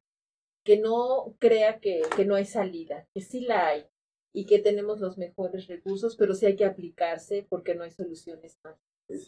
[0.64, 3.86] que no crea que, que no hay salida, que sí la hay
[4.32, 8.58] y que tenemos los mejores recursos, pero sí hay que aplicarse porque no hay soluciones
[8.64, 8.76] más.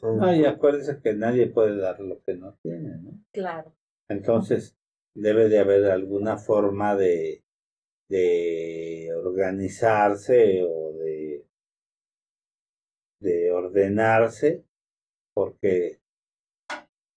[0.02, 3.20] No, y acuérdense que nadie puede dar lo que no tiene, ¿no?
[3.32, 3.74] Claro.
[4.08, 4.78] Entonces,
[5.14, 7.44] debe de haber alguna forma de,
[8.08, 11.46] de organizarse o de,
[13.20, 14.64] de ordenarse
[15.34, 16.00] porque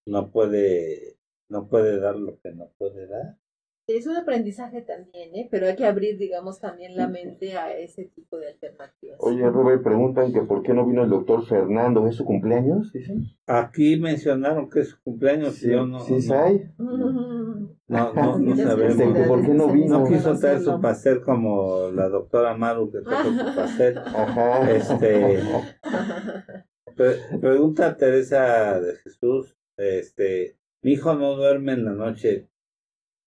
[0.05, 1.17] no puede
[1.49, 3.37] no puede dar lo que no puede dar
[3.87, 5.47] es un aprendizaje también, ¿eh?
[5.49, 9.17] pero hay que abrir, digamos, también la mente a ese tipo de alternativas.
[9.19, 12.91] Oye, Robert, preguntan que por qué no vino el doctor Fernando, ¿es su cumpleaños?
[13.45, 15.99] Aquí mencionaron que es su cumpleaños, sí, yo no.
[16.01, 16.71] ¿Sí sabe?
[17.89, 19.27] No, no, no sabemos.
[19.29, 19.99] ¿Por qué no vino?
[19.99, 23.97] No quiso traer su pastel como la doctora Maru que trajo su pastel.
[23.97, 24.69] Ajá.
[24.69, 25.39] Este,
[27.39, 32.49] pregunta Teresa de Jesús, este, mi hijo no duerme en la noche,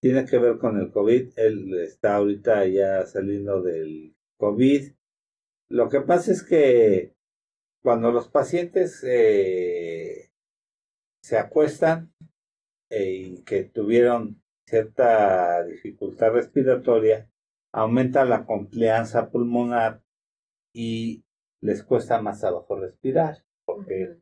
[0.00, 1.32] tiene que ver con el COVID.
[1.36, 4.92] Él está ahorita ya saliendo del COVID.
[5.68, 7.14] Lo que pasa es que
[7.82, 10.32] cuando los pacientes eh,
[11.22, 12.12] se acuestan
[12.90, 17.30] eh, y que tuvieron cierta dificultad respiratoria,
[17.72, 20.02] aumenta la confianza pulmonar
[20.74, 21.24] y
[21.60, 24.18] les cuesta más abajo respirar porque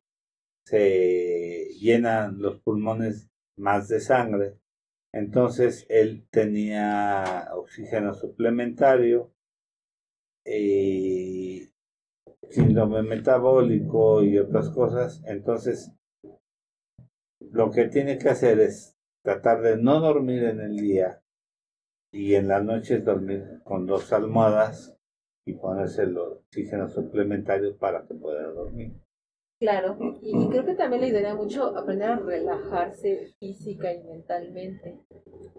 [0.66, 4.58] se llenan los pulmones más de sangre
[5.12, 9.32] entonces él tenía oxígeno suplementario,
[10.44, 11.72] y eh,
[12.50, 15.22] síndrome metabólico y otras cosas.
[15.26, 15.92] Entonces,
[17.40, 21.22] lo que tiene que hacer es tratar de no dormir en el día
[22.12, 24.96] y en la noche dormir con dos almohadas
[25.46, 28.94] y ponerse el oxígeno suplementario para que pueda dormir.
[29.60, 35.00] Claro, y, creo que también le ayudaría mucho aprender a relajarse física y mentalmente,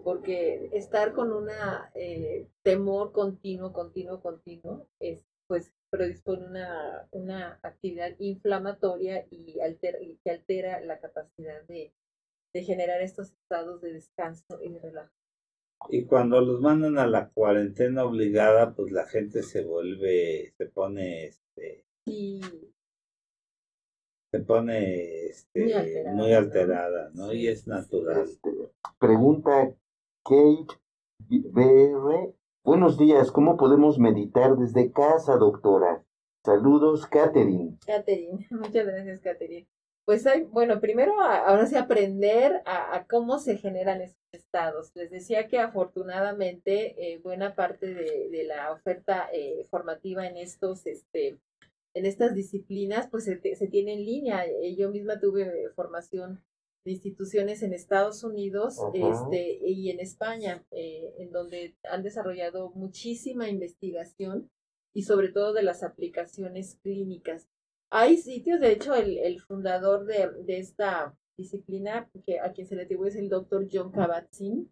[0.02, 8.12] porque estar con una eh, temor continuo, continuo, continuo, es, pues predispone una, una actividad
[8.18, 9.58] inflamatoria y,
[10.24, 11.92] que altera la capacidad de,
[12.54, 15.20] de generar estos estados de descanso y de relajación.
[15.90, 21.26] Y cuando los mandan a la cuarentena obligada, pues la gente se vuelve, se pone
[21.26, 22.40] este, sí
[24.30, 27.32] se pone este, muy alterada, ¿no?
[27.32, 28.22] Y es natural.
[28.22, 28.50] Este,
[28.98, 29.74] pregunta
[30.24, 30.78] Kate
[31.18, 32.32] BR.
[32.62, 36.04] Buenos días, ¿cómo podemos meditar desde casa, doctora?
[36.44, 37.76] Saludos, Catherine.
[37.84, 39.66] Catherine, muchas gracias, Catherine.
[40.04, 44.90] Pues hay, bueno, primero ahora sí aprender a, cómo se generan esos estados.
[44.94, 50.86] Les decía que afortunadamente eh, buena parte de, de la oferta eh, formativa en estos
[50.86, 51.38] este,
[51.94, 54.44] en estas disciplinas, pues se, tiene en línea.
[54.46, 56.42] Eh, yo misma tuve formación
[56.84, 63.48] de instituciones en Estados Unidos este, y en España, eh, en donde han desarrollado muchísima
[63.48, 64.50] investigación
[64.94, 67.48] y sobre todo de las aplicaciones clínicas.
[67.90, 72.76] Hay sitios, de hecho, el, el fundador de, de, esta disciplina, que a quien se
[72.76, 74.70] le atribuye es el doctor John Kabat-Zinn,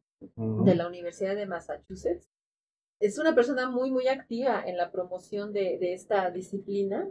[0.65, 2.29] de la Universidad de Massachusetts,
[3.01, 7.09] es una persona muy, muy activa en la promoción de, de esta disciplina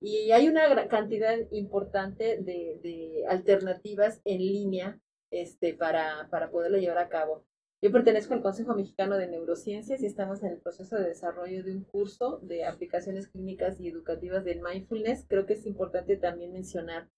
[0.00, 4.98] y hay una cantidad importante de, de, alternativas en línea
[5.30, 7.44] este, para, para poderlo llevar a cabo.
[7.82, 11.72] Yo pertenezco al Consejo Mexicano de Neurociencias y estamos en el proceso de desarrollo de
[11.72, 15.24] un curso de aplicaciones clínicas y educativas del mindfulness.
[15.26, 17.08] Creo que es importante también mencionar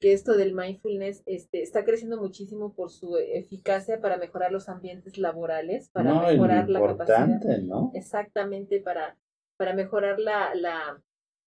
[0.00, 5.18] que esto del mindfulness este, está creciendo muchísimo por su eficacia para mejorar los ambientes
[5.18, 7.58] laborales, para mejorar la capacidad.
[7.62, 7.90] ¿no?
[7.94, 9.16] Exactamente, para,
[9.56, 11.02] para mejorar la, la,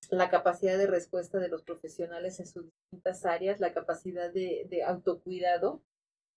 [0.09, 4.83] la, capacidad de respuesta de los profesionales en sus distintas áreas, la capacidad de, de
[4.83, 5.83] autocuidado.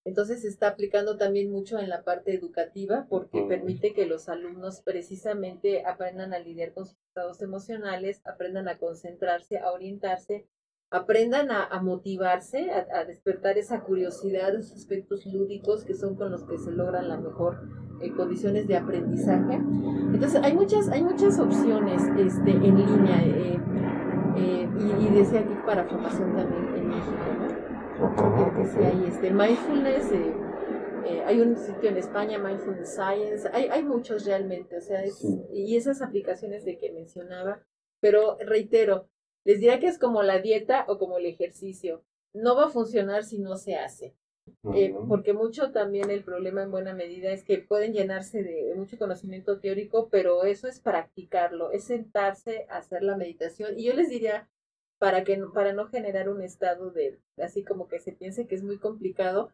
[0.05, 4.81] Entonces se está aplicando también mucho en la parte educativa porque permite que los alumnos
[4.81, 10.47] precisamente aprendan a lidiar con sus estados emocionales, aprendan a concentrarse, a orientarse
[10.91, 16.59] aprendan a, motivarse, a, despertar esa curiosidad, esos aspectos lúdicos que son con los que
[16.59, 17.61] se logran la mejor
[18.01, 19.55] eh, condiciones de aprendizaje.
[19.55, 23.61] Entonces hay muchas, hay muchas opciones este, en línea eh,
[24.37, 24.69] eh,
[24.99, 28.57] y, decía aquí para formación también en México, ¿no?
[28.57, 30.11] Que, que hay este, mindfulness.
[31.27, 35.03] hay un sitio en España, Mindfulness Science, hay, hay muchos realmente, o sea,
[35.53, 37.63] y esas aplicaciones de que mencionaba,
[38.01, 39.09] pero reitero,
[39.45, 42.03] les diría que es como la dieta o como el ejercicio.
[42.33, 44.15] No va a funcionar si no se hace.
[44.75, 48.99] Eh, porque mucho también el problema en buena medida es que pueden llenarse de mucho
[48.99, 53.79] conocimiento teórico, pero eso es practicarlo, es sentarse a hacer la meditación.
[53.79, 54.49] Y yo les diría,
[55.01, 58.63] para que para no generar un estado de así como que se piense que es
[58.63, 59.51] muy complicado,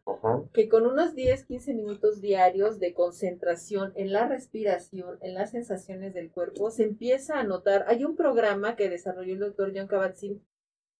[0.51, 6.13] que con unos 10, 15 minutos diarios de concentración en la respiración, en las sensaciones
[6.13, 10.41] del cuerpo, se empieza a notar, hay un programa que desarrolló el doctor John Kabat-Zinn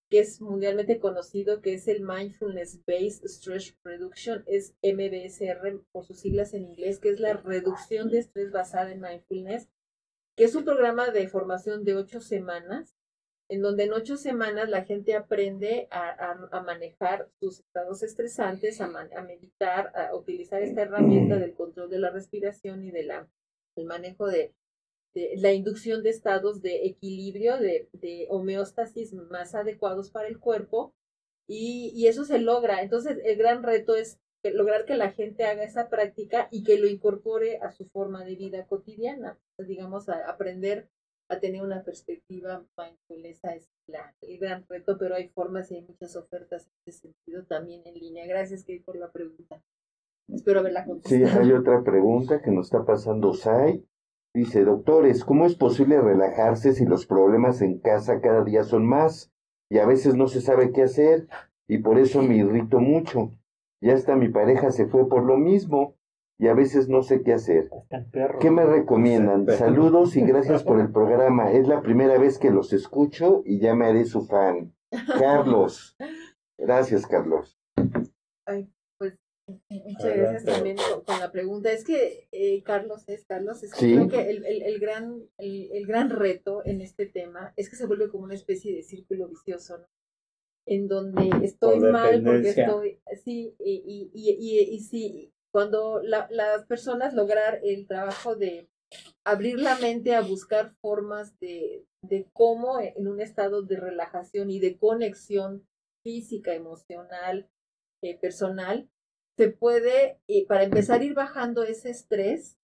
[0.10, 6.22] que es mundialmente conocido, que es el Mindfulness Based Stress Reduction, es MBSR por sus
[6.22, 9.68] siglas en inglés, que es la reducción de estrés basada en mindfulness,
[10.38, 12.97] que es un programa de formación de ocho semanas
[13.49, 18.88] en donde en ocho semanas la gente aprende a, manejar sus estados estresantes, a,
[19.22, 23.11] meditar, a utilizar esta herramienta del control de la respiración y del
[23.86, 24.53] manejo de,
[25.38, 30.94] la inducción de estados de equilibrio, de, homeostasis más adecuados para el cuerpo,
[31.49, 32.82] y, y, eso se logra.
[32.82, 36.88] Entonces, el gran reto es lograr que la gente haga esa práctica y que lo
[36.88, 40.90] incorpore a su forma de vida cotidiana, digamos, a aprender
[41.30, 45.82] a tener una perspectiva mindfulness es la, el gran reto, pero hay formas y hay
[45.82, 48.26] muchas ofertas en ese sentido también en línea.
[48.26, 49.62] Gracias, Kate, por la pregunta.
[50.30, 51.28] Espero haberla contestado.
[51.28, 53.86] Sí, hay otra pregunta que nos está pasando Sai.
[54.34, 59.32] Dice, doctores, ¿cómo es posible relajarse si los problemas en casa cada día son más
[59.70, 61.28] y a veces no se sabe qué hacer
[61.68, 63.32] y por eso me irrito mucho?
[63.82, 65.97] Ya hasta mi pareja se fue por lo mismo
[66.39, 67.69] y a veces no sé qué hacer.
[68.39, 69.47] ¿Qué me recomiendan?
[69.47, 71.51] Saludos y gracias por el programa.
[71.51, 74.73] Es la primera vez que los escucho y ya me haré su fan.
[75.19, 75.97] Carlos.
[76.57, 77.57] Gracias, Carlos.
[78.45, 79.18] Ay, pues
[79.69, 81.72] muchas gracias también con, la pregunta.
[81.72, 86.09] Es que, eh, Carlos, es Carlos, es que creo que el, el, gran, el, gran
[86.09, 89.85] reto en este tema es que se vuelve como una especie de círculo vicioso, ¿no?
[90.69, 97.16] En donde estoy mal porque estoy, sí, y, y, y, y, sí, cuando las personas
[97.16, 98.70] lograr el trabajo de
[99.24, 101.88] abrir la mente a buscar formas de,
[102.32, 105.68] cómo en un estado de relajación y de conexión
[106.04, 107.50] física, emocional,
[108.04, 108.88] eh, personal,
[109.36, 112.60] se puede, eh, para empezar, ir bajando ese estrés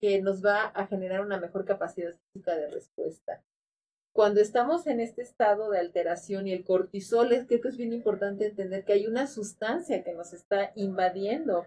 [0.00, 3.42] que nos va a generar una mejor capacidad física de respuesta.
[4.12, 8.46] Cuando estamos en este estado de alteración y el cortisol, es que es bien importante
[8.46, 11.66] entender que hay una sustancia que nos está invadiendo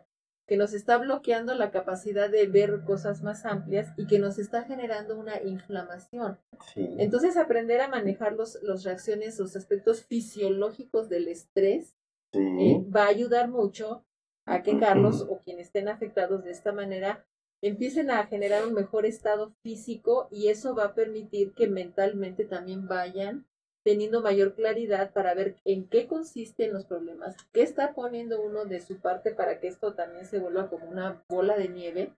[0.50, 4.64] que nos está bloqueando la capacidad de ver cosas más amplias y que nos está
[4.64, 6.40] generando una inflamación.
[6.76, 11.96] Entonces, aprender a manejar los, las reacciones, los aspectos fisiológicos del estrés
[12.34, 14.04] eh, va a ayudar mucho
[14.48, 17.28] a que Carlos o quienes estén afectados de esta manera
[17.62, 22.88] empiecen a generar un mejor estado físico y eso va a permitir que mentalmente también
[22.88, 23.46] vayan
[23.84, 28.82] teniendo mayor claridad para ver en qué consisten los problemas, qué está poniendo uno de
[28.82, 32.14] su parte para que esto también se vuelva como una bola de nieve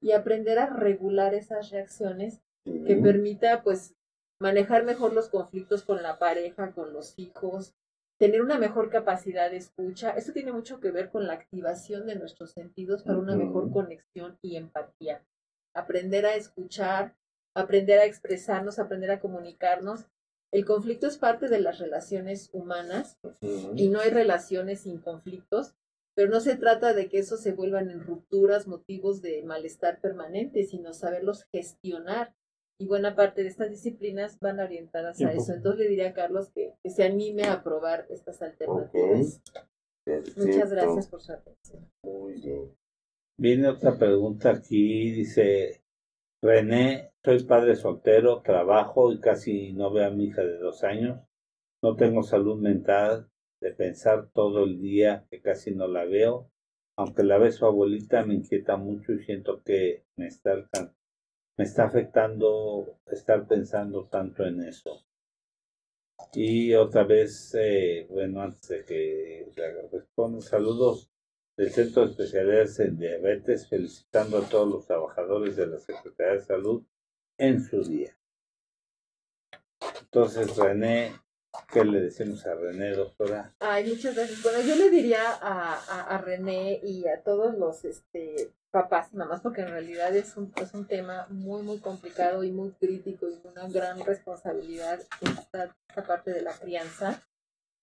[0.00, 3.94] y aprender a regular esas reacciones que permita pues
[4.40, 7.74] manejar mejor los conflictos con la pareja, con los hijos,
[8.18, 10.10] tener una mejor capacidad de escucha.
[10.10, 14.38] Esto tiene mucho que ver con la activación de nuestros sentidos para una mejor conexión
[14.42, 15.24] y empatía.
[15.74, 17.14] Aprender a escuchar,
[17.54, 20.06] aprender a expresarnos, aprender a comunicarnos
[20.52, 23.18] el conflicto es parte de las relaciones humanas
[23.76, 25.74] y no hay relaciones sin conflictos,
[26.14, 30.64] pero no se trata de que eso se vuelvan en rupturas, motivos de malestar permanente,
[30.64, 32.34] sino saberlos gestionar.
[32.80, 35.52] Y buena parte de estas disciplinas van orientadas a eso.
[35.52, 39.42] Entonces le diría a Carlos que, se anime a probar estas alternativas.
[40.36, 41.90] Muchas gracias por su atención.
[42.04, 42.72] Muy bien.
[43.36, 45.82] Viene otra pregunta aquí, dice,
[46.40, 51.20] René, soy padre soltero, trabajo y casi no veo a mi hija de dos años.
[51.82, 53.28] No tengo salud mental
[53.60, 56.48] de pensar todo el día que casi no la veo.
[56.96, 60.68] Aunque la ve su abuelita, me inquieta mucho y siento que me está,
[61.84, 65.04] afectando estar pensando tanto en eso.
[66.34, 69.52] Y otra vez, eh, bueno, antes de que
[69.90, 71.10] responda, saludos
[71.58, 76.40] del Centro de Especialidades en Diabetes, felicitando a todos los trabajadores de la Secretaría de
[76.40, 76.84] Salud
[77.36, 78.16] en su día.
[80.00, 81.12] Entonces, René,
[81.72, 83.52] ¿Qué le decimos a René, doctora?
[83.58, 84.42] Ay, muchas gracias.
[84.42, 89.40] Bueno, yo le diría a, a, René y a todos los este, papás y mamás,
[89.40, 93.40] porque en realidad es un, es un tema muy, muy complicado y muy crítico y
[93.48, 97.22] una gran responsabilidad esta, esta parte de la crianza.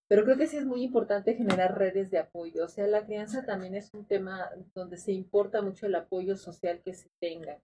[0.07, 2.65] Pero creo que sí es muy importante generar redes de apoyo.
[2.65, 6.82] O sea, la crianza también es un tema donde se importa mucho el apoyo social
[6.84, 7.60] que se tenga.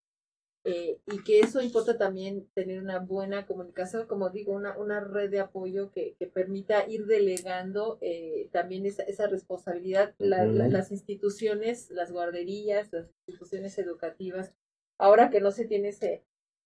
[0.64, 5.32] Eh, y que eso importa también tener una buena comunicación, como digo, una, una red
[5.32, 10.14] de apoyo que, que permita ir delegando eh, también esa, esa responsabilidad.
[10.20, 14.54] las instituciones, las guarderías, las instituciones educativas,
[15.00, 16.24] ahora que no se tiene ese,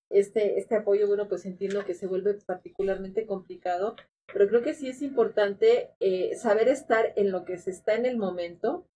[0.10, 3.96] este, este apoyo, bueno, pues entiendo que se vuelve particularmente complicado,
[4.32, 8.06] pero creo que sí es importante eh, saber estar en lo que se está en
[8.06, 8.88] el momento,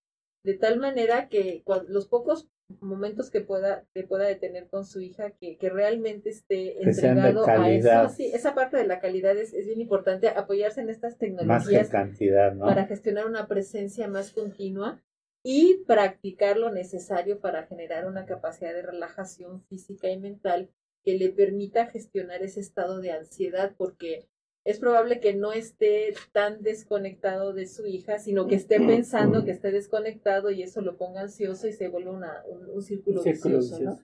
[0.44, 2.50] de tal manera que los pocos
[2.82, 7.70] momentos que pueda que pueda detener con su hija que, que realmente esté entregado a
[7.72, 8.10] eso.
[8.10, 12.56] sí esa parte de la calidad es, es, bien importante apoyarse en estas tecnologías cantidad,
[12.58, 15.02] para gestionar una presencia más continua
[15.44, 20.70] y practicar lo necesario para generar una capacidad de relajación física y mental
[21.04, 24.28] que le permita gestionar ese estado de ansiedad porque
[24.66, 29.52] es probable que no esté tan desconectado de su hija, sino que esté pensando que
[29.52, 34.00] esté desconectado y eso lo ponga ansioso y se vuelve una, un, círculo, vicioso, ¿no?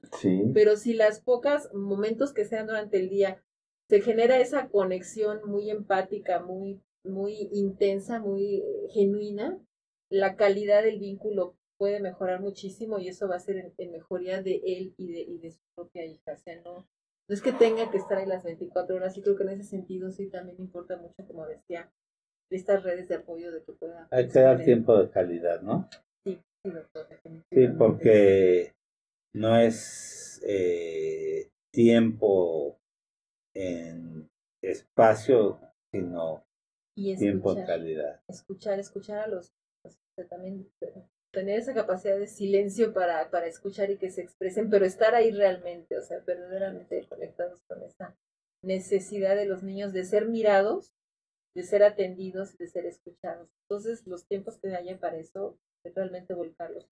[0.54, 3.44] Pero si las pocas momentos que sean durante el día
[3.90, 9.60] se genera esa conexión muy empática, muy, muy intensa, muy genuina,
[10.10, 14.62] la calidad del vínculo puede mejorar muchísimo y eso va a ser en, mejoría de
[14.66, 16.34] él y de, y de su propia hija.
[16.34, 16.88] O sea, no,
[17.28, 19.64] no es que tenga que estar ahí las 24 horas, y creo que en ese
[19.64, 21.92] sentido sí también importa mucho, como decía,
[22.52, 24.08] estas redes de apoyo de que pueda...
[24.12, 25.90] Hay que dar tiempo de calidad, ¿no?
[26.24, 27.08] Sí, sí, doctor.
[27.52, 28.74] Sí, porque
[29.34, 32.80] no es eh, tiempo
[33.56, 34.30] en
[34.62, 35.60] espacio,
[35.92, 36.46] sino
[36.96, 38.22] tiempo en calidad.
[38.28, 39.52] Escuchar, escuchar a los...
[40.30, 40.70] También
[41.36, 45.32] tener esa capacidad de silencio para, para escuchar y que se expresen, pero estar ahí
[45.32, 48.18] realmente, o sea, verdaderamente conectados con esa
[48.64, 50.94] necesidad de los niños de ser mirados,
[51.54, 53.50] de ser atendidos, de ser escuchados.
[53.64, 56.90] Entonces, los tiempos que haya para eso, realmente volcarlos.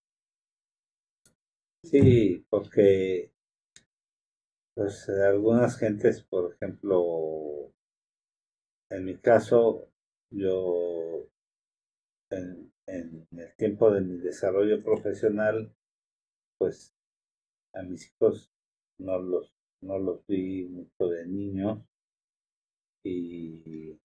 [1.84, 3.32] Sí, porque
[4.76, 7.72] pues algunas gentes, por ejemplo,
[8.90, 9.88] en mi caso,
[10.32, 11.30] yo
[12.34, 15.74] en, el tiempo de mi desarrollo profesional,
[16.58, 16.94] pues
[17.74, 18.52] a mis hijos
[18.98, 21.80] no los, no los vi mucho de niños
[23.04, 23.98] y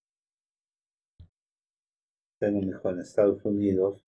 [2.38, 4.04] tengo un hijo en Estados Unidos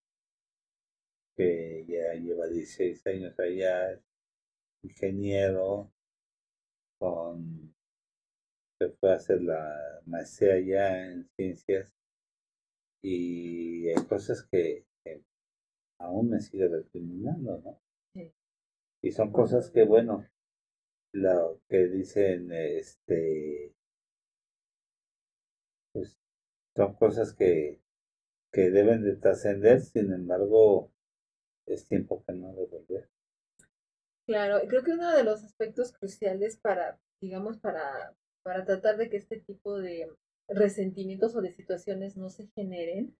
[1.36, 4.00] que ya lleva 16 años allá,
[4.82, 5.90] ingeniero,
[6.98, 7.74] con,
[8.78, 11.90] se fue a hacer la maestría en ciencias
[13.02, 14.86] y hay cosas que,
[15.98, 17.80] aún me sigue recriminando, ¿no?
[19.02, 20.26] Y son cosas que, bueno,
[21.12, 23.74] lo que dicen, este,
[25.92, 26.18] pues
[26.76, 27.80] son cosas que,
[28.52, 30.92] que deben de trascender, sin embargo,
[31.66, 33.08] es tiempo que no devolver.
[34.26, 39.16] Claro, creo que uno de los aspectos cruciales para, digamos, para, para tratar de que
[39.16, 40.12] este tipo de
[40.50, 43.16] resentimientos o de situaciones no se generen,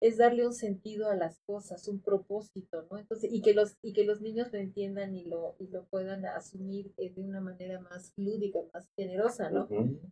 [0.00, 2.98] es darle un sentido a las cosas, un propósito, ¿no?
[2.98, 6.26] Entonces, y que los, y que los niños lo entiendan y lo, y lo puedan
[6.26, 9.66] asumir eh, de una manera más lúdica, más generosa, ¿no?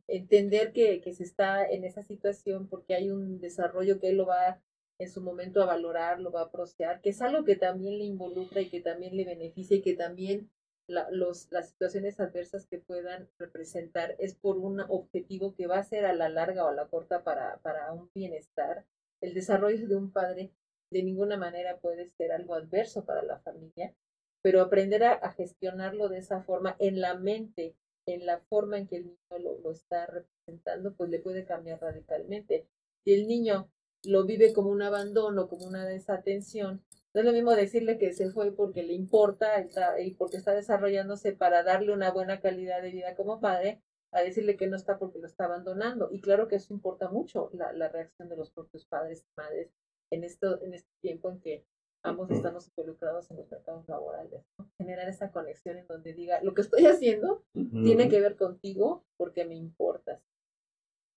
[0.09, 4.27] Entender que, que se está en esa situación porque hay un desarrollo que él lo
[4.27, 4.63] va
[4.99, 8.05] en su momento a valorar, lo va a procear, que es algo que también le
[8.05, 10.49] involucra y que también le beneficia y que también
[10.93, 16.13] las situaciones adversas que puedan representar es por un objetivo que va a ser a
[16.13, 18.85] la larga o a la corta para, para un bienestar.
[19.21, 20.53] El desarrollo de un padre
[20.91, 23.95] de ninguna manera puede ser algo adverso para la familia,
[24.43, 27.75] pero aprender a, gestionarlo de esa forma en la mente,
[28.07, 31.81] en la forma en que el niño lo, lo está representando, pues le puede cambiar
[31.81, 32.67] radicalmente.
[33.05, 33.71] Si el niño
[34.05, 36.85] lo vive como un abandono, como una desatención,
[37.15, 39.67] no es lo mismo decirle que se fue porque le importa
[39.99, 43.83] y porque está desarrollándose para darle una buena calidad de vida como padre,
[44.13, 46.09] a decirle que no está porque lo está abandonando.
[46.13, 49.71] Y claro que eso importa mucho, la, la reacción de los propios padres y madres
[50.11, 51.65] en, esto, en este tiempo en que
[52.03, 54.45] ambos estamos involucrados en los mercados laborales.
[54.79, 59.45] Generar esa conexión en donde diga, lo que estoy haciendo tiene que ver contigo porque
[59.45, 60.21] me importas.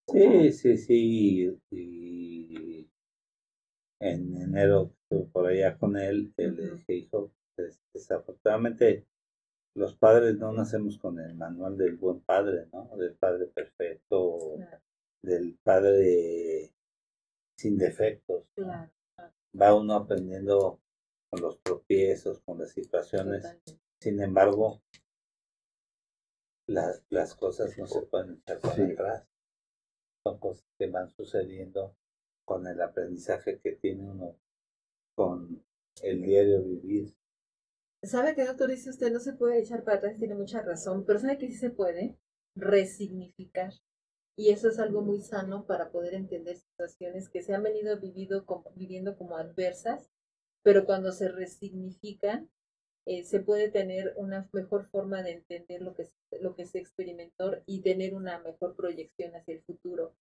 [0.08, 1.60] Sí, sí, sí.
[1.72, 2.85] Y
[4.06, 4.92] en enero
[5.32, 9.08] por allá con él, él le dije, hijo, pues, desafortunadamente
[9.76, 12.96] los padres no nacemos con el manual del buen padre, ¿no?
[12.98, 14.58] Del padre perfecto,
[15.22, 16.74] del padre
[17.58, 18.46] sin defectos.
[19.60, 20.80] Va uno aprendiendo
[21.30, 23.58] con los tropiezos, con las situaciones.
[24.00, 24.82] Sin embargo,
[26.68, 29.28] las cosas no se pueden echar para atrás.
[30.24, 31.96] Son cosas que van sucediendo
[32.46, 34.36] con el aprendizaje que tiene uno
[35.16, 35.64] con
[36.02, 37.14] el diario vivir.
[38.04, 40.18] ¿Sabe que doctor dice usted no se puede echar para atrás?
[40.18, 42.18] Tiene mucha razón, pero ¿sabe que sí se puede?
[42.56, 43.74] Resignificar.
[44.38, 48.46] Y eso es algo muy sano para poder entender situaciones que se han venido vivido
[48.46, 50.10] como, viviendo como adversas,
[50.62, 52.50] pero cuando se resignifican,
[53.06, 56.10] eh, se puede tener una mejor forma de entender lo que,
[56.42, 60.16] lo que se experimentó y tener una mejor proyección hacia el futuro.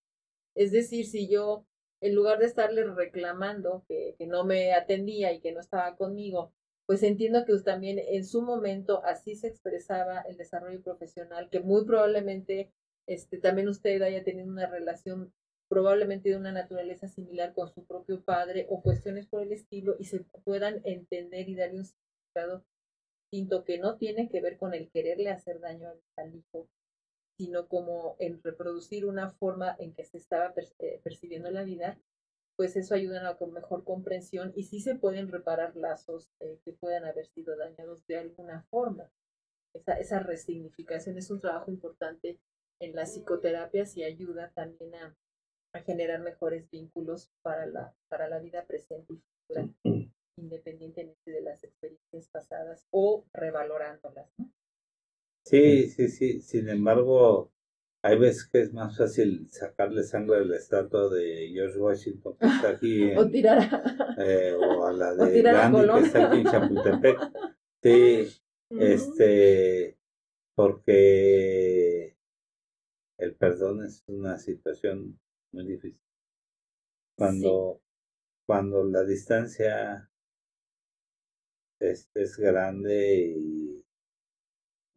[0.54, 1.66] Es decir, si yo,
[2.04, 6.52] en lugar de estarle reclamando que, no me atendía y que no estaba conmigo,
[6.84, 11.86] pues entiendo que también en su momento así se expresaba el desarrollo profesional, que muy
[11.86, 12.70] probablemente
[13.06, 15.32] este, también usted haya tenido una relación
[15.70, 20.04] probablemente de una naturaleza similar con su propio padre o cuestiones por el estilo y
[20.04, 22.66] se puedan entender y darle un significado
[23.30, 26.68] distinto que no tiene que ver con el quererle hacer daño al, hijo,
[27.36, 31.98] sino como en reproducir una forma en que se estaba eh, percibiendo la vida,
[32.56, 36.72] pues eso ayuda a una mejor comprensión y sí se pueden reparar lazos eh, que
[36.72, 39.10] puedan haber sido dañados de alguna forma.
[39.74, 42.38] Esa, esa resignificación es un trabajo importante
[42.80, 45.16] en las psicoterapias y ayuda también a,
[45.72, 49.68] a generar mejores vínculos para la, para la vida presente y futura,
[50.36, 54.30] independientemente de las experiencias pasadas o revalorándolas.
[54.38, 54.53] ¿no?
[55.44, 56.40] Sí, sí, sí.
[56.40, 57.52] Sin embargo,
[58.02, 62.46] hay veces que es más fácil sacarle sangre a la estatua de George Washington que
[62.46, 66.44] está aquí o tirar a, eh, o a la de Gandhi que está aquí en
[66.44, 67.18] Chapultepec.
[67.82, 68.28] Sí,
[68.70, 69.98] este,
[70.54, 72.16] porque
[73.18, 75.18] el perdón es una situación
[75.52, 76.00] muy difícil.
[77.16, 77.80] Cuando,
[78.46, 80.10] cuando la distancia
[81.78, 83.63] es, es grande y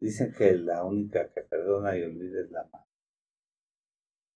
[0.00, 2.86] dicen que la única que perdona y olvida es la madre.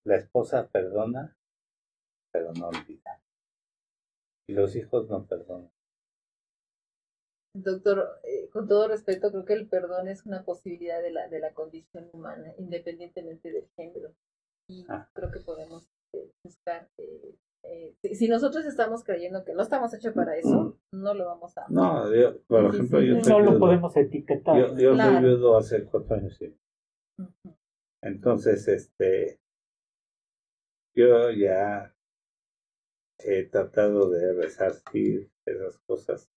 [0.05, 1.37] La esposa perdona,
[2.31, 3.21] pero no olvida.
[4.49, 5.71] Y los hijos no perdonan.
[7.55, 11.39] Doctor, eh, con todo respeto, creo que el perdón es una posibilidad de la, de
[11.39, 14.15] la condición humana, independientemente del género.
[14.67, 15.07] Y ah.
[15.13, 16.89] creo que podemos eh, buscar.
[16.97, 17.35] Eh,
[18.01, 21.65] si, nosotros estamos creyendo que no estamos hechos para eso, no lo vamos a.
[21.69, 22.03] No,
[22.47, 23.19] por ejemplo, yo.
[23.21, 24.57] No lo podemos etiquetar.
[24.57, 26.55] Yo, yo soy viudo hace cuatro años, sí.
[28.01, 29.39] Entonces, este.
[30.95, 31.95] Yo ya
[33.19, 36.29] he tratado de resarcir esas cosas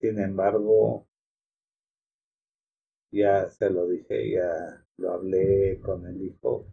[0.00, 1.08] sin embargo,
[3.12, 6.66] ya se lo dije, ya lo hablé con el hijo.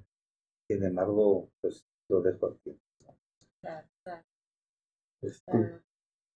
[0.67, 2.79] Sin embargo, pues lo dejo aquí.
[5.21, 5.81] Este,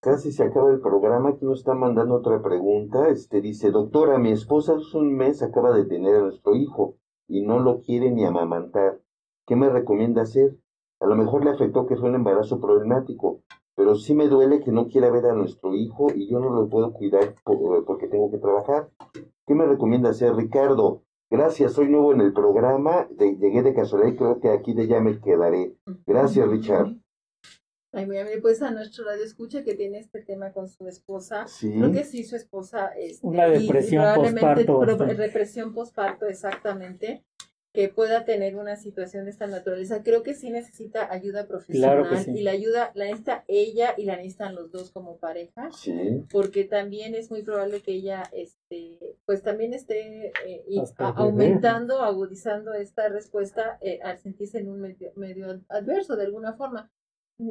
[0.00, 1.30] casi se acaba el programa.
[1.30, 3.08] Aquí nos está mandando otra pregunta.
[3.08, 6.96] Este dice, doctora, mi esposa hace un mes acaba de tener a nuestro hijo
[7.28, 9.00] y no lo quiere ni amamantar.
[9.46, 10.56] ¿Qué me recomienda hacer?
[11.00, 13.40] A lo mejor le afectó que fue un embarazo problemático,
[13.74, 16.68] pero sí me duele que no quiera ver a nuestro hijo y yo no lo
[16.68, 18.90] puedo cuidar porque tengo que trabajar.
[19.46, 21.02] ¿Qué me recomienda hacer, Ricardo?
[21.30, 25.00] Gracias, soy nuevo en el programa, llegué de casualidad y creo que aquí de ya
[25.00, 25.76] me quedaré.
[26.04, 26.96] Gracias, Richard.
[27.92, 28.40] Ay, muy amable.
[28.40, 31.46] Pues a nuestro radio escucha que tiene este tema con su esposa.
[31.48, 31.72] Sí.
[31.72, 32.92] Creo que sí, su esposa.
[32.96, 34.96] Este, Una depresión postparto.
[35.06, 37.24] Depresión postparto, exactamente
[37.72, 42.04] que pueda tener una situación de esta naturaleza, creo que sí necesita ayuda profesional
[42.34, 45.70] y la ayuda la necesita ella y la necesitan los dos como pareja,
[46.32, 50.64] porque también es muy probable que ella este pues también esté eh,
[50.98, 56.90] aumentando, agudizando esta respuesta eh, al sentirse en un medio, medio adverso de alguna forma.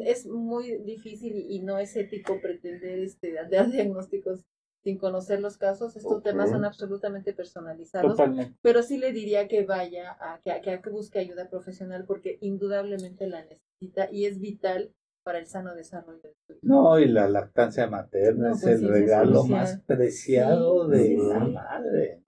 [0.06, 4.46] Es muy difícil y no es ético pretender este dar diagnósticos
[4.84, 8.18] sin conocer los casos, estos temas son absolutamente personalizados,
[8.62, 13.28] pero sí le diría que vaya a que, a que busque ayuda profesional porque indudablemente
[13.28, 14.94] la necesita y es vital
[15.24, 16.30] para el sano desarrollo
[16.62, 22.24] No, y la lactancia materna es pues el regalo más preciado de la madre.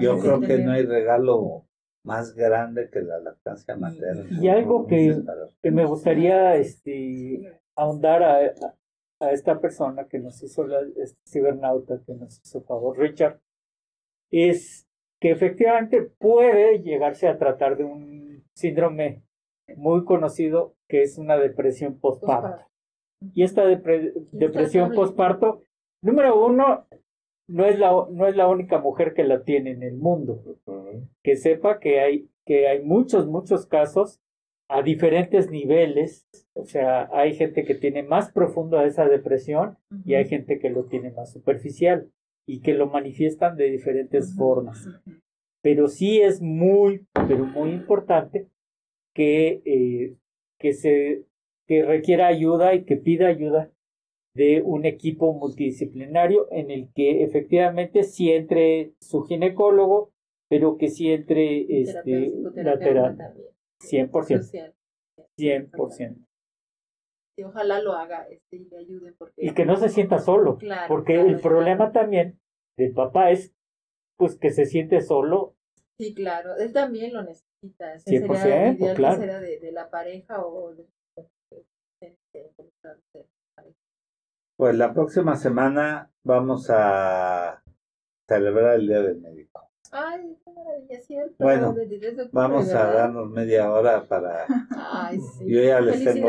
[0.00, 1.66] Yo creo que no hay regalo
[2.04, 4.26] más grande que la lactancia materna.
[4.40, 5.20] Y, algo que,
[5.62, 8.52] que, me gustaría este, ahondar a,
[9.20, 13.40] a esta persona que nos hizo la, este cibernauta que nos hizo favor, Richard,
[14.30, 14.86] es
[15.20, 19.24] que efectivamente puede llegarse a tratar de un síndrome
[19.76, 22.64] muy conocido que es una depresión postparto.
[23.34, 25.62] Y esta depresión postparto,
[26.02, 26.86] número uno,
[27.48, 30.42] no es, la, no es la única mujer que la tiene en el mundo.
[31.22, 34.20] Que sepa que hay, que hay muchos, muchos casos
[34.70, 40.26] a diferentes niveles, o sea, hay gente que tiene más profundo esa depresión y hay
[40.26, 42.10] gente que lo tiene más superficial
[42.46, 44.86] y que lo manifiestan de diferentes formas.
[45.62, 48.48] Pero sí es muy, pero muy importante
[49.14, 50.16] que, eh,
[50.58, 51.24] que, se,
[51.66, 53.70] que requiera ayuda y que pida ayuda
[54.38, 60.12] de un equipo multidisciplinario en el que efectivamente sí entre su ginecólogo,
[60.48, 63.34] pero que sí entre este, la terapia.
[63.82, 64.74] 100%.
[65.36, 66.24] 100%.
[67.36, 69.12] Y ojalá lo haga este, y le ayude.
[69.18, 69.34] Porque...
[69.36, 70.56] Y que no se sienta solo.
[70.86, 72.38] porque el problema también
[72.78, 73.52] del papá es
[74.16, 75.56] pues que se siente solo.
[75.98, 76.56] Sí, claro.
[76.56, 77.96] Él también lo necesita.
[77.96, 79.20] 100%, sería ideal claro.
[79.20, 80.86] de, de, la pareja o de,
[84.58, 87.62] pues la próxima semana vamos a
[88.26, 89.70] celebrar el Día del Médico.
[89.92, 91.36] Ay, qué maravilla, cierto.
[91.38, 91.76] Bueno,
[92.32, 94.46] vamos a darnos media hora para.
[94.76, 95.44] Ay, sí.
[95.46, 96.28] Yo ya les tengo,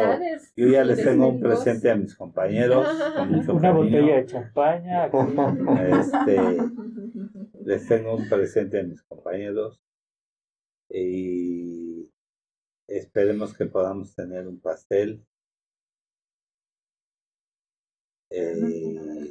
[0.55, 2.87] yo ya les tengo un presente a mis compañeros.
[3.15, 5.07] Con mucho Una botella de champaña.
[5.07, 6.37] Este,
[7.65, 9.81] les tengo un presente a mis compañeros
[10.87, 12.11] y
[12.85, 15.25] esperemos que podamos tener un pastel.
[18.29, 19.29] Eh,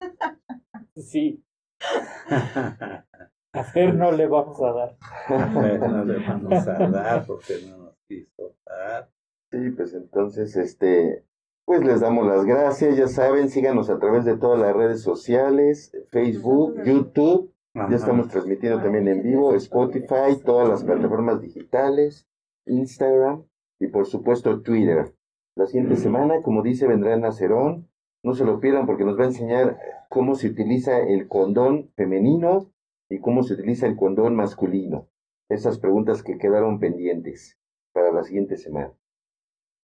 [0.96, 1.44] sí.
[3.54, 4.96] A Fer no le vamos a dar.
[5.28, 9.10] A Fer no le vamos a dar porque no nos quiso dar.
[9.50, 11.26] Sí, pues entonces, este,
[11.66, 15.94] pues les damos las gracias, ya saben, síganos a través de todas las redes sociales,
[16.10, 22.26] Facebook, YouTube, ya estamos transmitiendo también en vivo, Spotify, todas las plataformas digitales,
[22.66, 23.44] Instagram
[23.78, 25.14] y por supuesto Twitter.
[25.54, 27.88] La siguiente semana, como dice, vendrá Nacerón,
[28.22, 32.72] no se lo pierdan porque nos va a enseñar cómo se utiliza el condón femenino
[33.10, 35.08] y cómo se utiliza el condón masculino.
[35.50, 37.58] Esas preguntas que quedaron pendientes
[37.92, 38.94] para la siguiente semana.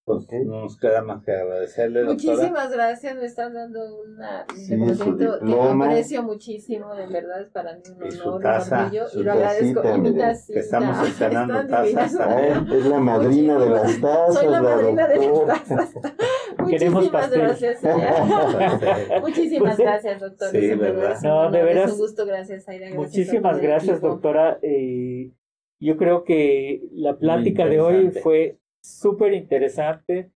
[0.08, 2.04] Pues no nos queda más que agradecerle.
[2.04, 7.74] Muchísimas gracias, me están dando una, un momento que aprecio muchísimo, de verdad es para
[7.74, 9.82] mí un honor, un orgullo, y lo agradezco.
[9.94, 12.14] Y mi tacita, que estamos estrenando tazas.
[12.72, 14.34] Es la madrina de las tazas.
[14.34, 15.94] Soy la, madrina de las tazas.
[16.58, 17.82] Muchísimas gracias.
[19.20, 20.50] Muchísimas pues gracias, doctor.
[20.50, 21.20] Sí, verdad.
[21.22, 21.86] No, de veras.
[21.86, 22.94] Es un gusto, gracias, Aida.
[22.94, 24.58] Muchísimas gracias, doctora.
[24.62, 25.32] Eh,
[25.80, 30.32] yo creo que la plática de hoy fue súper interesante.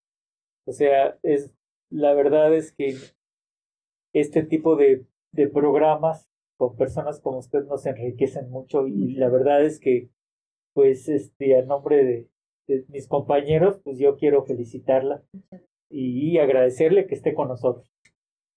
[0.65, 1.53] O sea, es
[1.89, 2.95] la verdad es que
[4.13, 9.63] este tipo de, de programas con personas como usted nos enriquecen mucho y la verdad
[9.63, 10.09] es que
[10.73, 12.29] pues este a nombre de,
[12.67, 15.23] de mis compañeros pues yo quiero felicitarla
[15.89, 17.93] y agradecerle que esté con nosotros.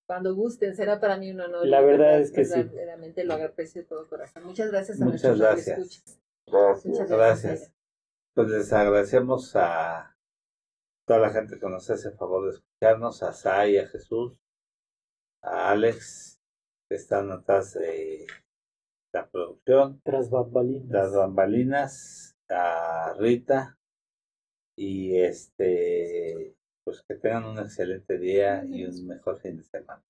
[0.06, 1.66] Cuando gusten, será para mí un honor.
[1.66, 2.62] La verdad, es que sí.
[2.62, 4.44] Realmente lo aprecio de todo corazón.
[4.44, 6.20] Muchas gracias a Muchas gracias.
[6.46, 6.86] Gracias.
[6.86, 7.72] Muchas gracias.
[8.36, 10.14] Pues les agradecemos a
[11.06, 14.34] toda la gente que nos hace el favor de escucharnos, a Sai, a Jesús,
[15.42, 16.38] a Alex,
[16.86, 18.26] que están atrás de
[19.14, 20.02] la producción.
[20.04, 20.88] Tras bambalinas.
[20.90, 23.78] Tras bambalinas, a Rita,
[24.76, 26.54] y este,
[26.84, 30.04] pues que tengan un excelente día y un mejor fin de semana.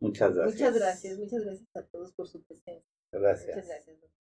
[0.00, 0.58] Muchas gracias.
[0.58, 2.88] Muchas gracias, muchas gracias a todos por su presencia.
[3.12, 3.56] Gracias.
[3.56, 4.17] Muchas gracias.